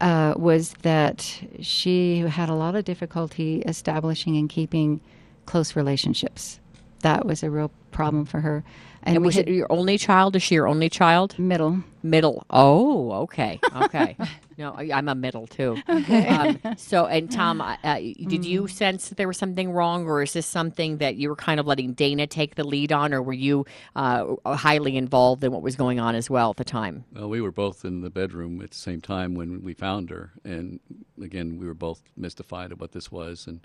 uh, 0.00 0.34
was 0.36 0.74
that 0.82 1.42
she 1.60 2.18
had 2.20 2.48
a 2.48 2.54
lot 2.54 2.74
of 2.74 2.84
difficulty 2.84 3.62
establishing 3.62 4.36
and 4.36 4.48
keeping 4.48 5.00
close 5.46 5.76
relationships. 5.76 6.60
That 7.00 7.26
was 7.26 7.42
a 7.42 7.50
real 7.50 7.70
problem 7.90 8.24
for 8.24 8.40
her. 8.40 8.64
And, 9.02 9.18
we 9.18 9.26
was 9.26 9.36
it 9.36 9.48
your 9.48 9.70
only 9.70 9.96
child? 9.98 10.36
Is 10.36 10.42
she 10.42 10.54
your 10.54 10.68
only 10.68 10.88
child? 10.88 11.38
Middle. 11.38 11.82
Middle. 12.02 12.44
Oh, 12.50 13.12
okay. 13.22 13.58
Okay. 13.74 14.16
no, 14.60 14.74
I- 14.76 14.90
I'm 14.92 15.08
a 15.08 15.14
middle 15.14 15.46
too. 15.46 15.76
Okay. 15.88 16.28
Um, 16.28 16.58
so, 16.76 17.06
and 17.06 17.30
Tom, 17.30 17.60
uh, 17.60 17.76
did 17.82 18.42
Mm. 18.42 18.44
you 18.44 18.68
sense 18.68 19.08
that 19.08 19.16
there 19.16 19.26
was 19.26 19.36
something 19.38 19.72
wrong, 19.72 20.06
or 20.06 20.22
is 20.22 20.32
this 20.34 20.46
something 20.46 20.98
that 20.98 21.16
you 21.16 21.28
were 21.30 21.36
kind 21.36 21.58
of 21.58 21.66
letting 21.66 21.92
Dana 21.94 22.26
take 22.26 22.54
the 22.54 22.64
lead 22.64 22.92
on, 22.92 23.12
or 23.12 23.22
were 23.22 23.32
you 23.32 23.64
uh, 23.96 24.34
highly 24.46 24.96
involved 24.96 25.42
in 25.44 25.50
what 25.52 25.62
was 25.62 25.76
going 25.76 25.98
on 25.98 26.14
as 26.14 26.28
well 26.30 26.50
at 26.50 26.56
the 26.56 26.64
time? 26.64 27.04
Well, 27.12 27.28
we 27.28 27.40
were 27.40 27.52
both 27.52 27.84
in 27.84 28.02
the 28.02 28.10
bedroom 28.10 28.60
at 28.62 28.70
the 28.70 28.76
same 28.78 29.00
time 29.00 29.34
when 29.34 29.62
we 29.62 29.74
found 29.74 30.10
her, 30.10 30.32
and 30.44 30.78
again, 31.22 31.58
we 31.58 31.66
were 31.66 31.74
both 31.74 32.02
mystified 32.16 32.70
at 32.72 32.78
what 32.78 32.92
this 32.92 33.10
was, 33.10 33.46
and 33.46 33.60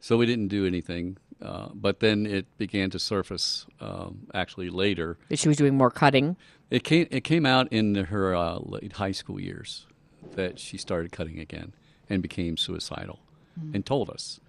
so 0.00 0.16
we 0.16 0.26
didn't 0.26 0.48
do 0.48 0.66
anything. 0.66 1.16
Uh, 1.40 1.68
but 1.74 1.98
then 2.00 2.24
it 2.26 2.46
began 2.58 2.88
to 2.90 2.98
surface 3.00 3.66
um, 3.80 4.28
actually 4.32 4.70
later. 4.70 5.18
That 5.28 5.38
she 5.40 5.48
was 5.48 5.56
doing 5.56 5.76
more 5.76 5.90
cutting. 5.90 6.36
It 6.70 6.84
came. 6.84 7.06
It 7.10 7.22
came 7.24 7.44
out 7.46 7.66
in 7.72 7.94
her 7.96 8.34
uh, 8.34 8.58
late 8.62 8.92
high 8.92 9.10
school 9.12 9.40
years 9.40 9.86
that 10.34 10.58
she 10.58 10.76
started 10.76 11.12
cutting 11.12 11.38
again 11.38 11.74
and 12.08 12.22
became 12.22 12.56
suicidal, 12.56 13.20
hmm. 13.58 13.74
and 13.74 13.86
told 13.86 14.10
us. 14.10 14.40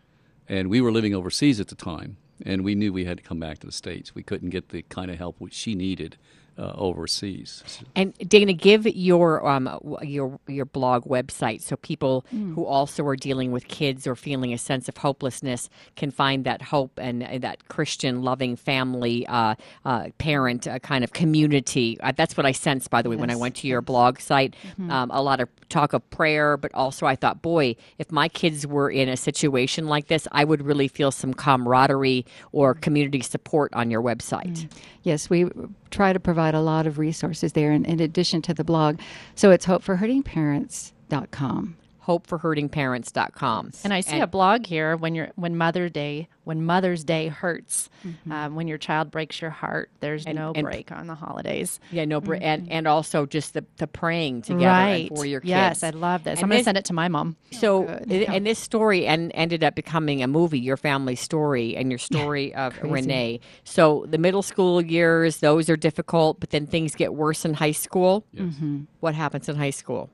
And 0.47 0.69
we 0.69 0.81
were 0.81 0.91
living 0.91 1.15
overseas 1.15 1.59
at 1.59 1.67
the 1.67 1.75
time, 1.75 2.17
and 2.45 2.63
we 2.63 2.75
knew 2.75 2.91
we 2.91 3.05
had 3.05 3.17
to 3.17 3.23
come 3.23 3.39
back 3.39 3.59
to 3.59 3.65
the 3.65 3.71
states. 3.71 4.13
We 4.13 4.23
couldn't 4.23 4.49
get 4.49 4.69
the 4.69 4.81
kind 4.83 5.09
of 5.09 5.17
help 5.17 5.39
which 5.39 5.53
she 5.53 5.75
needed 5.75 6.17
uh, 6.57 6.71
overseas. 6.75 7.63
And 7.95 8.13
Dana, 8.27 8.53
give 8.53 8.85
your 8.85 9.47
um 9.47 9.69
your 10.01 10.39
your 10.47 10.65
blog 10.65 11.05
website 11.05 11.61
so 11.61 11.75
people 11.77 12.25
who 12.55 12.65
also 12.65 13.05
are 13.05 13.15
dealing 13.15 13.51
with 13.51 13.67
kids 13.67 14.05
or 14.07 14.15
feeling 14.15 14.53
a 14.53 14.57
sense 14.57 14.87
of 14.89 14.97
hopelessness 14.97 15.69
can 15.95 16.11
find 16.11 16.45
that 16.45 16.61
hope 16.61 16.91
and, 16.97 17.23
uh, 17.23 17.37
that 17.39 17.67
Christian 17.67 18.21
loving 18.21 18.55
family 18.55 19.25
uh, 19.27 19.55
uh, 19.85 20.07
parent 20.17 20.67
uh, 20.67 20.79
kind 20.79 21.03
of 21.03 21.13
community. 21.13 21.97
Uh, 22.01 22.11
that's 22.15 22.37
what 22.37 22.45
I 22.45 22.51
sensed, 22.51 22.89
by 22.89 23.01
the 23.01 23.09
way, 23.09 23.15
when 23.15 23.29
I 23.29 23.35
went 23.35 23.55
to 23.57 23.67
your 23.67 23.81
blog 23.81 24.19
site. 24.19 24.55
Um, 24.91 25.11
a 25.11 25.21
lot 25.21 25.39
of 25.39 25.49
talk 25.69 25.93
of 25.93 26.07
prayer, 26.09 26.57
but 26.57 26.73
also 26.73 27.05
I 27.05 27.15
thought, 27.15 27.41
boy, 27.41 27.75
if 27.97 28.11
my 28.11 28.27
kids 28.29 28.67
were 28.67 28.89
in 28.89 29.09
a 29.09 29.17
situation 29.17 29.87
like 29.87 30.07
this, 30.07 30.27
I 30.31 30.43
would 30.43 30.61
really 30.63 30.87
feel 30.87 31.11
some 31.11 31.33
camaraderie 31.33 32.25
or 32.51 32.73
community 32.75 33.21
support 33.21 33.73
on 33.73 33.89
your 33.89 34.01
website. 34.01 34.69
Yes, 35.03 35.29
we 35.29 35.49
try 35.91 36.13
to 36.13 36.19
provide 36.19 36.55
a 36.55 36.61
lot 36.61 36.87
of 36.87 36.97
resources 36.97 37.53
there 37.53 37.71
in, 37.71 37.85
in 37.85 37.99
addition 37.99 38.41
to 38.43 38.53
the 38.53 38.63
blog. 38.63 38.99
So 39.35 39.51
it's 39.51 39.65
hopeforhurtingparents.com 39.65 41.77
hopeforhurtingparents.com. 42.07 43.71
And 43.83 43.93
I 43.93 44.01
see 44.01 44.19
a 44.19 44.27
blog 44.27 44.65
here 44.65 44.95
when 44.95 45.15
you're 45.15 45.29
when 45.35 45.57
Mother 45.57 45.89
Day 45.89 46.27
when 46.45 46.65
Mother's 46.65 47.05
Day 47.05 47.29
hurts, 47.29 47.89
um, 48.29 48.55
when 48.55 48.67
your 48.67 48.77
child 48.77 49.09
breaks 49.11 49.41
your 49.41 49.49
heart. 49.49 49.89
There's 50.01 50.25
And- 50.25 50.35
no 50.35 50.51
and- 50.53 50.65
break 50.65 50.91
on 50.91 51.07
the 51.07 51.15
holidays. 51.15 51.79
Yeah, 51.89 52.03
no, 52.05 52.19
br- 52.19 52.35
and 52.35 52.69
and 52.69 52.85
also 52.87 53.25
just 53.25 53.53
the 53.53 53.63
the 53.77 53.87
praying 53.87 54.41
together 54.41 54.65
Right. 54.65 55.09
and 55.09 55.17
for 55.17 55.25
your 55.25 55.39
kids. 55.39 55.49
Yes, 55.49 55.83
I 55.83 55.91
love 55.91 56.23
this. 56.25 56.39
And 56.39 56.43
I'm 56.43 56.49
going 56.49 56.59
to 56.59 56.63
send 56.65 56.77
it 56.77 56.85
to 56.85 56.93
my 56.93 57.07
mom. 57.07 57.37
So, 57.51 57.83
Good. 57.83 58.11
it- 58.11 58.29
and 58.29 58.45
this 58.45 58.59
story 58.59 59.05
and 59.07 59.31
ended 59.33 59.63
up 59.63 59.73
becoming 59.75 60.21
a 60.21 60.27
movie, 60.27 60.59
your 60.59 60.77
family 60.77 61.15
story 61.15 61.75
and 61.77 61.89
your 61.91 61.99
story 61.99 62.53
of 62.55 62.73
crazy. 62.79 62.93
Renee. 62.93 63.39
So 63.63 64.05
the 64.09 64.17
middle 64.17 64.41
school 64.41 64.81
years, 64.81 65.37
those 65.37 65.69
are 65.69 65.77
difficult, 65.77 66.39
but 66.41 66.49
then 66.49 66.67
things 66.67 66.93
get 66.95 67.13
worse 67.13 67.45
in 67.45 67.53
high 67.55 67.71
school. 67.71 68.25
Mhm. 68.35 68.87
What 68.99 69.15
happens 69.15 69.47
in 69.47 69.55
high 69.55 69.69
school? 69.69 70.09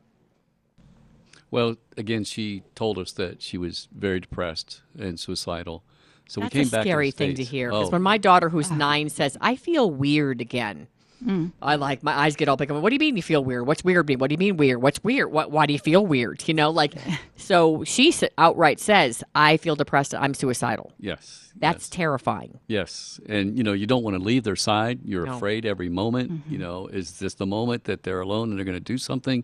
Well, 1.51 1.75
again, 1.97 2.23
she 2.23 2.63
told 2.75 2.97
us 2.97 3.11
that 3.13 3.41
she 3.41 3.57
was 3.57 3.87
very 3.95 4.19
depressed 4.19 4.81
and 4.97 5.19
suicidal. 5.19 5.83
So 6.27 6.41
That's 6.41 6.53
we 6.53 6.59
came 6.61 6.67
a 6.67 6.71
back 6.71 6.81
scary 6.83 7.11
to 7.11 7.17
the 7.17 7.25
thing 7.25 7.35
to 7.37 7.43
hear. 7.43 7.69
Because 7.71 7.87
Oh, 7.87 7.91
when 7.91 8.03
my 8.03 8.17
daughter, 8.19 8.49
who's 8.49 8.69
nine, 8.69 9.09
says, 9.09 9.35
"I 9.41 9.55
feel 9.55 9.89
weird 9.89 10.41
again," 10.41 10.87
Mm. 11.25 11.51
I 11.61 11.75
like 11.75 12.01
my 12.01 12.13
eyes 12.17 12.37
get 12.37 12.47
all 12.47 12.55
big. 12.55 12.69
I'm 12.69 12.77
like, 12.77 12.83
What 12.83 12.91
do 12.91 12.95
you 12.95 12.99
mean 12.99 13.17
you 13.17 13.21
feel 13.23 13.43
weird? 13.43 13.67
What's 13.67 13.83
weird 13.83 14.07
mean? 14.07 14.19
What 14.19 14.29
do 14.29 14.35
you 14.35 14.37
mean 14.37 14.55
weird? 14.55 14.81
What's 14.81 15.03
weird? 15.03 15.29
What? 15.33 15.51
Why 15.51 15.65
do 15.65 15.73
you 15.73 15.79
feel 15.79 16.05
weird? 16.05 16.47
You 16.47 16.53
know, 16.53 16.69
like, 16.69 16.93
so 17.35 17.83
she 17.83 18.13
outright 18.37 18.79
says, 18.79 19.21
"I 19.35 19.57
feel 19.57 19.75
depressed. 19.75 20.13
I'm 20.15 20.33
suicidal." 20.33 20.93
yes. 20.99 21.47
That's 21.57 21.89
terrifying. 21.89 22.59
Yes, 22.67 23.19
and 23.27 23.57
you 23.57 23.63
know 23.65 23.73
you 23.73 23.85
don't 23.85 24.01
want 24.03 24.15
to 24.15 24.23
leave 24.23 24.43
their 24.45 24.55
side. 24.55 24.99
You're 25.03 25.25
No. 25.25 25.35
afraid 25.35 25.65
every 25.65 25.89
moment. 25.89 26.43
You 26.47 26.57
know, 26.57 26.87
is 26.87 27.19
this 27.19 27.33
the 27.33 27.45
moment 27.45 27.83
that 27.85 28.03
they're 28.03 28.21
alone 28.21 28.49
and 28.51 28.57
they're 28.57 28.63
going 28.65 28.77
to 28.77 28.79
do 28.79 28.97
something? 28.97 29.43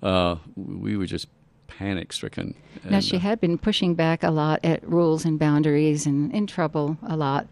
Uh, 0.00 0.36
we 0.54 0.96
were 0.96 1.06
just 1.06 1.26
panic 1.68 2.12
stricken. 2.12 2.54
Now, 2.84 2.98
she 3.00 3.16
uh, 3.16 3.20
had 3.20 3.40
been 3.40 3.56
pushing 3.56 3.94
back 3.94 4.24
a 4.24 4.30
lot 4.30 4.60
at 4.64 4.86
rules 4.88 5.24
and 5.24 5.38
boundaries 5.38 6.06
and 6.06 6.32
in 6.32 6.48
trouble 6.48 6.98
a 7.06 7.16
lot, 7.16 7.46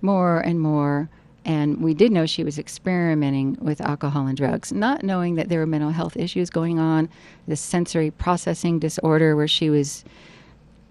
more 0.00 0.38
and 0.38 0.60
more. 0.60 1.08
And 1.44 1.82
we 1.82 1.92
did 1.92 2.12
know 2.12 2.24
she 2.24 2.44
was 2.44 2.58
experimenting 2.58 3.58
with 3.60 3.80
alcohol 3.80 4.28
and 4.28 4.36
drugs, 4.36 4.72
not 4.72 5.02
knowing 5.02 5.34
that 5.34 5.48
there 5.48 5.58
were 5.58 5.66
mental 5.66 5.90
health 5.90 6.16
issues 6.16 6.50
going 6.50 6.78
on, 6.78 7.08
this 7.48 7.60
sensory 7.60 8.12
processing 8.12 8.78
disorder 8.78 9.34
where 9.34 9.48
she 9.48 9.68
was 9.68 10.04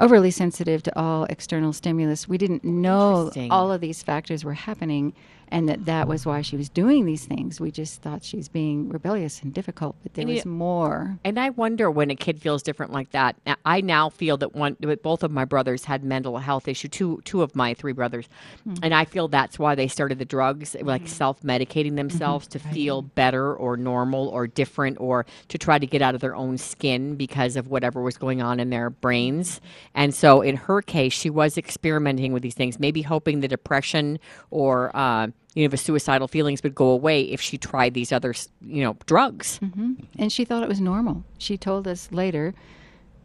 overly 0.02 0.32
sensitive 0.32 0.84
to 0.84 1.00
all 1.00 1.24
external 1.26 1.72
stimulus. 1.72 2.28
We 2.28 2.38
didn't 2.38 2.66
know 2.66 3.32
all 3.50 3.72
of 3.72 3.80
these 3.80 4.04
factors 4.04 4.44
were 4.44 4.56
happening 4.56 5.14
and 5.52 5.68
that 5.68 5.86
that 5.86 6.08
was 6.08 6.26
why 6.26 6.42
she 6.42 6.56
was 6.56 6.70
doing 6.70 7.06
these 7.06 7.26
things. 7.26 7.60
We 7.60 7.72
just 7.72 8.02
thought 8.02 8.24
she's 8.24 8.48
being 8.48 8.90
rebellious 8.90 9.42
and 9.42 9.54
difficult, 9.54 9.98
but 10.02 10.14
there 10.14 10.24
And 10.24 10.34
was 10.34 10.46
you- 10.46 10.52
more. 10.52 11.20
And 11.26 11.38
I 11.38 11.50
wonder 11.50 11.92
when 11.92 12.10
a 12.10 12.16
kid 12.16 12.42
feels 12.42 12.64
different 12.64 12.94
like 12.94 13.12
that. 13.12 13.36
I 13.66 13.82
now 13.82 14.10
feel 14.10 14.38
that 14.38 14.56
one, 14.56 14.78
that 14.80 15.04
both 15.04 15.24
of 15.24 15.32
my 15.32 15.44
brothers 15.46 15.86
had 15.86 16.04
mental 16.04 16.38
health 16.38 16.68
issue. 16.68 16.88
Two, 16.88 17.22
two 17.26 17.42
of 17.42 17.56
my 17.56 17.74
three 17.74 17.92
brothers, 17.92 18.30
hmm. 18.64 18.76
and 18.82 18.94
I 18.94 19.06
feel 19.06 19.28
that's 19.28 19.60
why 19.60 19.76
they 19.76 19.88
started 19.88 20.20
the 20.20 20.26
drugs, 20.26 20.76
like 20.82 21.02
hmm. 21.02 21.08
self 21.08 21.42
medicating 21.42 21.88
mm-hmm. 21.88 21.96
themselves 21.96 22.48
to 22.48 22.60
feel 22.60 23.02
better 23.02 23.54
or 23.54 23.76
normal 23.76 24.30
or 24.30 24.48
different, 24.48 25.00
or 25.00 25.26
to 25.50 25.58
try 25.58 25.78
to 25.78 25.86
get 25.86 26.02
out 26.02 26.16
of 26.16 26.22
their 26.22 26.36
own 26.36 26.58
skin 26.58 27.16
because 27.16 27.58
of 27.58 27.68
whatever 27.68 28.02
was 28.02 28.18
going 28.18 28.42
on 28.42 28.60
in 28.60 28.70
their 28.70 28.90
brains. 28.90 29.60
And 29.94 30.16
so, 30.16 30.42
in 30.42 30.56
her 30.56 30.82
case, 30.82 31.14
she 31.14 31.30
was 31.30 31.58
experimenting 31.58 32.32
with 32.32 32.42
these 32.42 32.56
things, 32.56 32.80
maybe 32.80 33.02
hoping 33.02 33.42
the 33.42 33.48
depression 33.48 34.20
or 34.50 34.96
uh, 34.96 35.28
you 35.54 35.64
know 35.64 35.70
the 35.70 35.78
suicidal 35.78 36.28
feelings 36.28 36.64
would 36.64 36.76
go 36.76 36.88
away 36.90 37.22
if 37.24 37.42
she 37.42 37.58
tried 37.58 37.94
these 37.94 38.12
other, 38.12 38.34
you 38.66 38.84
know, 38.84 38.96
drugs. 39.06 39.58
hmm 39.58 39.94
And 40.18 40.32
she 40.32 40.46
thought 40.46 40.64
it 40.64 40.70
was 40.70 40.82
normal. 40.82 41.24
She 41.38 41.58
told 41.58 41.88
us 41.88 42.10
later 42.12 42.54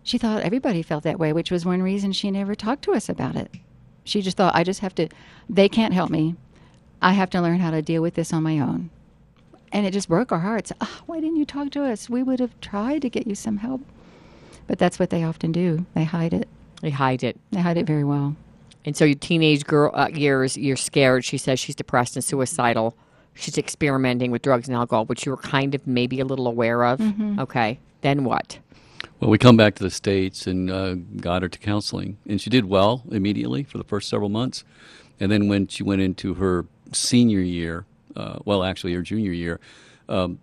she 0.03 0.19
thought 0.19 0.43
everybody 0.43 0.83
felt 0.83 1.05
that 1.05 1.19
way, 1.19 1.33
which 1.33 1.51
was 1.51 1.65
one 1.67 1.83
reason 1.83 2.13
she 2.13 2.31
never 2.31 2.55
talked 2.55 2.83
to 2.85 2.93
us 2.93 3.09
about 3.09 3.35
it. 3.37 3.51
She 4.05 4.23
just 4.23 4.37
thought, 4.37 4.55
I 4.55 4.63
just 4.63 4.81
have 4.81 4.95
to, 4.97 5.09
they 5.51 5.69
can't 5.69 5.93
help 5.93 6.11
me. 6.11 6.37
I 7.03 7.13
have 7.13 7.29
to 7.31 7.41
learn 7.41 7.59
how 7.59 7.73
to 7.73 7.83
deal 7.83 8.03
with 8.03 8.15
this 8.15 8.33
on 8.33 8.45
my 8.45 8.61
own. 8.61 8.91
And 9.73 9.85
it 9.85 9.93
just 9.93 10.09
broke 10.09 10.31
our 10.31 10.39
hearts. 10.39 10.73
Ah, 10.81 11.03
why 11.07 11.19
didn't 11.21 11.37
you 11.37 11.45
talk 11.45 11.71
to 11.73 11.85
us? 11.85 12.09
We 12.09 12.23
would 12.23 12.39
have 12.39 12.59
tried 12.61 13.03
to 13.03 13.11
get 13.11 13.27
you 13.27 13.35
some 13.35 13.57
help. 13.59 13.81
But 14.69 14.79
that's 14.79 14.99
what 15.01 15.11
they 15.11 15.25
often 15.25 15.51
do. 15.51 15.87
They 15.95 16.05
hide 16.05 16.33
it. 16.33 16.49
They 16.83 16.91
hide 16.91 17.25
it. 17.25 17.37
They 17.51 17.61
hide 17.61 17.77
it 17.77 17.87
very 17.87 18.05
well. 18.05 18.37
And 18.87 18.97
so 18.97 19.05
your 19.05 19.17
teenage 19.17 19.65
girl 19.65 19.91
uh, 19.93 20.09
years, 20.15 20.57
you're 20.57 20.77
scared. 20.77 21.25
She 21.25 21.37
says 21.37 21.59
she's 21.59 21.75
depressed 21.75 22.17
and 22.17 22.25
suicidal. 22.25 22.97
She's 23.35 23.59
experimenting 23.59 24.31
with 24.31 24.43
drugs 24.43 24.69
and 24.69 24.77
alcohol, 24.77 25.05
which 25.07 25.27
you 25.27 25.33
were 25.33 25.37
kind 25.37 25.75
of 25.75 25.87
maybe 25.87 26.21
a 26.21 26.25
little 26.25 26.47
aware 26.47 26.85
of. 26.85 27.01
Mhm. 27.01 27.41
Okay. 27.41 27.81
Then 28.01 28.25
what? 28.25 28.61
Well, 29.21 29.31
we 29.31 29.39
come 29.39 29.57
back 29.57 29.75
to 29.75 29.83
the 29.83 29.91
states 29.91 30.47
and 30.47 30.71
uh, 30.71 30.95
got 31.21 31.43
her 31.43 31.49
to 31.49 31.59
counseling, 31.59 32.17
and 32.27 32.41
she 32.41 32.49
did 32.49 32.67
well 32.67 33.03
immediately 33.11 33.65
for 33.65 33.79
the 33.79 33.85
first 33.85 34.09
several 34.09 34.29
months. 34.29 34.65
And 35.19 35.31
then 35.33 35.49
when 35.49 35.67
she 35.67 35.83
went 35.83 36.03
into 36.03 36.35
her 36.35 36.67
senior 36.93 37.41
year, 37.41 37.87
uh, 38.15 38.39
well, 38.45 38.63
actually 38.63 38.95
her 38.95 39.03
junior 39.03 39.33
year, 39.33 39.59
um, 40.09 40.39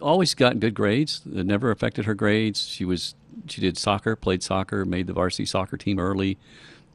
always 0.00 0.34
got 0.34 0.60
good 0.60 0.74
grades. 0.74 1.22
It 1.32 1.46
never 1.46 1.70
affected 1.70 2.06
her 2.06 2.14
grades. 2.14 2.66
She 2.66 2.84
was 2.84 3.14
she 3.48 3.60
did 3.60 3.76
soccer, 3.78 4.14
played 4.14 4.42
soccer, 4.42 4.84
made 4.84 5.06
the 5.06 5.12
varsity 5.12 5.46
soccer 5.46 5.76
team 5.76 5.98
early. 5.98 6.38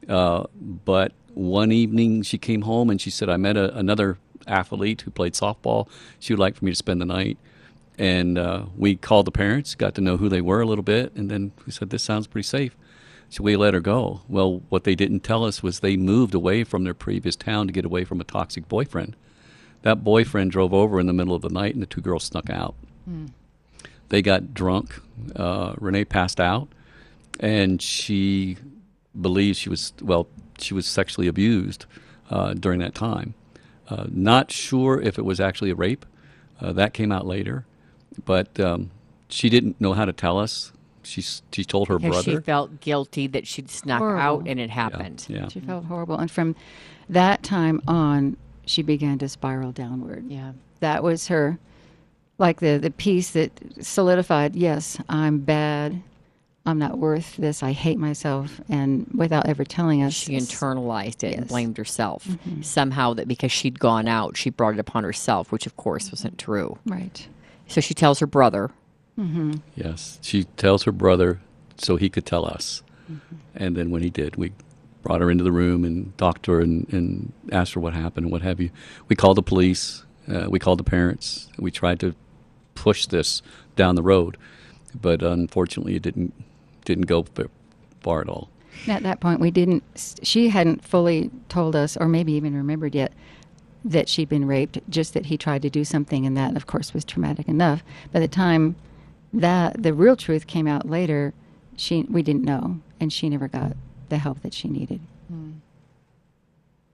Uh, 0.06 0.44
but 0.84 1.12
one 1.34 1.72
evening 1.72 2.22
she 2.22 2.38
came 2.38 2.62
home 2.62 2.90
and 2.90 3.00
she 3.00 3.10
said, 3.10 3.28
"I 3.28 3.36
met 3.36 3.56
a, 3.56 3.76
another 3.76 4.18
athlete 4.46 5.02
who 5.02 5.10
played 5.10 5.34
softball. 5.34 5.88
She 6.18 6.32
would 6.32 6.40
like 6.40 6.56
for 6.56 6.64
me 6.64 6.72
to 6.72 6.76
spend 6.76 7.00
the 7.00 7.06
night." 7.06 7.38
And 7.98 8.38
uh, 8.38 8.66
we 8.76 8.94
called 8.94 9.26
the 9.26 9.32
parents, 9.32 9.74
got 9.74 9.94
to 9.96 10.00
know 10.00 10.16
who 10.16 10.28
they 10.28 10.40
were 10.40 10.60
a 10.60 10.66
little 10.66 10.84
bit, 10.84 11.12
and 11.16 11.30
then 11.30 11.52
we 11.66 11.72
said, 11.72 11.90
"This 11.90 12.02
sounds 12.02 12.26
pretty 12.26 12.46
safe." 12.46 12.76
So 13.30 13.42
we 13.42 13.56
let 13.56 13.74
her 13.74 13.80
go. 13.80 14.22
Well, 14.28 14.62
what 14.70 14.84
they 14.84 14.94
didn't 14.94 15.20
tell 15.20 15.44
us 15.44 15.62
was 15.62 15.80
they 15.80 15.96
moved 15.96 16.34
away 16.34 16.64
from 16.64 16.84
their 16.84 16.94
previous 16.94 17.36
town 17.36 17.66
to 17.66 17.72
get 17.72 17.84
away 17.84 18.04
from 18.04 18.20
a 18.20 18.24
toxic 18.24 18.68
boyfriend. 18.68 19.16
That 19.82 20.02
boyfriend 20.02 20.50
drove 20.50 20.72
over 20.72 20.98
in 20.98 21.06
the 21.06 21.12
middle 21.12 21.34
of 21.34 21.42
the 21.42 21.50
night, 21.50 21.74
and 21.74 21.82
the 21.82 21.86
two 21.86 22.00
girls 22.00 22.24
snuck 22.24 22.48
out. 22.48 22.74
They 24.08 24.22
got 24.22 24.54
drunk. 24.54 25.00
Uh, 25.36 25.74
Renee 25.78 26.06
passed 26.06 26.40
out, 26.40 26.68
and 27.38 27.82
she 27.82 28.56
believes 29.20 29.58
she 29.58 29.68
was 29.68 29.92
well. 30.02 30.26
She 30.58 30.74
was 30.74 30.86
sexually 30.86 31.28
abused 31.28 31.86
uh, 32.30 32.54
during 32.54 32.80
that 32.80 32.94
time. 32.94 33.34
Uh, 33.88 34.06
not 34.10 34.50
sure 34.50 35.00
if 35.00 35.18
it 35.18 35.24
was 35.24 35.40
actually 35.40 35.70
a 35.70 35.74
rape. 35.74 36.04
Uh, 36.60 36.72
that 36.72 36.92
came 36.92 37.12
out 37.12 37.26
later, 37.26 37.64
but 38.24 38.58
um, 38.60 38.90
she 39.28 39.48
didn't 39.48 39.80
know 39.80 39.92
how 39.92 40.04
to 40.04 40.12
tell 40.12 40.38
us. 40.38 40.72
She 41.04 41.22
she 41.22 41.64
told 41.64 41.88
her 41.88 41.98
Because 41.98 42.24
she 42.24 42.32
brother. 42.32 42.42
felt 42.42 42.80
guilty 42.80 43.26
that 43.28 43.46
she'd 43.46 43.70
snuck 43.70 43.98
Horrible. 44.00 44.20
out 44.20 44.48
and 44.48 44.58
it 44.60 44.68
happened. 44.70 45.24
Yeah. 45.28 45.48
She 45.48 45.60
felt 45.60 45.84
horrible. 45.86 46.16
And 46.18 46.30
from 46.30 46.54
that 47.08 47.42
time 47.42 47.80
on, 47.88 48.36
she 48.66 48.82
began 48.82 49.16
to 49.18 49.28
spiral 49.28 49.72
downward. 49.72 50.24
Yeah. 50.28 50.52
That 50.80 51.02
was 51.02 51.28
her, 51.28 51.58
like 52.36 52.60
the, 52.60 52.76
the 52.78 52.90
piece 52.90 53.30
that 53.30 53.52
solidified 53.80 54.54
yes, 54.54 54.98
I'm 55.08 55.38
bad. 55.38 56.02
I'm 56.68 56.78
not 56.78 56.98
worth 56.98 57.36
this. 57.36 57.62
I 57.62 57.72
hate 57.72 57.98
myself. 57.98 58.60
And 58.68 59.08
without 59.14 59.46
ever 59.46 59.64
telling 59.64 60.02
us, 60.02 60.12
She 60.12 60.32
internalized 60.36 61.24
it 61.24 61.34
and 61.36 61.48
blamed 61.48 61.78
herself. 61.78 62.26
Mhm. 62.26 62.62
Somehow 62.62 63.14
that 63.14 63.26
because 63.26 63.50
she'd 63.50 63.80
gone 63.80 64.06
out, 64.06 64.36
she 64.36 64.50
brought 64.50 64.74
it 64.74 64.80
upon 64.80 65.02
herself, 65.02 65.50
which 65.50 65.64
of 65.66 65.76
course 65.76 66.12
wasn't 66.12 66.36
true. 66.36 66.78
Right. 66.84 67.26
So 67.68 67.80
she 67.80 67.94
tells 67.94 68.18
her 68.18 68.26
brother. 68.26 68.70
Mm-hmm. 69.18 69.54
Yes, 69.74 70.18
she 70.22 70.44
tells 70.44 70.82
her 70.84 70.92
brother 70.92 71.40
so 71.76 71.96
he 71.96 72.08
could 72.10 72.26
tell 72.26 72.44
us. 72.44 72.82
Mm-hmm. 73.10 73.36
And 73.56 73.76
then 73.76 73.90
when 73.90 74.02
he 74.02 74.10
did, 74.10 74.36
we 74.36 74.52
brought 75.02 75.20
her 75.22 75.30
into 75.30 75.44
the 75.44 75.52
room 75.52 75.84
and 75.84 76.16
talked 76.18 76.42
to 76.44 76.52
her 76.52 76.60
and, 76.60 76.86
and 76.92 77.32
asked 77.50 77.72
her 77.74 77.80
what 77.80 77.94
happened 77.94 78.26
and 78.26 78.32
what 78.32 78.42
have 78.42 78.60
you. 78.60 78.70
We 79.08 79.16
called 79.16 79.38
the 79.38 79.42
police. 79.42 80.04
Uh, 80.30 80.46
we 80.50 80.58
called 80.58 80.78
the 80.78 80.84
parents. 80.84 81.48
We 81.58 81.70
tried 81.70 81.98
to 82.00 82.14
push 82.74 83.06
this 83.06 83.40
down 83.74 83.94
the 83.94 84.02
road, 84.02 84.36
but 85.00 85.22
unfortunately, 85.22 85.96
it 85.96 86.02
didn't 86.02 86.34
didn't 86.88 87.06
go 87.06 87.24
far 88.00 88.20
at 88.20 88.28
all. 88.28 88.48
At 88.88 89.02
that 89.04 89.20
point, 89.20 89.40
we 89.40 89.50
didn't, 89.50 89.82
she 90.22 90.48
hadn't 90.48 90.84
fully 90.84 91.30
told 91.48 91.76
us, 91.76 91.96
or 91.96 92.08
maybe 92.08 92.32
even 92.32 92.54
remembered 92.56 92.94
yet, 92.94 93.12
that 93.84 94.08
she'd 94.08 94.28
been 94.28 94.46
raped, 94.46 94.78
just 94.88 95.14
that 95.14 95.26
he 95.26 95.36
tried 95.36 95.62
to 95.62 95.70
do 95.70 95.84
something, 95.84 96.24
and 96.26 96.36
that, 96.36 96.56
of 96.56 96.66
course, 96.66 96.92
was 96.94 97.04
traumatic 97.04 97.48
enough. 97.48 97.82
By 98.12 98.20
the 98.20 98.28
time 98.28 98.76
that 99.32 99.82
the 99.82 99.92
real 99.92 100.16
truth 100.16 100.46
came 100.46 100.66
out 100.66 100.88
later, 100.88 101.34
she 101.76 102.04
we 102.10 102.22
didn't 102.22 102.44
know, 102.44 102.80
and 102.98 103.12
she 103.12 103.28
never 103.28 103.46
got 103.48 103.72
the 104.08 104.18
help 104.18 104.40
that 104.42 104.54
she 104.54 104.68
needed. 104.68 105.00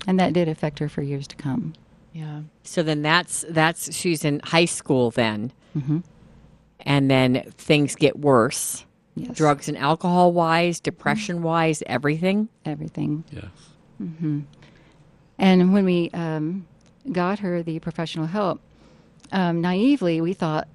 And 0.07 0.21
that 0.21 0.33
did 0.35 0.49
affect 0.49 0.79
her 0.81 0.89
for 0.89 1.03
years 1.03 1.27
to 1.29 1.37
come. 1.37 1.73
Yeah. 2.13 2.41
So 2.65 2.83
then 2.83 3.01
that's 3.03 3.45
that's 3.49 3.95
she's 3.95 4.25
in 4.25 4.41
high 4.45 4.67
school 4.67 5.11
then, 5.11 5.53
Mhm. 5.77 6.03
and 6.81 7.11
then 7.11 7.45
things 7.57 7.95
get 7.97 8.19
worse. 8.19 8.85
Yes. 9.17 9.37
Drugs 9.37 9.69
and 9.69 9.77
alcohol 9.79 10.33
wise, 10.33 10.81
depression 10.81 11.43
wise, 11.43 11.83
everything. 11.87 12.49
Everything. 12.65 13.23
Yes. 13.31 13.45
hmm 13.99 14.41
And 15.39 15.73
when 15.73 15.85
we 15.85 16.11
um, 16.13 16.67
got 17.13 17.39
her 17.41 17.63
the 17.63 17.79
professional 17.79 18.27
help, 18.27 18.61
um, 19.33 19.61
naively, 19.61 20.21
we 20.21 20.33
thought, 20.33 20.67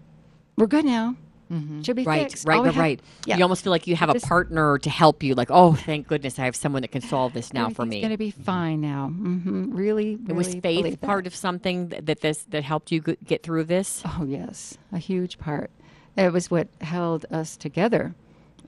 we're 0.58 0.68
good 0.68 0.86
now. 0.86 1.16
Mm-hmm. 1.52 1.82
She'll 1.82 1.96
be 1.96 2.04
right, 2.04 2.30
fixed. 2.30 2.48
right, 2.48 2.58
All 2.58 2.64
right, 2.66 2.74
have- 2.74 2.82
right. 2.82 3.02
Yeah. 3.26 3.38
You 3.38 3.44
almost 3.44 3.64
feel 3.64 3.72
like 3.72 3.88
you 3.88 3.96
have 3.96 4.10
a 4.10 4.20
partner 4.20 4.78
to 4.78 4.90
help 4.90 5.24
you. 5.24 5.34
Like, 5.34 5.50
oh, 5.50 5.74
thank 5.74 6.08
goodness, 6.08 6.38
I 6.38 6.46
have 6.46 6.56
someone 6.56 6.84
that 6.84 6.90
can 6.92 7.02
solve 7.02 7.34
this 7.34 7.54
now 7.54 7.70
for 7.70 7.86
me. 7.86 7.98
It's 7.98 8.04
going 8.04 8.12
to 8.12 8.18
be 8.18 8.30
fine 8.32 8.82
now. 8.82 9.08
hmm 9.08 9.74
Really, 9.76 10.18
It 10.28 10.34
was 10.34 10.50
faith 10.54 10.62
believe 10.62 11.00
that. 11.00 11.06
part 11.06 11.26
of 11.26 11.34
something 11.36 11.88
that, 11.90 12.06
that 12.06 12.22
this 12.22 12.44
that 12.50 12.64
helped 12.64 12.92
you 12.92 13.02
get 13.02 13.42
through 13.44 13.64
this. 13.64 14.04
Oh 14.06 14.26
yes, 14.26 14.78
a 14.92 14.98
huge 15.00 15.40
part. 15.40 15.72
It 16.16 16.32
was 16.32 16.52
what 16.52 16.68
held 16.82 17.26
us 17.32 17.58
together, 17.58 18.14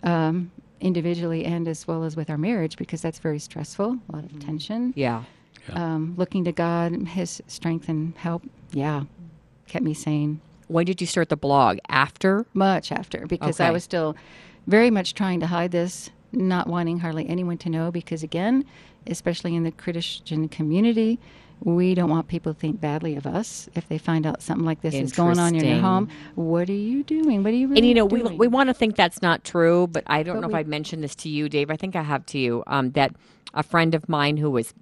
um, 0.04 0.52
individually 0.80 1.46
and 1.46 1.68
as 1.68 1.88
well 1.88 2.04
as 2.04 2.16
with 2.16 2.30
our 2.30 2.38
marriage, 2.38 2.78
because 2.78 3.02
that's 3.02 3.20
very 3.20 3.40
stressful. 3.40 3.98
A 4.10 4.16
lot 4.16 4.24
of 4.24 4.40
tension. 4.40 4.94
Yeah. 4.96 5.24
Um, 5.74 6.16
looking 6.18 6.44
to 6.46 6.52
God, 6.52 6.92
His 7.08 7.42
strength 7.48 7.88
and 7.88 8.16
help. 8.18 8.44
Yeah, 8.72 9.04
kept 9.68 9.86
me 9.86 9.94
sane. 9.94 10.42
When 10.68 10.86
did 10.86 11.02
you 11.02 11.08
start 11.08 11.30
the 11.30 11.38
blog? 11.38 11.78
After? 11.88 12.46
Much 12.54 12.92
after, 12.92 13.28
because 13.28 13.60
I 13.60 13.72
was 13.72 13.84
still 13.84 14.16
very 14.68 14.90
much 14.90 15.14
trying 15.14 15.40
to 15.42 15.48
hide 15.48 15.72
this, 15.72 16.10
not 16.32 16.68
wanting 16.68 17.00
hardly 17.00 17.28
anyone 17.28 17.58
to 17.60 17.70
know. 17.70 17.92
Because 17.92 18.24
again, 18.24 18.66
especially 19.06 19.56
in 19.56 19.64
the 19.64 19.72
Christian 19.72 20.50
community, 20.50 21.20
we 21.64 21.94
don't 21.94 22.10
want 22.10 22.28
people 22.28 22.54
to 22.54 22.60
think 22.60 22.82
badly 22.82 23.16
of 23.16 23.28
us 23.28 23.70
if 23.76 23.88
they 23.88 23.98
find 23.98 24.26
out 24.26 24.42
something 24.42 24.66
like 24.66 24.82
this 24.82 24.96
is 24.96 25.12
going 25.12 25.38
on 25.40 25.56
in 25.56 25.64
your 25.64 25.80
home. 25.80 26.10
What 26.36 26.70
are 26.70 26.74
you 26.74 27.04
doing? 27.04 27.44
What 27.44 27.54
are 27.54 27.56
you 27.56 27.68
really 27.68 27.80
and 27.80 27.88
you 27.88 27.94
know, 27.94 28.06
we 28.06 28.22
doing? 28.22 28.38
we 28.38 28.48
want 28.48 28.70
to 28.70 28.74
think 28.74 28.96
that's 28.96 29.22
not 29.22 29.44
true, 29.44 29.88
but 29.88 30.04
I 30.08 30.24
don't 30.24 30.38
But 30.38 30.42
know 30.42 30.48
if 30.50 30.56
I've 30.56 30.68
mentioned 30.68 31.04
this 31.04 31.16
to 31.18 31.30
you, 31.30 31.50
Dave. 31.50 31.70
I 31.70 31.76
think 31.76 31.96
I 31.96 32.02
have 32.02 32.26
to 32.28 32.40
you. 32.40 32.64
Um, 32.68 32.92
that 32.92 33.16
a 33.54 33.64
friend 33.64 33.94
of 33.94 34.10
mine 34.10 34.38
who 34.38 34.50
was 34.50 34.74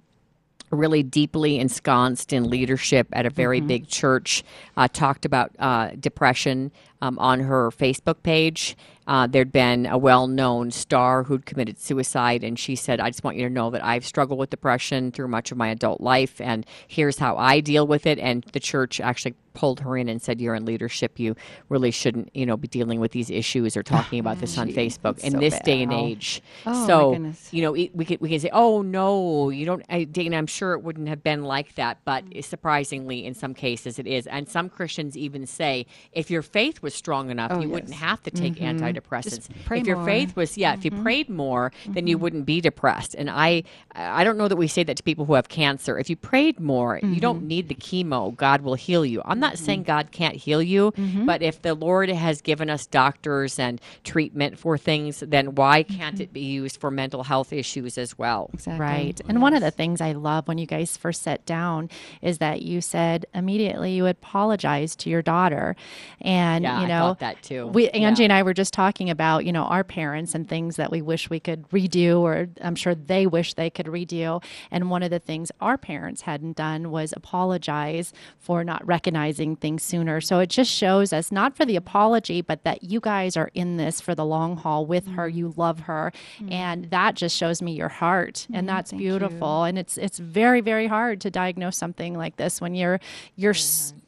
really 0.70 1.02
deeply 1.02 1.58
ensconced 1.58 2.32
in 2.32 2.48
leadership 2.48 3.08
at 3.12 3.26
a 3.26 3.30
very 3.30 3.60
Mhm. 3.60 3.66
big 3.66 3.88
church 3.88 4.44
uh, 4.76 4.86
talked 4.88 5.24
about 5.24 5.50
uh, 5.58 5.90
depression 5.98 6.70
um, 7.02 7.18
on 7.18 7.40
her 7.40 7.70
Facebook 7.70 8.22
page. 8.22 8.76
Uh, 9.06 9.26
there'd 9.26 9.50
been 9.50 9.86
a 9.86 9.98
well 9.98 10.28
known 10.28 10.70
star 10.70 11.24
who'd 11.24 11.44
committed 11.44 11.80
suicide, 11.80 12.44
and 12.44 12.58
she 12.58 12.76
said, 12.76 13.00
I 13.00 13.10
just 13.10 13.24
want 13.24 13.36
you 13.36 13.48
to 13.48 13.52
know 13.52 13.70
that 13.70 13.84
I've 13.84 14.06
struggled 14.06 14.38
with 14.38 14.50
depression 14.50 15.10
through 15.10 15.28
much 15.28 15.50
of 15.50 15.58
my 15.58 15.68
adult 15.68 16.00
life, 16.00 16.40
and 16.40 16.64
here's 16.86 17.18
how 17.18 17.36
I 17.36 17.60
deal 17.60 17.86
with 17.86 18.06
it. 18.06 18.20
And 18.20 18.44
the 18.52 18.60
church 18.60 19.00
actually 19.00 19.34
pulled 19.52 19.80
her 19.80 19.96
in 19.96 20.08
and 20.08 20.22
said, 20.22 20.40
You're 20.40 20.54
in 20.54 20.64
leadership. 20.64 21.18
You 21.18 21.34
really 21.68 21.90
shouldn't, 21.90 22.30
you 22.34 22.46
know, 22.46 22.56
be 22.56 22.68
dealing 22.68 23.00
with 23.00 23.10
these 23.12 23.30
issues 23.30 23.76
or 23.76 23.82
talking 23.82 24.20
about 24.20 24.38
this 24.38 24.56
on 24.56 24.68
Gee, 24.68 24.74
Facebook 24.74 25.18
in 25.24 25.32
so 25.32 25.38
this 25.38 25.58
day 25.60 25.82
and 25.82 25.92
age. 25.92 26.42
Oh, 26.66 26.70
my 26.70 27.32
so, 27.32 27.32
you 27.50 27.62
know, 27.62 27.74
it, 27.74 27.94
we 27.94 28.04
could 28.04 28.20
we 28.20 28.28
can 28.28 28.38
say, 28.38 28.50
"Oh 28.52 28.82
no, 28.82 29.50
you 29.50 29.66
don't." 29.66 29.84
I, 29.88 30.04
Dena, 30.04 30.36
I'm 30.36 30.46
sure 30.46 30.74
it 30.74 30.82
wouldn't 30.82 31.08
have 31.08 31.24
been 31.24 31.42
like 31.42 31.74
that, 31.74 31.98
but 32.04 32.24
surprisingly, 32.42 33.26
in 33.26 33.34
some 33.34 33.54
cases, 33.54 33.98
it 33.98 34.06
is. 34.06 34.26
And 34.28 34.48
some 34.48 34.68
Christians 34.68 35.16
even 35.16 35.46
say, 35.46 35.86
if 36.12 36.30
your 36.30 36.42
faith 36.42 36.80
was 36.82 36.89
strong 36.94 37.30
enough, 37.30 37.50
Oh, 37.54 37.60
you 37.60 37.68
wouldn't 37.68 37.94
have 37.94 38.22
to 38.24 38.30
take 38.30 38.54
Mhm. 38.54 38.78
antidepressants. 38.78 39.48
If 39.70 39.86
your 39.86 39.96
more. 39.96 40.04
faith 40.06 40.36
was, 40.36 40.56
yeah, 40.58 40.74
if 40.74 40.84
you 40.84 40.90
Mhm. 40.90 41.02
prayed 41.02 41.28
more, 41.28 41.72
then 41.86 42.06
you 42.06 42.16
mm-hmm. 42.16 42.22
wouldn't 42.22 42.46
be 42.46 42.60
depressed. 42.60 43.14
And 43.14 43.30
I, 43.30 43.62
I 43.94 44.24
don't 44.24 44.38
know 44.38 44.48
that 44.48 44.56
we 44.56 44.66
say 44.66 44.82
that 44.84 44.96
to 44.96 45.02
people 45.02 45.24
who 45.24 45.34
have 45.34 45.48
cancer. 45.48 45.98
If 45.98 46.10
you 46.10 46.16
prayed 46.16 46.60
more, 46.60 47.00
you 47.02 47.20
don't 47.20 47.38
mm-hmm. 47.38 47.46
need 47.48 47.68
the 47.68 47.74
chemo. 47.74 48.34
God 48.36 48.62
will 48.62 48.74
heal 48.74 49.04
you. 49.04 49.22
I'm 49.24 49.40
not 49.40 49.58
saying 49.58 49.80
mm-hmm. 49.80 49.86
God 49.86 50.12
can't 50.12 50.36
heal 50.36 50.62
you, 50.62 50.92
but 51.24 51.42
if 51.42 51.62
the 51.62 51.74
Lord 51.74 52.08
has 52.08 52.40
given 52.40 52.70
us 52.70 52.86
doctors 52.86 53.58
and 53.58 53.80
treatment 54.04 54.58
for 54.58 54.78
things, 54.78 55.20
then 55.20 55.54
why 55.54 55.82
can't 55.82 56.20
it 56.20 56.32
be 56.32 56.40
used 56.40 56.78
for 56.78 56.90
mental 56.90 57.24
health 57.24 57.52
issues 57.52 57.98
as 57.98 58.18
well? 58.18 58.50
Right. 58.66 59.20
And 59.28 59.42
one 59.42 59.54
of 59.54 59.60
the 59.62 59.70
things 59.70 60.00
I 60.00 60.12
love 60.12 60.48
when 60.48 60.58
you 60.58 60.66
guys 60.66 60.96
first 60.96 61.22
sat 61.22 61.44
down 61.46 61.90
is 62.22 62.38
that 62.38 62.62
you 62.62 62.80
said 62.80 63.26
immediately 63.34 63.92
you 63.92 64.06
apologized 64.06 65.00
to 65.00 65.10
your 65.10 65.22
daughter. 65.22 65.76
And, 66.20 66.64
Yeah, 66.64 66.79
you 66.80 66.86
I 66.86 66.88
know, 66.88 67.00
thought 67.00 67.18
that 67.20 67.42
too. 67.42 67.66
We, 67.68 67.88
Angie 67.90 68.22
Yeah. 68.22 68.24
and 68.26 68.32
I 68.32 68.42
were 68.42 68.54
just 68.54 68.72
talking 68.74 69.10
about, 69.10 69.44
you 69.44 69.52
know, 69.52 69.64
our 69.64 69.84
parents 69.84 70.34
and 70.34 70.48
things 70.48 70.76
that 70.76 70.90
we 70.90 71.02
wish 71.02 71.30
we 71.30 71.40
could 71.40 71.68
redo, 71.70 72.20
or 72.20 72.48
I'm 72.60 72.74
sure 72.74 72.94
they 72.94 73.26
wish 73.26 73.54
they 73.54 73.70
could 73.70 73.86
redo. 73.86 74.42
And 74.70 74.90
one 74.90 75.02
of 75.02 75.10
the 75.10 75.18
things 75.18 75.50
our 75.60 75.78
parents 75.78 76.22
hadn't 76.22 76.56
done 76.56 76.90
was 76.90 77.12
apologize 77.16 78.12
for 78.38 78.64
not 78.64 78.86
recognizing 78.86 79.56
things 79.56 79.82
sooner. 79.82 80.20
So 80.20 80.38
it 80.40 80.48
just 80.50 80.70
shows 80.70 81.12
us 81.12 81.30
not 81.30 81.56
for 81.56 81.64
the 81.64 81.76
apology, 81.76 82.40
but 82.40 82.64
that 82.64 82.82
you 82.82 83.00
guys 83.00 83.36
are 83.36 83.50
in 83.54 83.76
this 83.76 84.00
for 84.00 84.14
the 84.14 84.24
long 84.24 84.56
haul 84.56 84.86
with 84.86 85.06
her. 85.08 85.28
Mm-hmm. 85.28 85.38
You 85.38 85.54
love 85.56 85.80
her. 85.80 86.12
Mm-hmm. 86.38 86.52
And 86.52 86.90
that 86.90 87.14
just 87.14 87.36
shows 87.36 87.62
me 87.62 87.72
your 87.72 87.88
heart. 87.88 88.46
And 88.48 88.66
mm-hmm. 88.66 88.66
that's 88.66 88.92
beautiful. 88.92 89.64
And 89.64 89.78
it's 89.78 89.96
it's 89.98 90.18
very, 90.18 90.60
very 90.60 90.86
hard 90.86 91.20
to 91.22 91.30
diagnose 91.30 91.76
something 91.76 92.14
like 92.14 92.36
this 92.36 92.60
when 92.60 92.74
you're 92.74 93.00
you're 93.36 93.54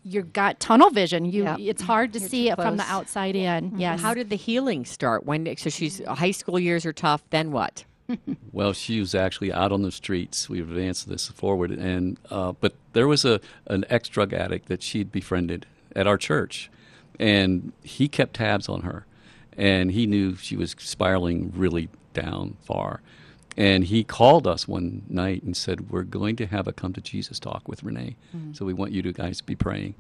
you're 0.04 0.22
got 0.24 0.58
tunnel 0.60 0.90
vision. 0.90 1.24
You 1.24 1.44
Yep. 1.44 1.58
it's 1.60 1.82
hard 1.82 2.12
to 2.14 2.18
You're 2.18 2.28
see 2.28 2.46
too 2.46 2.52
it 2.52 2.56
from 2.56 2.76
the 2.76 2.82
close. 2.82 2.92
outside 2.92 3.36
in. 3.36 3.78
Yes. 3.78 4.00
How 4.00 4.14
did 4.14 4.30
the 4.30 4.36
healing 4.36 4.84
start? 4.84 5.24
When 5.24 5.44
did, 5.44 5.58
so 5.58 5.70
she's 5.70 6.02
high 6.06 6.30
school 6.32 6.58
years 6.58 6.84
are 6.86 6.92
tough. 6.92 7.22
Then 7.30 7.50
what? 7.52 7.84
Well, 8.52 8.74
she 8.74 9.00
was 9.00 9.14
actually 9.14 9.52
out 9.52 9.72
on 9.72 9.82
the 9.82 9.90
streets. 9.90 10.48
We've 10.50 10.68
advanced 10.68 11.08
this 11.08 11.28
forward, 11.28 11.70
and 11.70 12.18
uh, 12.30 12.52
but 12.60 12.74
there 12.92 13.08
was 13.08 13.24
a 13.24 13.40
an 13.68 13.84
ex 13.88 14.08
drug 14.10 14.34
addict 14.34 14.68
that 14.68 14.82
she'd 14.82 15.10
befriended 15.10 15.64
at 15.96 16.06
our 16.06 16.18
church, 16.18 16.70
and 17.18 17.72
he 17.82 18.08
kept 18.08 18.34
tabs 18.34 18.68
on 18.68 18.82
her, 18.82 19.06
and 19.56 19.92
he 19.92 20.06
knew 20.06 20.36
she 20.36 20.56
was 20.56 20.74
spiraling 20.78 21.52
really 21.56 21.88
down 22.12 22.56
far, 22.62 23.00
and 23.56 23.84
he 23.84 24.04
called 24.04 24.46
us 24.46 24.66
one 24.66 25.02
night 25.08 25.42
and 25.42 25.56
said, 25.56 25.90
"We're 25.90 26.02
going 26.04 26.36
to 26.36 26.46
have 26.46 26.66
a 26.66 26.72
come 26.72 26.92
to 26.94 27.00
Jesus 27.00 27.38
talk 27.38 27.68
with 27.68 27.82
Renee, 27.82 28.16
Mm. 28.36 28.56
so 28.56 28.64
we 28.64 28.72
want 28.72 28.92
you 28.92 29.02
to 29.02 29.12
guys 29.12 29.38
to 29.38 29.44
be 29.44 29.54
praying," 29.56 29.94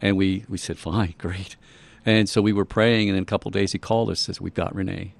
and 0.00 0.16
we 0.16 0.44
we 0.48 0.58
said, 0.58 0.78
"Fine, 0.78 1.14
great," 1.18 1.56
and 2.06 2.28
so 2.28 2.40
we 2.42 2.52
were 2.52 2.64
praying, 2.64 3.08
and 3.08 3.16
in 3.16 3.22
a 3.22 3.26
couple 3.26 3.48
of 3.48 3.52
days 3.54 3.72
he 3.72 3.78
called 3.78 4.10
us, 4.10 4.20
says, 4.20 4.40
"We've 4.40 4.54
got 4.54 4.74
Renee." 4.74 5.14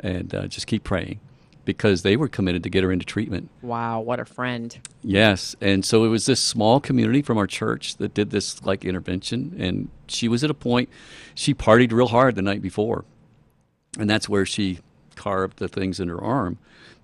and 0.00 0.32
uh, 0.32 0.46
just 0.46 0.68
keep 0.68 0.84
praying 0.84 1.18
because 1.64 2.02
they 2.02 2.16
were 2.16 2.28
committed 2.28 2.62
to 2.62 2.70
get 2.70 2.84
her 2.84 2.92
into 2.92 3.04
treatment. 3.04 3.50
Wow, 3.62 3.98
what 3.98 4.20
a 4.20 4.24
friend. 4.24 4.78
Yes, 5.02 5.56
and 5.60 5.84
so 5.84 6.04
it 6.04 6.08
was 6.08 6.24
this 6.26 6.38
small 6.40 6.78
community 6.78 7.20
from 7.20 7.36
our 7.36 7.48
church 7.48 7.96
that 7.96 8.14
did 8.14 8.30
this 8.30 8.64
like 8.64 8.84
intervention, 8.84 9.56
and 9.58 9.88
she 10.06 10.28
was 10.28 10.44
at 10.44 10.50
a 10.50 10.54
point 10.54 10.88
she 11.34 11.52
partied 11.52 11.90
real 11.90 12.06
hard 12.06 12.36
the 12.36 12.42
night 12.42 12.62
before, 12.62 13.04
and 13.98 14.08
that's 14.08 14.28
where 14.28 14.46
she 14.46 14.78
carved 15.16 15.58
the 15.58 15.66
things 15.66 15.98
in 15.98 16.06
her 16.08 16.22
arm. 16.22 16.58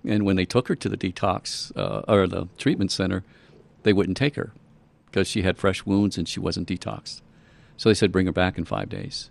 And 0.07 0.25
when 0.25 0.35
they 0.35 0.45
took 0.45 0.67
her 0.67 0.75
to 0.75 0.89
the 0.89 0.97
detox 0.97 1.75
uh, 1.75 2.01
or 2.07 2.27
the 2.27 2.47
treatment 2.57 2.91
center, 2.91 3.23
they 3.83 3.93
wouldn't 3.93 4.17
take 4.17 4.35
her 4.35 4.51
because 5.07 5.27
she 5.27 5.41
had 5.43 5.57
fresh 5.57 5.85
wounds 5.85 6.17
and 6.17 6.27
she 6.27 6.39
wasn't 6.39 6.67
detoxed. 6.67 7.21
So 7.77 7.89
they 7.89 7.93
said, 7.95 8.11
bring 8.11 8.25
her 8.25 8.31
back 8.31 8.57
in 8.57 8.65
five 8.65 8.89
days. 8.89 9.29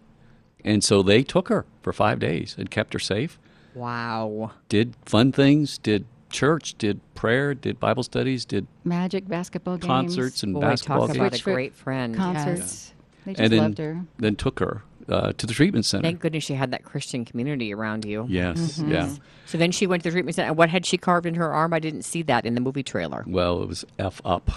And 0.64 0.82
so 0.82 1.02
they 1.02 1.22
took 1.22 1.48
her 1.48 1.66
for 1.82 1.92
five 1.92 2.18
days 2.18 2.54
and 2.58 2.70
kept 2.70 2.92
her 2.94 2.98
safe 2.98 3.38
Wow. 3.74 4.52
did 4.68 4.94
fun 5.04 5.32
things, 5.32 5.78
did 5.78 6.06
church, 6.30 6.74
did 6.78 7.00
prayer, 7.14 7.54
did 7.54 7.78
Bible 7.80 8.02
studies, 8.02 8.44
did 8.44 8.66
Magic, 8.84 9.28
basketball 9.28 9.76
games. 9.76 9.86
concerts 9.86 10.42
and 10.42 10.54
Boy, 10.54 10.60
basketball 10.60 11.08
talk 11.08 11.16
games. 11.16 11.18
about 11.18 11.40
a 11.40 11.42
great 11.42 11.74
friend. 11.74 12.14
Concerts. 12.14 12.92
They 13.24 13.32
just 13.32 13.40
and 13.40 13.52
then, 13.52 13.58
loved 13.60 13.78
her. 13.78 14.00
then 14.18 14.36
took 14.36 14.60
her 14.60 14.82
uh, 15.08 15.32
to 15.34 15.46
the 15.46 15.52
treatment 15.54 15.84
center. 15.84 16.02
Thank 16.02 16.20
goodness 16.20 16.44
she 16.44 16.54
had 16.54 16.70
that 16.70 16.84
Christian 16.84 17.24
community 17.24 17.72
around 17.74 18.04
you. 18.04 18.26
Yes, 18.28 18.78
Mhm. 18.78 18.90
yeah. 18.90 19.10
So 19.46 19.58
then 19.58 19.70
she 19.72 19.86
went 19.86 20.02
to 20.04 20.10
the 20.10 20.14
treatment 20.14 20.34
center. 20.36 20.48
And 20.48 20.56
what 20.56 20.70
had 20.70 20.86
she 20.86 20.96
carved 20.96 21.26
in 21.26 21.34
her 21.34 21.52
arm? 21.52 21.72
I 21.74 21.78
didn't 21.78 22.02
see 22.02 22.22
that 22.22 22.46
in 22.46 22.54
the 22.54 22.60
movie 22.60 22.82
trailer. 22.82 23.24
Well, 23.26 23.62
it 23.62 23.68
was 23.68 23.84
F 23.98 24.20
up. 24.24 24.50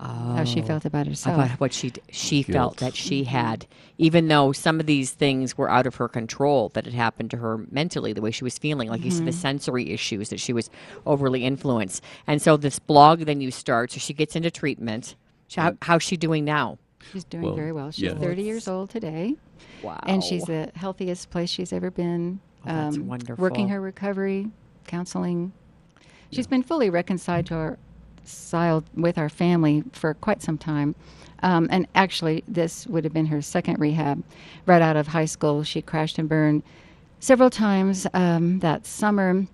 How 0.00 0.42
she 0.42 0.62
felt 0.62 0.84
about 0.84 1.06
herself. 1.06 1.36
About 1.36 1.60
what 1.60 1.72
she 1.72 1.90
d- 1.90 2.00
she 2.10 2.42
felt 2.42 2.78
that 2.78 2.96
she 2.96 3.22
had, 3.22 3.66
even 3.98 4.26
though 4.26 4.50
some 4.50 4.80
of 4.80 4.86
these 4.86 5.12
things 5.12 5.56
were 5.56 5.70
out 5.70 5.86
of 5.86 5.94
her 5.94 6.08
control, 6.08 6.70
that 6.74 6.86
had 6.86 6.94
happened 6.94 7.30
to 7.30 7.36
her 7.36 7.58
mentally, 7.70 8.12
the 8.12 8.20
way 8.20 8.32
she 8.32 8.42
was 8.42 8.58
feeling, 8.58 8.88
like 8.88 9.04
you 9.04 9.12
said, 9.12 9.26
the 9.26 9.30
Mhm. 9.30 9.34
sensory 9.34 9.90
issues 9.90 10.30
that 10.30 10.40
she 10.40 10.52
was 10.52 10.70
overly 11.06 11.44
influenced. 11.44 12.02
And 12.26 12.42
so 12.42 12.56
this 12.56 12.80
blog 12.80 13.20
then 13.26 13.40
you 13.40 13.52
start. 13.52 13.92
So 13.92 13.98
she 14.00 14.12
gets 14.12 14.34
into 14.34 14.50
treatment. 14.50 15.14
So 15.46 15.60
How, 15.62 15.74
how's 15.82 16.02
she 16.02 16.16
doing 16.16 16.44
now? 16.44 16.78
She's 17.10 17.24
doing 17.24 17.44
Well, 17.44 17.54
very 17.54 17.72
well. 17.72 17.90
She's 17.90 18.04
yeah. 18.04 18.14
30 18.14 18.42
years 18.42 18.68
old 18.68 18.90
today. 18.90 19.36
Wow. 19.82 20.00
And 20.06 20.22
she's 20.22 20.44
the 20.44 20.70
healthiest 20.74 21.30
place 21.30 21.50
she's 21.50 21.72
ever 21.72 21.90
been. 21.90 22.40
Oh, 22.64 22.68
that's 22.68 22.96
um, 22.96 23.06
wonderful. 23.06 23.42
Working 23.42 23.68
her 23.68 23.80
recovery, 23.80 24.50
counseling. 24.86 25.52
She's 26.30 26.46
been 26.46 26.62
fully 26.62 26.88
reconciled 26.88 27.46
to 27.46 27.54
our 27.54 27.78
reconciled 28.22 28.84
with 28.94 29.18
our 29.18 29.28
family 29.28 29.82
for 29.92 30.14
quite 30.14 30.42
some 30.42 30.56
time. 30.56 30.94
Um, 31.42 31.66
and 31.70 31.88
actually, 31.94 32.44
this 32.46 32.86
would 32.86 33.02
have 33.04 33.12
been 33.12 33.26
her 33.26 33.42
second 33.42 33.80
rehab. 33.80 34.22
Right 34.64 34.80
out 34.80 34.96
of 34.96 35.08
high 35.08 35.24
school, 35.24 35.64
she 35.64 35.82
crashed 35.82 36.18
and 36.18 36.28
burned 36.28 36.62
several 37.18 37.50
times 37.50 38.06
um, 38.14 38.60
that 38.60 38.86
summer 38.86 39.46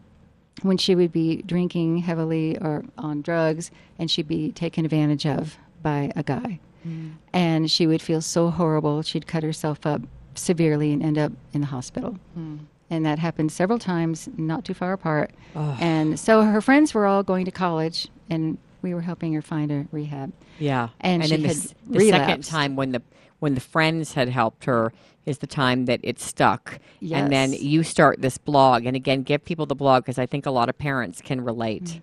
when 0.62 0.76
she 0.76 0.94
would 0.94 1.12
be 1.12 1.42
drinking 1.42 1.98
heavily 1.98 2.58
or 2.58 2.84
on 2.98 3.22
drugs, 3.22 3.70
and 3.98 4.10
she'd 4.10 4.28
be 4.28 4.52
taken 4.52 4.84
advantage 4.84 5.24
of 5.24 5.56
by 5.82 6.12
a 6.14 6.22
guy. 6.22 6.60
Mm. 6.86 7.12
And 7.32 7.70
she 7.70 7.86
would 7.86 8.02
feel 8.02 8.20
so 8.20 8.50
horrible. 8.50 9.02
She'd 9.02 9.26
cut 9.26 9.42
herself 9.42 9.84
up 9.86 10.02
severely 10.34 10.92
and 10.92 11.02
end 11.02 11.18
up 11.18 11.32
in 11.52 11.60
the 11.60 11.66
hospital. 11.66 12.18
Hmm. 12.34 12.56
And 12.90 13.04
that 13.04 13.18
happened 13.18 13.52
several 13.52 13.78
times, 13.78 14.28
not 14.38 14.64
too 14.64 14.72
far 14.72 14.92
apart. 14.94 15.32
And 15.54 16.18
so 16.18 16.42
her 16.42 16.60
friends 16.62 16.94
were 16.94 17.04
all 17.06 17.22
going 17.22 17.44
to 17.44 17.50
college, 17.50 18.08
and 18.30 18.56
we 18.80 18.94
were 18.94 19.02
helping 19.02 19.34
her 19.34 19.42
find 19.42 19.70
a 19.70 19.86
rehab. 19.92 20.32
Yeah, 20.58 20.88
and, 21.00 21.22
she 21.22 21.30
then 21.30 21.42
the, 21.42 21.48
had 21.48 21.56
s- 21.56 21.74
the 21.86 22.08
second 22.08 22.44
time 22.44 22.76
when 22.76 22.92
the 22.92 23.02
when 23.40 23.54
the 23.54 23.60
friends 23.60 24.14
had 24.14 24.28
helped 24.28 24.64
her 24.64 24.92
is 25.26 25.38
the 25.38 25.46
time 25.46 25.84
that 25.84 26.00
it 26.02 26.18
stuck. 26.18 26.78
Yes. 27.00 27.20
And 27.20 27.32
then 27.32 27.52
you 27.52 27.82
start 27.82 28.22
this 28.22 28.38
blog, 28.38 28.86
and 28.86 28.96
again, 28.96 29.22
give 29.22 29.44
people 29.44 29.66
the 29.66 29.74
blog 29.74 30.04
because 30.04 30.18
I 30.18 30.24
think 30.26 30.46
a 30.46 30.50
lot 30.50 30.68
of 30.70 30.78
parents 30.78 31.20
can 31.20 31.42
relate. 31.42 31.84
Mm. 31.84 32.00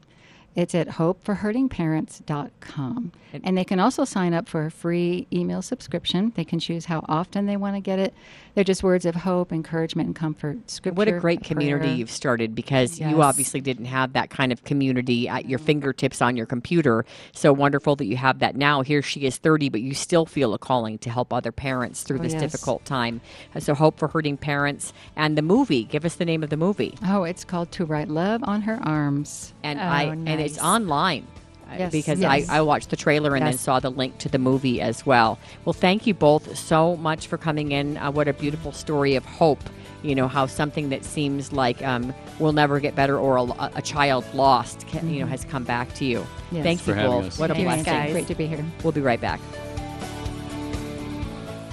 It's 0.56 0.74
at 0.74 0.88
hopeforhurtingparents.com. 0.90 3.12
And 3.44 3.58
they 3.58 3.66
can 3.66 3.82
also 3.82 4.06
sign 4.06 4.34
up 4.34 4.48
for 4.48 4.66
a 4.66 4.72
free 4.72 5.28
email 5.34 5.62
subscription. 5.62 6.32
They 6.38 6.46
can 6.46 6.58
choose 6.60 6.86
how 6.86 7.04
often 7.10 7.48
they 7.48 7.58
want 7.58 7.76
to 7.76 7.82
get 7.82 8.00
it. 8.00 8.14
They're 8.54 8.64
just 8.64 8.82
words 8.82 9.06
of 9.06 9.14
hope, 9.16 9.52
encouragement, 9.52 10.08
and 10.08 10.16
comfort. 10.16 10.72
Scripture, 10.72 10.96
What 10.98 11.10
a 11.10 11.20
great 11.20 11.44
community 11.44 11.80
prayer. 11.88 11.94
you've 11.96 12.10
started 12.10 12.56
because 12.56 12.98
you 12.98 13.22
obviously 13.22 13.60
didn't 13.60 13.84
have 13.86 14.14
that 14.14 14.30
kind 14.30 14.54
of 14.54 14.64
community 14.64 15.28
at 15.28 15.50
your 15.50 15.60
fingertips 15.60 16.22
on 16.22 16.38
your 16.38 16.46
computer. 16.46 17.04
So 17.34 17.52
wonderful 17.52 17.98
that 17.98 18.06
you 18.06 18.16
have 18.16 18.40
that 18.40 18.56
now. 18.56 18.84
Here 18.84 19.02
she 19.02 19.26
is 19.26 19.36
30, 19.36 19.68
but 19.68 19.82
you 19.82 19.94
still 19.94 20.26
feel 20.26 20.54
a 20.54 20.58
calling 20.58 20.98
to 21.00 21.10
help 21.10 21.34
other 21.34 21.52
parents 21.52 22.04
through 22.04 22.20
Oh, 22.20 22.24
this 22.24 22.32
yes. 22.32 22.42
difficult 22.42 22.86
time. 22.86 23.20
Uh, 23.54 23.60
So, 23.60 23.76
Hope 23.76 23.98
for 24.00 24.08
Hurting 24.08 24.38
Parents 24.38 24.94
and 25.18 25.38
the 25.38 25.42
movie. 25.42 25.84
Give 25.84 26.06
us 26.06 26.16
the 26.16 26.24
name 26.24 26.42
of 26.42 26.50
the 26.50 26.56
movie. 26.58 26.98
Oh, 27.06 27.26
it's 27.26 27.44
called 27.44 27.74
To 27.74 27.84
Write 27.84 28.08
Love 28.08 28.42
on 28.46 28.62
Her 28.62 28.80
Arms. 28.82 29.54
And 29.62 29.82
I 29.82 30.04
and 30.04 30.30
it's 30.46 30.60
online. 30.60 31.26
uh, 31.70 31.76
Yes, 31.80 31.92
because 31.92 32.20
yes. 32.20 32.50
I, 32.50 32.58
I 32.58 32.62
watched 32.62 32.90
the 32.92 32.96
trailer 32.96 33.36
and 33.36 33.46
then 33.46 33.58
saw 33.58 33.80
the 33.80 33.90
link 33.90 34.18
to 34.20 34.30
the 34.30 34.38
movie 34.38 34.80
as 34.82 35.06
well. 35.06 35.40
Well, 35.66 35.74
thank 35.74 36.06
you 36.08 36.14
both 36.14 36.58
so 36.58 36.96
much 36.98 37.28
for 37.28 37.38
coming 37.38 37.72
in. 37.72 37.98
Uh, 37.98 38.12
what 38.12 38.28
a 38.28 38.34
beautiful 38.34 38.72
story 38.72 39.16
of 39.16 39.26
hope. 39.26 39.64
You 40.04 40.14
know 40.14 40.28
how 40.28 40.46
something 40.46 40.90
that 40.90 41.04
seems 41.04 41.52
like 41.52 41.82
um, 41.84 42.14
will 42.38 42.54
never 42.54 42.80
get 42.80 42.94
better 42.94 43.18
or 43.18 43.38
a, 43.38 43.72
a 43.76 43.82
child 43.82 44.24
lost, 44.36 44.86
can, 44.88 45.10
you 45.10 45.22
know, 45.22 45.26
Mhm. 45.26 45.30
has 45.30 45.46
come 45.46 45.64
back 45.64 45.92
to 45.96 46.06
you. 46.06 46.24
Yes. 46.52 46.64
Thank 46.64 46.80
For 46.82 46.92
you 46.92 46.96
having 46.98 47.12
both. 47.12 47.26
us. 47.26 47.40
What 47.40 47.50
a 47.50 47.54
Thank 47.56 47.64
you, 47.64 47.70
blessing. 47.70 47.94
Nancy. 47.94 48.12
Great 48.14 48.28
to 48.28 48.36
be 48.36 48.46
here. 48.46 48.64
We'll 48.84 48.92
be 48.94 49.02
right 49.02 49.20
back. 49.20 49.40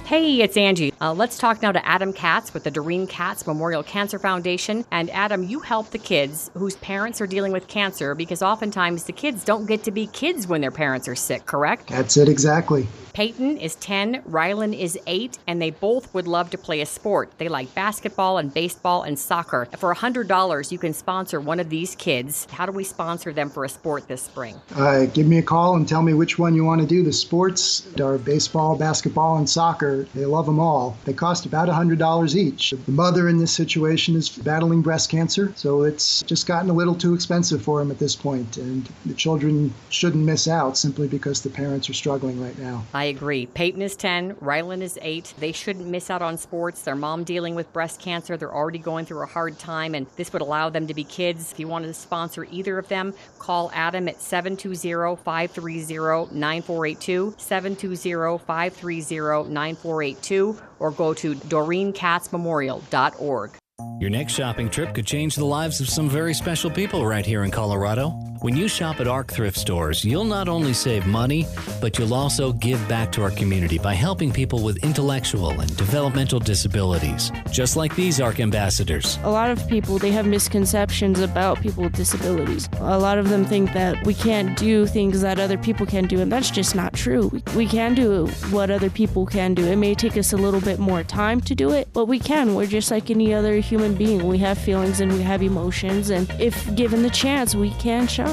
Hey, 0.05 0.41
it's 0.41 0.57
Angie. 0.57 0.93
Uh, 0.99 1.13
let's 1.13 1.37
talk 1.37 1.61
now 1.61 1.71
to 1.71 1.87
Adam 1.87 2.11
Katz 2.11 2.53
with 2.53 2.65
the 2.65 2.71
Doreen 2.71 3.07
Katz 3.07 3.47
Memorial 3.47 3.83
Cancer 3.83 4.19
Foundation. 4.19 4.83
And 4.91 5.09
Adam, 5.11 5.43
you 5.43 5.61
help 5.61 5.91
the 5.91 5.97
kids 5.97 6.51
whose 6.55 6.75
parents 6.75 7.21
are 7.21 7.25
dealing 7.25 7.53
with 7.53 7.69
cancer 7.69 8.13
because 8.13 8.41
oftentimes 8.41 9.05
the 9.05 9.13
kids 9.13 9.45
don't 9.45 9.65
get 9.65 9.81
to 9.85 9.91
be 9.91 10.07
kids 10.07 10.45
when 10.45 10.59
their 10.59 10.71
parents 10.71 11.07
are 11.07 11.15
sick, 11.15 11.45
correct? 11.45 11.87
That's 11.87 12.17
it 12.17 12.27
exactly. 12.27 12.85
Peyton 13.13 13.57
is 13.57 13.75
10, 13.75 14.23
Rylan 14.23 14.75
is 14.75 14.97
8, 15.05 15.37
and 15.45 15.61
they 15.61 15.69
both 15.69 16.11
would 16.15 16.25
love 16.25 16.49
to 16.49 16.57
play 16.57 16.81
a 16.81 16.85
sport. 16.87 17.31
They 17.37 17.47
like 17.47 17.73
basketball 17.75 18.39
and 18.39 18.51
baseball 18.51 19.03
and 19.03 19.19
soccer. 19.19 19.67
For 19.77 19.93
$100, 19.93 20.71
you 20.71 20.79
can 20.79 20.93
sponsor 20.93 21.39
one 21.39 21.59
of 21.59 21.69
these 21.69 21.93
kids. 21.93 22.47
How 22.49 22.65
do 22.65 22.71
we 22.71 22.83
sponsor 22.83 23.31
them 23.31 23.51
for 23.51 23.65
a 23.65 23.69
sport 23.69 24.07
this 24.07 24.23
spring? 24.23 24.59
Uh, 24.75 25.05
give 25.05 25.27
me 25.27 25.37
a 25.37 25.43
call 25.43 25.75
and 25.75 25.87
tell 25.87 26.01
me 26.01 26.15
which 26.15 26.39
one 26.39 26.55
you 26.55 26.65
want 26.65 26.81
to 26.81 26.87
do. 26.87 27.03
The 27.03 27.13
sports 27.13 27.87
are 27.99 28.17
baseball, 28.17 28.75
basketball, 28.75 29.37
and 29.37 29.47
soccer. 29.47 30.07
They 30.15 30.25
love 30.25 30.47
them 30.47 30.59
all. 30.59 30.97
They 31.05 31.13
cost 31.13 31.45
about 31.45 31.69
$100 31.69 32.35
each. 32.35 32.71
The 32.71 32.91
mother 32.91 33.29
in 33.29 33.37
this 33.37 33.51
situation 33.51 34.15
is 34.15 34.27
battling 34.27 34.81
breast 34.81 35.11
cancer, 35.11 35.53
so 35.55 35.83
it's 35.83 36.23
just 36.23 36.47
gotten 36.47 36.71
a 36.71 36.73
little 36.73 36.95
too 36.95 37.13
expensive 37.13 37.61
for 37.61 37.77
them 37.77 37.91
at 37.91 37.99
this 37.99 38.15
point. 38.15 38.57
and 38.57 38.89
the 39.05 39.13
children 39.13 39.71
shouldn't 39.89 40.25
miss 40.25 40.47
out 40.47 40.77
simply 40.77 41.07
because 41.07 41.41
the 41.41 41.49
parents 41.49 41.87
are 41.91 41.93
struggling 41.93 42.41
right 42.41 42.57
now. 42.57 42.83
I 42.91 43.02
agree. 43.05 43.45
Peyton 43.45 43.81
is 43.81 43.95
10, 43.95 44.35
Rylan 44.35 44.81
is 44.81 44.99
8. 45.01 45.33
They 45.39 45.51
shouldn't 45.51 45.87
miss 45.87 46.09
out 46.09 46.21
on 46.21 46.37
sports. 46.37 46.83
Their 46.83 46.95
mom 46.95 47.23
dealing 47.23 47.55
with 47.55 47.71
breast 47.73 47.99
cancer. 47.99 48.37
They're 48.37 48.53
already 48.53 48.79
going 48.79 49.05
through 49.05 49.23
a 49.23 49.27
hard 49.27 49.59
time, 49.59 49.95
and 49.95 50.07
this 50.15 50.31
would 50.33 50.41
allow 50.41 50.69
them 50.69 50.87
to 50.87 50.93
be 50.93 51.03
kids. 51.03 51.51
If 51.51 51.59
you 51.59 51.67
wanted 51.67 51.87
to 51.87 51.93
sponsor 51.93 52.47
either 52.51 52.77
of 52.77 52.87
them, 52.87 53.13
call 53.39 53.71
Adam 53.73 54.07
at 54.07 54.21
720 54.21 55.17
530 55.23 56.37
9482, 56.37 57.35
720 57.37 58.37
530 58.39 59.49
9482, 59.49 60.57
or 60.79 60.91
go 60.91 61.13
to 61.13 61.35
DoreenKatzMemorial.org. 61.35 63.51
Your 63.99 64.09
next 64.09 64.33
shopping 64.33 64.69
trip 64.69 64.93
could 64.93 65.07
change 65.07 65.35
the 65.35 65.45
lives 65.45 65.81
of 65.81 65.89
some 65.89 66.09
very 66.09 66.33
special 66.33 66.69
people 66.69 67.05
right 67.05 67.25
here 67.25 67.43
in 67.43 67.51
Colorado. 67.51 68.13
When 68.43 68.57
you 68.57 68.67
shop 68.67 68.99
at 68.99 69.07
ARC 69.07 69.31
thrift 69.31 69.57
stores, 69.57 70.03
you'll 70.03 70.25
not 70.25 70.49
only 70.49 70.73
save 70.73 71.07
money, 71.07 71.47
but 71.79 71.97
you'll 71.97 72.13
also 72.13 72.51
give 72.51 72.85
back 72.89 73.09
to 73.13 73.23
our 73.23 73.31
community 73.31 73.77
by 73.77 73.93
helping 73.93 74.33
people 74.33 74.61
with 74.61 74.83
intellectual 74.83 75.51
and 75.61 75.77
developmental 75.77 76.41
disabilities, 76.41 77.31
just 77.49 77.77
like 77.77 77.95
these 77.95 78.19
ARC 78.19 78.41
ambassadors. 78.41 79.17
A 79.23 79.29
lot 79.29 79.49
of 79.49 79.65
people 79.69 79.97
they 79.97 80.11
have 80.11 80.27
misconceptions 80.27 81.21
about 81.21 81.61
people 81.61 81.83
with 81.83 81.93
disabilities. 81.93 82.67
A 82.81 82.99
lot 82.99 83.17
of 83.17 83.29
them 83.29 83.45
think 83.45 83.71
that 83.71 84.05
we 84.05 84.13
can't 84.13 84.57
do 84.57 84.87
things 84.87 85.21
that 85.21 85.39
other 85.39 85.57
people 85.57 85.85
can 85.85 86.05
do, 86.05 86.19
and 86.19 86.29
that's 86.29 86.51
just 86.51 86.75
not 86.75 86.91
true. 86.91 87.31
We, 87.55 87.65
can 87.65 87.95
do 87.95 88.27
what 88.51 88.69
other 88.69 88.89
people 88.89 89.25
can 89.25 89.53
do. 89.53 89.65
It 89.65 89.77
may 89.77 89.95
take 89.95 90.17
us 90.17 90.33
a 90.33 90.37
little 90.37 90.59
bit 90.59 90.79
more 90.79 91.01
time 91.01 91.39
to 91.39 91.55
do 91.55 91.71
it, 91.71 91.87
but 91.93 92.07
we 92.07 92.19
can. 92.19 92.55
We're 92.55 92.65
just 92.65 92.91
like 92.91 93.09
any 93.09 93.33
other 93.33 93.55
human 93.61 93.95
being. 93.95 94.27
We 94.27 94.37
have 94.39 94.57
feelings 94.57 94.99
and 94.99 95.13
we 95.13 95.21
have 95.21 95.41
emotions, 95.41 96.09
and 96.09 96.29
if 96.41 96.75
given 96.75 97.03
the 97.03 97.09
chance, 97.09 97.55
we 97.55 97.69
can 97.75 98.05
shine. 98.05 98.32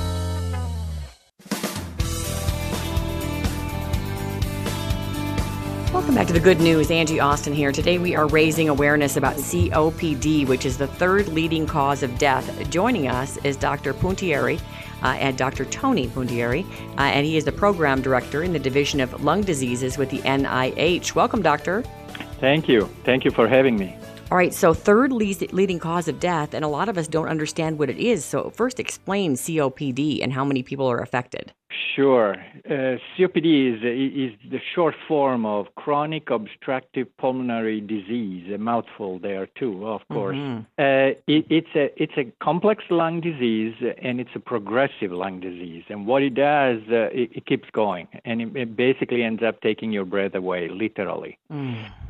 Welcome 6.01 6.15
back 6.15 6.27
to 6.27 6.33
the 6.33 6.39
good 6.39 6.59
news. 6.59 6.89
Angie 6.89 7.19
Austin 7.19 7.53
here. 7.53 7.71
Today 7.71 7.99
we 7.99 8.15
are 8.15 8.25
raising 8.25 8.69
awareness 8.69 9.17
about 9.17 9.35
COPD, 9.35 10.47
which 10.47 10.65
is 10.65 10.75
the 10.75 10.87
third 10.87 11.27
leading 11.27 11.67
cause 11.67 12.01
of 12.01 12.17
death. 12.17 12.71
Joining 12.71 13.07
us 13.07 13.37
is 13.43 13.55
Dr. 13.55 13.93
Punturieri 13.93 14.59
uh, 15.03 15.09
and 15.09 15.37
Dr. 15.37 15.63
Tony 15.65 16.07
Punturieri, 16.07 16.65
uh, 16.97 17.01
and 17.01 17.23
he 17.23 17.37
is 17.37 17.45
the 17.45 17.51
program 17.51 18.01
director 18.01 18.41
in 18.41 18.51
the 18.51 18.57
Division 18.57 18.99
of 18.99 19.23
Lung 19.23 19.43
Diseases 19.43 19.99
with 19.99 20.09
the 20.09 20.17
NIH. 20.21 21.13
Welcome, 21.13 21.43
Doctor. 21.43 21.83
Thank 22.39 22.67
you. 22.67 22.89
Thank 23.03 23.23
you 23.23 23.29
for 23.29 23.47
having 23.47 23.77
me. 23.77 23.95
All 24.31 24.37
right, 24.37 24.55
so 24.55 24.73
third 24.73 25.11
lead- 25.11 25.53
leading 25.53 25.77
cause 25.77 26.07
of 26.07 26.19
death, 26.19 26.55
and 26.55 26.65
a 26.65 26.67
lot 26.67 26.89
of 26.89 26.97
us 26.97 27.07
don't 27.07 27.27
understand 27.27 27.77
what 27.77 27.91
it 27.91 27.97
is. 27.97 28.25
So, 28.25 28.49
first, 28.49 28.79
explain 28.79 29.35
COPD 29.35 30.23
and 30.23 30.33
how 30.33 30.45
many 30.45 30.63
people 30.63 30.87
are 30.87 30.99
affected. 30.99 31.53
Sure. 31.95 32.35
Uh, 32.65 32.97
COPD 33.17 33.75
is, 33.75 33.83
is 33.83 34.51
the 34.51 34.59
short 34.73 34.95
form 35.07 35.45
of 35.45 35.67
chronic 35.75 36.29
obstructive 36.29 37.07
pulmonary 37.17 37.81
disease, 37.81 38.51
a 38.53 38.57
mouthful 38.57 39.19
there 39.19 39.47
too, 39.47 39.87
of 39.87 40.01
course. 40.09 40.35
Mhm. 40.35 40.65
Uh, 40.77 41.15
it, 41.27 41.45
it's 41.49 41.75
a 41.75 41.91
it's 42.01 42.17
a 42.17 42.25
complex 42.43 42.83
lung 42.89 43.21
disease 43.21 43.75
and 44.01 44.19
it's 44.19 44.35
a 44.35 44.39
progressive 44.39 45.11
lung 45.11 45.39
disease. 45.39 45.83
And 45.89 46.05
what 46.07 46.21
it 46.23 46.35
does, 46.35 46.81
uh, 46.89 47.09
it, 47.11 47.29
it 47.33 47.45
keeps 47.45 47.69
going, 47.71 48.07
and 48.25 48.41
it, 48.41 48.55
it 48.55 48.75
basically 48.75 49.23
ends 49.23 49.43
up 49.43 49.61
taking 49.61 49.91
your 49.91 50.05
breath 50.05 50.35
away, 50.35 50.67
literally. 50.69 51.37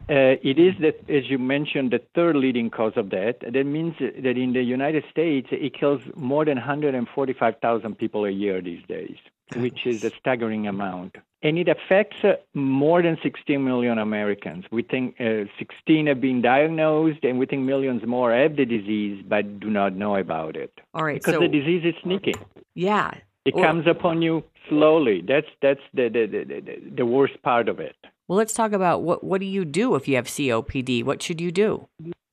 Uh, 0.09 0.35
it 0.43 0.59
is 0.59 0.73
that, 0.81 0.97
as 1.09 1.29
you 1.29 1.37
mentioned, 1.39 1.91
the 1.91 2.01
third 2.15 2.35
leading 2.35 2.69
cause 2.69 2.93
of 2.97 3.09
death. 3.09 3.35
That 3.41 3.65
means 3.65 3.95
that 3.99 4.37
in 4.37 4.53
the 4.53 4.63
United 4.63 5.05
States, 5.09 5.47
it 5.51 5.73
kills 5.73 6.01
more 6.15 6.43
than 6.43 6.57
145,000 6.57 7.97
people 7.97 8.25
a 8.25 8.29
year 8.29 8.61
these 8.61 8.83
days, 8.87 9.15
which 9.55 9.85
is 9.85 10.03
a 10.03 10.11
staggering 10.19 10.67
amount. 10.67 11.15
And 11.43 11.57
it 11.57 11.67
affects 11.67 12.23
uh, 12.23 12.35
more 12.53 13.01
than 13.01 13.17
16 13.23 13.63
million 13.63 13.97
Americans. 13.97 14.65
We 14.71 14.83
think 14.83 15.19
uh, 15.19 15.45
16 15.57 16.07
have 16.07 16.21
been 16.21 16.41
diagnosed, 16.41 17.23
and 17.23 17.39
we 17.39 17.45
think 17.47 17.63
millions 17.63 18.05
more 18.05 18.31
have 18.33 18.55
the 18.55 18.65
disease 18.65 19.23
but 19.27 19.59
do 19.59 19.69
not 19.69 19.95
know 19.95 20.15
about 20.15 20.55
it. 20.55 20.71
All 20.93 21.03
right, 21.03 21.15
because 21.19 21.33
so- 21.35 21.39
the 21.39 21.47
disease 21.47 21.83
is 21.85 21.95
sneaky. 22.03 22.33
Yeah. 22.75 23.11
It 23.45 23.55
Well- 23.55 23.65
comes 23.65 23.87
upon 23.87 24.21
you 24.21 24.43
slowly. 24.69 25.23
That's 25.27 25.47
that's 25.61 25.81
the 25.95 26.09
the, 26.09 26.25
the, 26.27 26.61
the 26.61 26.91
the 26.97 27.05
worst 27.05 27.41
part 27.41 27.67
of 27.69 27.79
it. 27.79 27.95
Well, 28.27 28.37
let's 28.37 28.53
talk 28.53 28.71
about 28.71 29.01
what 29.01 29.23
what 29.23 29.39
do 29.41 29.47
you 29.47 29.65
do 29.65 29.95
if 29.95 30.07
you 30.07 30.15
have 30.15 30.27
COPD? 30.27 31.03
What 31.03 31.21
should 31.23 31.41
you 31.41 31.51
do? 31.51 31.87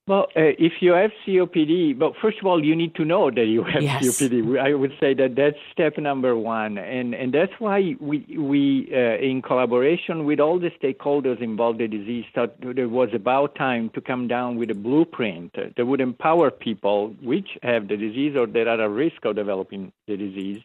Well, 0.09 0.25
uh, 0.35 0.57
if 0.57 0.81
you 0.81 0.93
have 0.93 1.11
COPD, 1.23 1.99
well, 1.99 2.15
first 2.19 2.39
of 2.39 2.47
all, 2.47 2.65
you 2.65 2.75
need 2.75 2.95
to 2.95 3.05
know 3.05 3.29
that 3.29 3.45
you 3.45 3.63
have 3.63 3.83
Yes. 3.83 4.01
COPD. 4.01 4.59
I 4.59 4.73
would 4.73 4.93
say 4.99 5.13
that 5.13 5.35
that's 5.35 5.59
step 5.71 5.99
number 5.99 6.35
one, 6.35 6.79
and 6.79 7.13
and 7.13 7.31
that's 7.31 7.53
why 7.59 7.95
we 7.99 8.17
we 8.35 8.89
uh, 8.91 9.29
in 9.29 9.43
collaboration 9.43 10.25
with 10.25 10.39
all 10.39 10.57
the 10.57 10.71
stakeholders 10.81 11.39
involved 11.41 11.79
in 11.79 11.91
the 11.91 11.97
disease 11.99 12.25
thought 12.33 12.59
that 12.61 12.79
it 12.79 12.87
was 12.87 13.09
about 13.13 13.53
time 13.53 13.91
to 13.91 14.01
come 14.01 14.27
down 14.27 14.57
with 14.57 14.71
a 14.71 14.79
blueprint 14.87 15.53
that 15.77 15.85
would 15.85 16.01
empower 16.01 16.49
people 16.49 17.15
which 17.21 17.49
have 17.61 17.87
the 17.87 17.95
disease 17.95 18.35
or 18.35 18.47
that 18.47 18.67
are 18.67 18.81
at 18.81 18.89
risk 18.89 19.23
of 19.25 19.35
developing 19.35 19.91
the 20.07 20.17
disease 20.17 20.61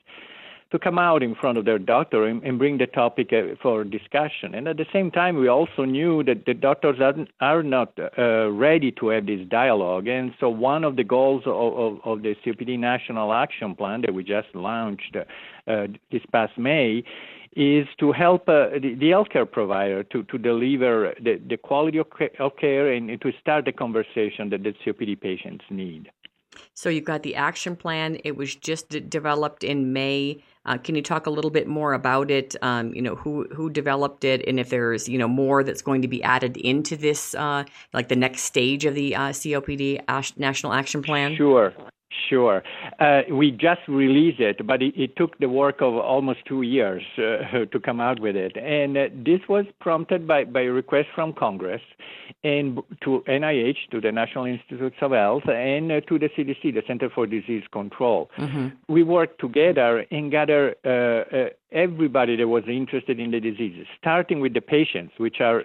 to 0.71 0.79
come 0.79 0.99
out 0.99 1.23
in 1.23 1.35
front 1.35 1.59
of 1.59 1.65
their 1.65 1.79
doctor 1.79 2.25
and, 2.25 2.43
and 2.43 2.59
bring 2.59 2.79
the 2.79 2.87
topic 2.87 3.33
uh, 3.33 3.55
for 3.63 3.85
discussion. 3.85 4.55
And 4.55 4.67
at 4.69 4.77
the 4.77 4.87
same 4.93 5.11
time, 5.11 5.37
we 5.37 5.49
also 5.49 5.85
knew 5.85 6.23
that 6.25 6.47
the 6.47 6.55
doctors 6.55 7.01
are, 7.01 7.15
are 7.41 7.63
not 7.63 7.93
uh, 8.19 8.51
ready 8.51 8.93
to 8.93 9.09
have 9.09 9.27
this 9.27 9.47
dialogue. 9.49 10.09
And 10.09 10.33
so, 10.41 10.49
one 10.49 10.85
of 10.85 10.97
the 10.97 11.05
goals 11.05 11.43
of, 11.47 11.55
of, 11.55 12.01
of 12.05 12.23
the 12.23 12.35
COPD 12.45 12.79
National 12.79 13.33
Action 13.33 13.75
Plan 13.75 14.03
that 14.03 14.15
we 14.15 14.25
just 14.25 14.49
launched 14.55 15.17
uh, 15.17 15.87
this 16.11 16.23
past 16.33 16.57
May 16.59 17.05
is 17.57 17.87
to 18.01 18.11
help 18.13 18.49
uh, 18.49 18.71
the, 18.71 18.97
the, 18.99 19.11
healthcare 19.11 19.49
provider 19.51 20.03
to, 20.03 20.25
to 20.25 20.39
deliver 20.39 21.15
the, 21.23 21.41
the 21.49 21.57
quality 21.57 21.99
of, 21.99 22.07
of 22.41 22.57
care 22.57 22.93
and 22.93 23.21
to 23.21 23.33
start 23.41 23.65
the 23.65 23.73
conversation 23.73 24.51
that 24.51 24.65
the 24.65 24.75
COPD 24.85 25.21
patients 25.21 25.65
need. 25.71 26.11
So 26.75 26.89
you've 26.89 27.05
got 27.05 27.23
the 27.23 27.37
action 27.37 27.77
plan. 27.77 28.19
It 28.25 28.37
was 28.37 28.55
just 28.55 28.89
developed 29.09 29.65
in 29.65 29.93
May. 29.93 30.43
Uh, 30.67 30.79
can 30.79 30.95
you 30.95 31.03
talk 31.03 31.27
a 31.27 31.31
little 31.31 31.51
bit 31.51 31.67
more 31.67 31.93
about 31.93 32.31
it? 32.31 32.57
Um, 32.63 32.95
you 32.95 33.03
know, 33.03 33.17
who 33.17 33.47
who 33.53 33.71
developed 33.71 34.25
it, 34.25 34.47
and 34.47 34.59
if 34.59 34.71
there's 34.71 35.09
you 35.09 35.19
know 35.19 35.29
more 35.29 35.63
that's 35.63 35.83
going 35.83 36.03
to 36.03 36.09
be 36.09 36.23
added 36.23 36.57
into 36.57 36.97
this, 36.97 37.35
uh, 37.35 37.65
like 37.93 38.09
the 38.09 38.17
next 38.17 38.43
stage 38.43 38.85
of 38.85 38.95
the 38.95 39.15
uh, 39.15 39.29
COPD 39.31 40.39
National 40.39 40.73
Action 40.73 41.03
Plan. 41.03 41.37
Sure. 41.37 41.73
Sure. 42.29 42.63
Uh, 43.01 43.23
we 43.31 43.51
just 43.51 43.81
released 43.89 44.41
it, 44.41 44.67
but 44.67 44.83
it, 44.83 44.95
it, 44.97 45.17
took 45.17 45.39
the 45.39 45.49
work 45.49 45.81
of 45.81 45.95
almost 45.95 46.41
two 46.47 46.63
years 46.63 47.03
uh, 47.19 47.65
to 47.73 47.81
come 47.81 48.01
out 48.01 48.21
with 48.21 48.37
it. 48.37 48.57
And 48.57 48.97
uh, 48.97 49.09
this 49.13 49.41
was 49.49 49.67
prompted 49.81 50.27
by, 50.27 50.45
by 50.45 50.63
a 50.63 50.71
request 50.71 51.09
from 51.15 51.33
Congress 51.33 51.83
and 52.43 52.79
to 53.03 53.23
NIH, 53.29 53.91
to 53.91 54.01
the 54.01 54.13
National 54.13 54.45
Institutes 54.45 54.97
of 55.01 55.13
Health, 55.13 55.45
and 55.49 55.91
uh, 55.91 56.01
to 56.03 56.19
the 56.19 56.29
CDC, 56.37 56.75
the 56.75 56.83
Center 56.87 57.11
for 57.11 57.27
Disease 57.27 57.65
Control. 57.73 58.31
Mm-hmm. 58.39 58.69
We 58.93 59.03
worked 59.03 59.41
together 59.41 60.05
and 60.11 60.31
gathered 60.31 60.77
uh, 60.85 60.89
uh, 60.89 61.49
everybody 61.73 62.37
that 62.37 62.49
was 62.49 62.65
interested 62.69 63.19
in 63.19 63.31
the 63.31 63.41
disease, 63.41 63.87
starting 63.99 64.41
with 64.41 64.55
the 64.55 64.61
patients, 64.61 65.15
which 65.19 65.41
are 65.41 65.63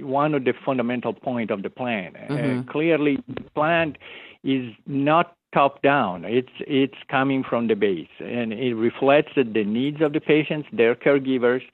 one 0.00 0.34
of 0.34 0.44
the 0.44 0.54
fundamental 0.64 1.12
points 1.12 1.52
of 1.52 1.62
the 1.62 1.70
plan. 1.70 2.12
Mm-hmm. 2.12 2.70
clearly, 2.70 3.18
the 3.28 3.42
plan 3.54 3.96
is 4.44 4.72
not 4.86 5.37
top 5.58 5.82
down. 5.82 6.24
It's 6.24 6.56
it's 6.60 7.00
coming 7.10 7.42
from 7.50 7.62
the 7.66 7.74
base, 7.74 8.14
and 8.20 8.52
it 8.52 8.74
reflects 8.74 9.32
the 9.34 9.64
needs 9.78 10.00
of 10.00 10.12
the 10.12 10.20
patients, 10.20 10.66
their 10.72 10.94
caregivers. 10.94 11.64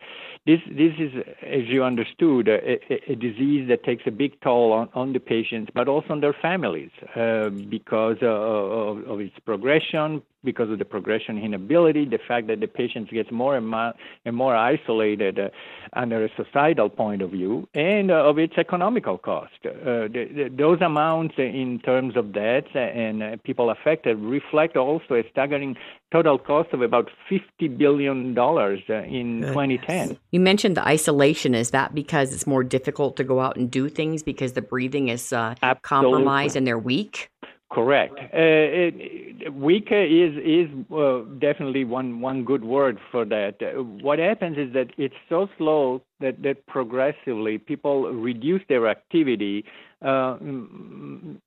This 0.46 0.60
this 0.82 0.94
is, 1.06 1.12
as 1.58 1.64
you 1.74 1.80
understood, 1.84 2.48
a, 2.48 2.78
a, 3.12 3.14
disease 3.28 3.68
that 3.68 3.80
takes 3.84 4.04
a 4.06 4.10
big 4.10 4.32
toll 4.40 4.72
on, 4.72 4.88
on 4.94 5.12
the 5.12 5.20
patients, 5.34 5.70
but 5.78 5.86
also 5.88 6.08
on 6.16 6.20
their 6.20 6.36
families 6.48 6.92
uh, 7.16 7.48
because 7.76 8.18
of, 8.22 9.06
of 9.12 9.20
its 9.20 9.38
progression, 9.50 10.22
because 10.44 10.70
of 10.70 10.78
the 10.78 10.84
progression 10.84 11.38
inability, 11.38 12.04
the 12.04 12.18
fact 12.26 12.46
that 12.48 12.60
the 12.60 12.66
patient 12.66 13.10
gets 13.10 13.30
more 13.30 13.56
and 13.56 13.68
more, 13.68 13.92
and 14.24 14.36
more 14.36 14.56
isolated 14.56 15.38
uh, 15.38 15.48
under 15.94 16.24
a 16.24 16.28
societal 16.36 16.88
point 16.88 17.22
of 17.22 17.30
view, 17.30 17.68
and 17.74 18.10
uh, 18.10 18.14
of 18.14 18.38
its 18.38 18.54
economical 18.58 19.18
cost. 19.18 19.52
Uh, 19.64 20.06
the, 20.08 20.28
the, 20.34 20.54
those 20.56 20.80
amounts 20.80 21.34
in 21.38 21.80
terms 21.84 22.16
of 22.16 22.32
deaths 22.32 22.68
and 22.74 23.22
uh, 23.22 23.36
people 23.44 23.70
affected 23.70 24.18
reflect 24.18 24.76
also 24.76 25.14
a 25.14 25.22
staggering 25.30 25.76
total 26.12 26.38
cost 26.38 26.72
of 26.72 26.80
about 26.80 27.10
$50 27.30 27.76
billion 27.76 28.38
uh, 28.38 29.02
in 29.02 29.42
2010. 29.42 30.16
You 30.30 30.40
mentioned 30.40 30.76
the 30.76 30.86
isolation. 30.86 31.54
Is 31.54 31.70
that 31.70 31.94
because 31.94 32.32
it's 32.32 32.46
more 32.46 32.62
difficult 32.62 33.16
to 33.16 33.24
go 33.24 33.40
out 33.40 33.56
and 33.56 33.70
do 33.70 33.88
things 33.88 34.22
because 34.22 34.52
the 34.52 34.62
breathing 34.62 35.08
is 35.08 35.32
uh, 35.32 35.54
compromised 35.82 36.56
and 36.56 36.66
they're 36.66 36.78
weak? 36.78 37.30
Correct. 37.74 38.14
Uh, 38.20 38.28
it, 38.32 39.52
weaker 39.52 40.00
is 40.00 40.36
is 40.36 40.70
uh, 40.92 41.22
definitely 41.40 41.84
one 41.84 42.20
one 42.20 42.44
good 42.44 42.64
word 42.64 42.98
for 43.10 43.24
that. 43.24 43.56
What 44.00 44.20
happens 44.20 44.56
is 44.56 44.72
that 44.74 44.90
it's 44.96 45.14
so 45.28 45.48
slow 45.58 46.00
that 46.20 46.42
that 46.42 46.66
progressively 46.66 47.58
people 47.58 48.12
reduce 48.12 48.62
their 48.68 48.88
activity 48.88 49.64
uh, 50.04 50.36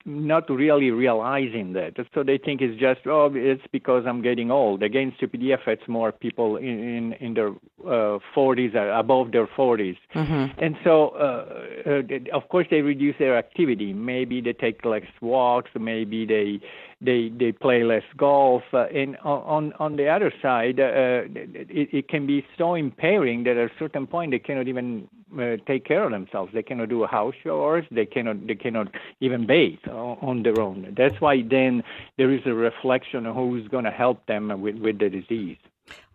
not 0.06 0.50
really 0.50 0.90
realizing 0.90 1.74
that. 1.74 1.94
So 2.16 2.24
they 2.24 2.40
think 2.40 2.60
it's 2.60 2.80
just, 2.80 3.02
oh, 3.06 3.32
it's 3.34 3.62
because 3.72 4.06
I'm 4.08 4.24
getting 4.24 4.50
old. 4.50 4.82
Again, 4.82 5.14
COPD 5.22 5.54
affects 5.54 5.88
more 5.88 6.12
people 6.12 6.58
in, 6.58 6.66
in, 6.66 7.14
in 7.14 7.34
their 7.36 7.50
uh, 7.86 8.18
40s, 8.36 8.74
or 8.74 8.90
above 8.90 9.32
their 9.32 9.46
40s. 9.46 9.98
Mm-hmm. 10.16 10.60
And 10.60 10.76
so, 10.84 11.10
uh, 11.10 11.46
uh, 11.88 12.36
of 12.36 12.50
course, 12.50 12.66
they 12.72 12.82
reduce 12.82 13.16
their 13.20 13.38
activity. 13.38 13.94
Maybe 13.94 14.42
they 14.42 14.54
take 14.54 14.84
less 14.84 15.06
walks, 15.22 15.70
maybe 15.80 16.26
they 16.26 16.60
they 17.02 17.30
they 17.30 17.52
play 17.52 17.84
less 17.84 18.04
golf. 18.16 18.64
Uh, 18.74 18.86
and 18.86 19.18
on 19.18 19.74
on 19.80 19.96
the 19.96 20.08
other 20.08 20.32
side, 20.42 20.80
uh, 20.80 21.24
it, 21.30 21.90
it 21.94 22.08
can 22.10 22.26
be 22.26 22.46
so 22.58 22.76
impairing 22.76 23.44
that 23.44 23.58
at 23.58 23.72
a 23.72 23.74
certain 23.78 24.08
point 24.08 24.32
they 24.32 24.40
cannot 24.40 24.68
even 24.68 25.08
uh, 25.40 25.58
take 25.68 25.86
care 25.86 26.04
of 26.04 26.12
themselves. 26.12 26.52
They 26.54 26.64
cannot 26.64 26.90
do 26.90 27.06
house 27.06 27.36
chores. 27.44 27.86
They 27.92 28.06
cannot 28.06 28.48
they 28.48 28.56
cannot 28.56 28.88
even 29.20 29.46
bathe 29.46 29.80
on 29.88 30.44
their 30.44 30.60
own. 30.60 30.94
That's 30.98 31.20
why 31.22 31.44
then 31.44 31.84
there 32.18 32.32
is 32.32 32.42
a 32.46 32.54
reflection 32.54 33.26
of 33.26 33.36
who's 33.36 33.68
going 33.68 33.86
to 33.86 33.92
help 33.92 34.26
them 34.26 34.62
with 34.62 34.78
with 34.78 35.00
the 35.00 35.10
disease. 35.10 35.58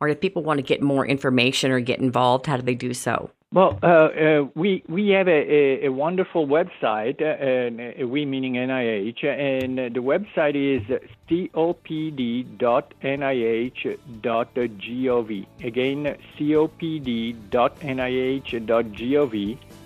Or 0.00 0.08
if 0.08 0.20
people 0.20 0.42
want 0.42 0.58
to 0.58 0.62
get 0.62 0.82
more 0.82 1.06
information 1.06 1.70
or 1.70 1.80
get 1.80 1.98
involved, 2.00 2.46
how 2.46 2.56
do 2.56 2.62
they 2.62 2.74
do 2.74 2.92
so? 2.92 3.30
Well, 3.52 3.78
uh, 3.82 3.86
uh, 3.86 4.46
we 4.54 4.82
we 4.88 5.10
have 5.10 5.28
a, 5.28 5.30
a, 5.30 5.84
a 5.88 5.92
wonderful 5.92 6.46
website, 6.46 7.20
uh, 7.20 8.02
uh, 8.02 8.06
we 8.06 8.24
meaning 8.24 8.54
NIH, 8.54 9.24
and 9.24 9.76
the 9.76 10.00
website 10.00 10.54
is 10.56 10.80
copd.nih.gov. 11.28 12.16
Again, 15.62 16.16
copd.nih.gov. 16.38 17.08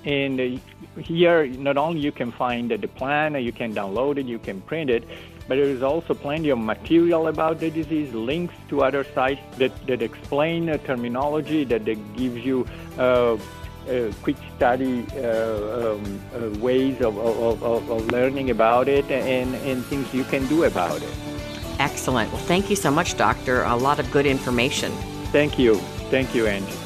And 0.05 0.41
uh, 0.41 0.59
here, 1.03 1.47
not 1.49 1.77
only 1.77 1.99
you 1.99 2.13
can 2.13 2.31
find 2.31 2.71
the 2.71 2.87
plan, 2.87 3.35
you 3.43 3.51
can 3.51 3.75
download 3.75 4.19
it, 4.19 4.27
you 4.27 4.39
can 4.39 4.61
print 4.61 4.91
it, 4.91 5.03
but 5.49 5.57
there 5.57 5.65
is 5.65 5.83
also 5.83 6.15
plenty 6.15 6.49
of 6.51 6.59
material 6.59 7.29
about 7.29 7.61
the 7.61 7.71
disease, 7.71 8.13
links 8.13 8.55
to 8.69 8.83
other 8.83 9.05
sites 9.15 9.41
that, 9.59 9.73
that 9.87 10.03
explain 10.03 10.67
terminology, 10.81 11.65
that, 11.65 11.85
that 11.85 12.17
gives 12.17 12.45
you 12.45 12.67
uh, 12.99 13.37
uh, 13.89 14.13
quick 14.23 14.37
study 14.57 15.07
uh, 15.17 15.95
um, 15.95 16.21
uh, 16.35 16.59
ways 16.59 17.01
of, 17.01 17.17
of, 17.19 17.63
of, 17.63 17.91
of, 17.91 18.07
learning 18.11 18.51
about 18.51 18.89
it 18.89 19.09
and, 19.11 19.55
and 19.55 19.85
things 19.87 20.13
you 20.13 20.25
can 20.25 20.47
do 20.49 20.65
about 20.65 21.01
it. 21.01 21.15
Excellent. 21.79 22.33
Well, 22.33 22.43
thank 22.43 22.69
you 22.71 22.77
so 22.77 22.91
much, 22.91 23.17
Doctor. 23.17 23.63
A 23.63 23.77
lot 23.77 24.01
of 24.01 24.11
good 24.11 24.27
information. 24.27 24.91
Thank 25.31 25.59
you. 25.59 25.77
Thank 26.11 26.35
you, 26.35 26.47
Angie. 26.47 26.86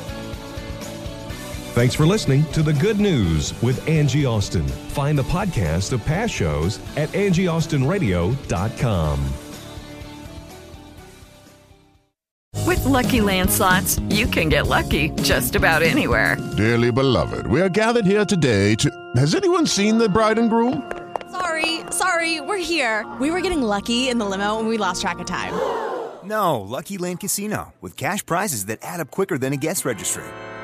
Thanks 1.81 1.95
for 1.95 2.05
listening 2.05 2.45
to 2.53 2.63
The 2.63 2.75
Good 2.75 3.01
News 3.01 3.55
with 3.63 3.89
Angie 3.89 4.27
Austin. 4.27 4.69
Find 4.69 5.19
the 5.19 5.23
podcast 5.23 5.95
of 5.95 6.05
past 6.05 6.35
shows 6.35 6.79
at 6.99 7.09
angieaustinradio.com. 7.09 9.19
With 12.67 12.85
lucky 12.85 13.21
landslots, 13.21 13.99
you 14.15 14.27
can 14.27 14.51
get 14.51 14.67
lucky 14.67 15.09
just 15.23 15.57
about 15.57 15.83
anywhere. 15.83 16.37
Dearly 16.59 16.93
beloved, 16.93 17.47
we 17.47 17.63
are 17.63 17.71
gathered 17.71 18.05
here 18.05 18.27
today 18.27 18.75
to. 18.75 18.91
Has 19.17 19.35
anyone 19.35 19.67
seen 19.67 19.97
the 19.97 20.07
bride 20.07 20.39
and 20.39 20.51
groom? 20.51 20.93
Sorry, 21.31 21.81
sorry, 21.89 22.43
we're 22.43 22.59
here. 22.59 23.11
We 23.19 23.31
were 23.31 23.41
getting 23.41 23.63
lucky 23.63 24.11
in 24.11 24.19
the 24.19 24.27
limo 24.27 24.59
and 24.59 24.69
we 24.69 24.77
lost 24.77 25.01
track 25.01 25.19
of 25.19 25.25
time. 25.25 25.55
No, 26.25 26.61
Lucky 26.61 26.99
Land 26.99 27.21
Casino, 27.21 27.73
with 27.81 27.97
cash 27.97 28.27
prizes 28.27 28.67
that 28.67 28.81
add 28.83 29.01
up 29.01 29.11
quicker 29.11 29.39
than 29.39 29.55
a 29.55 29.57
guest 29.57 29.87
registry 29.87 30.27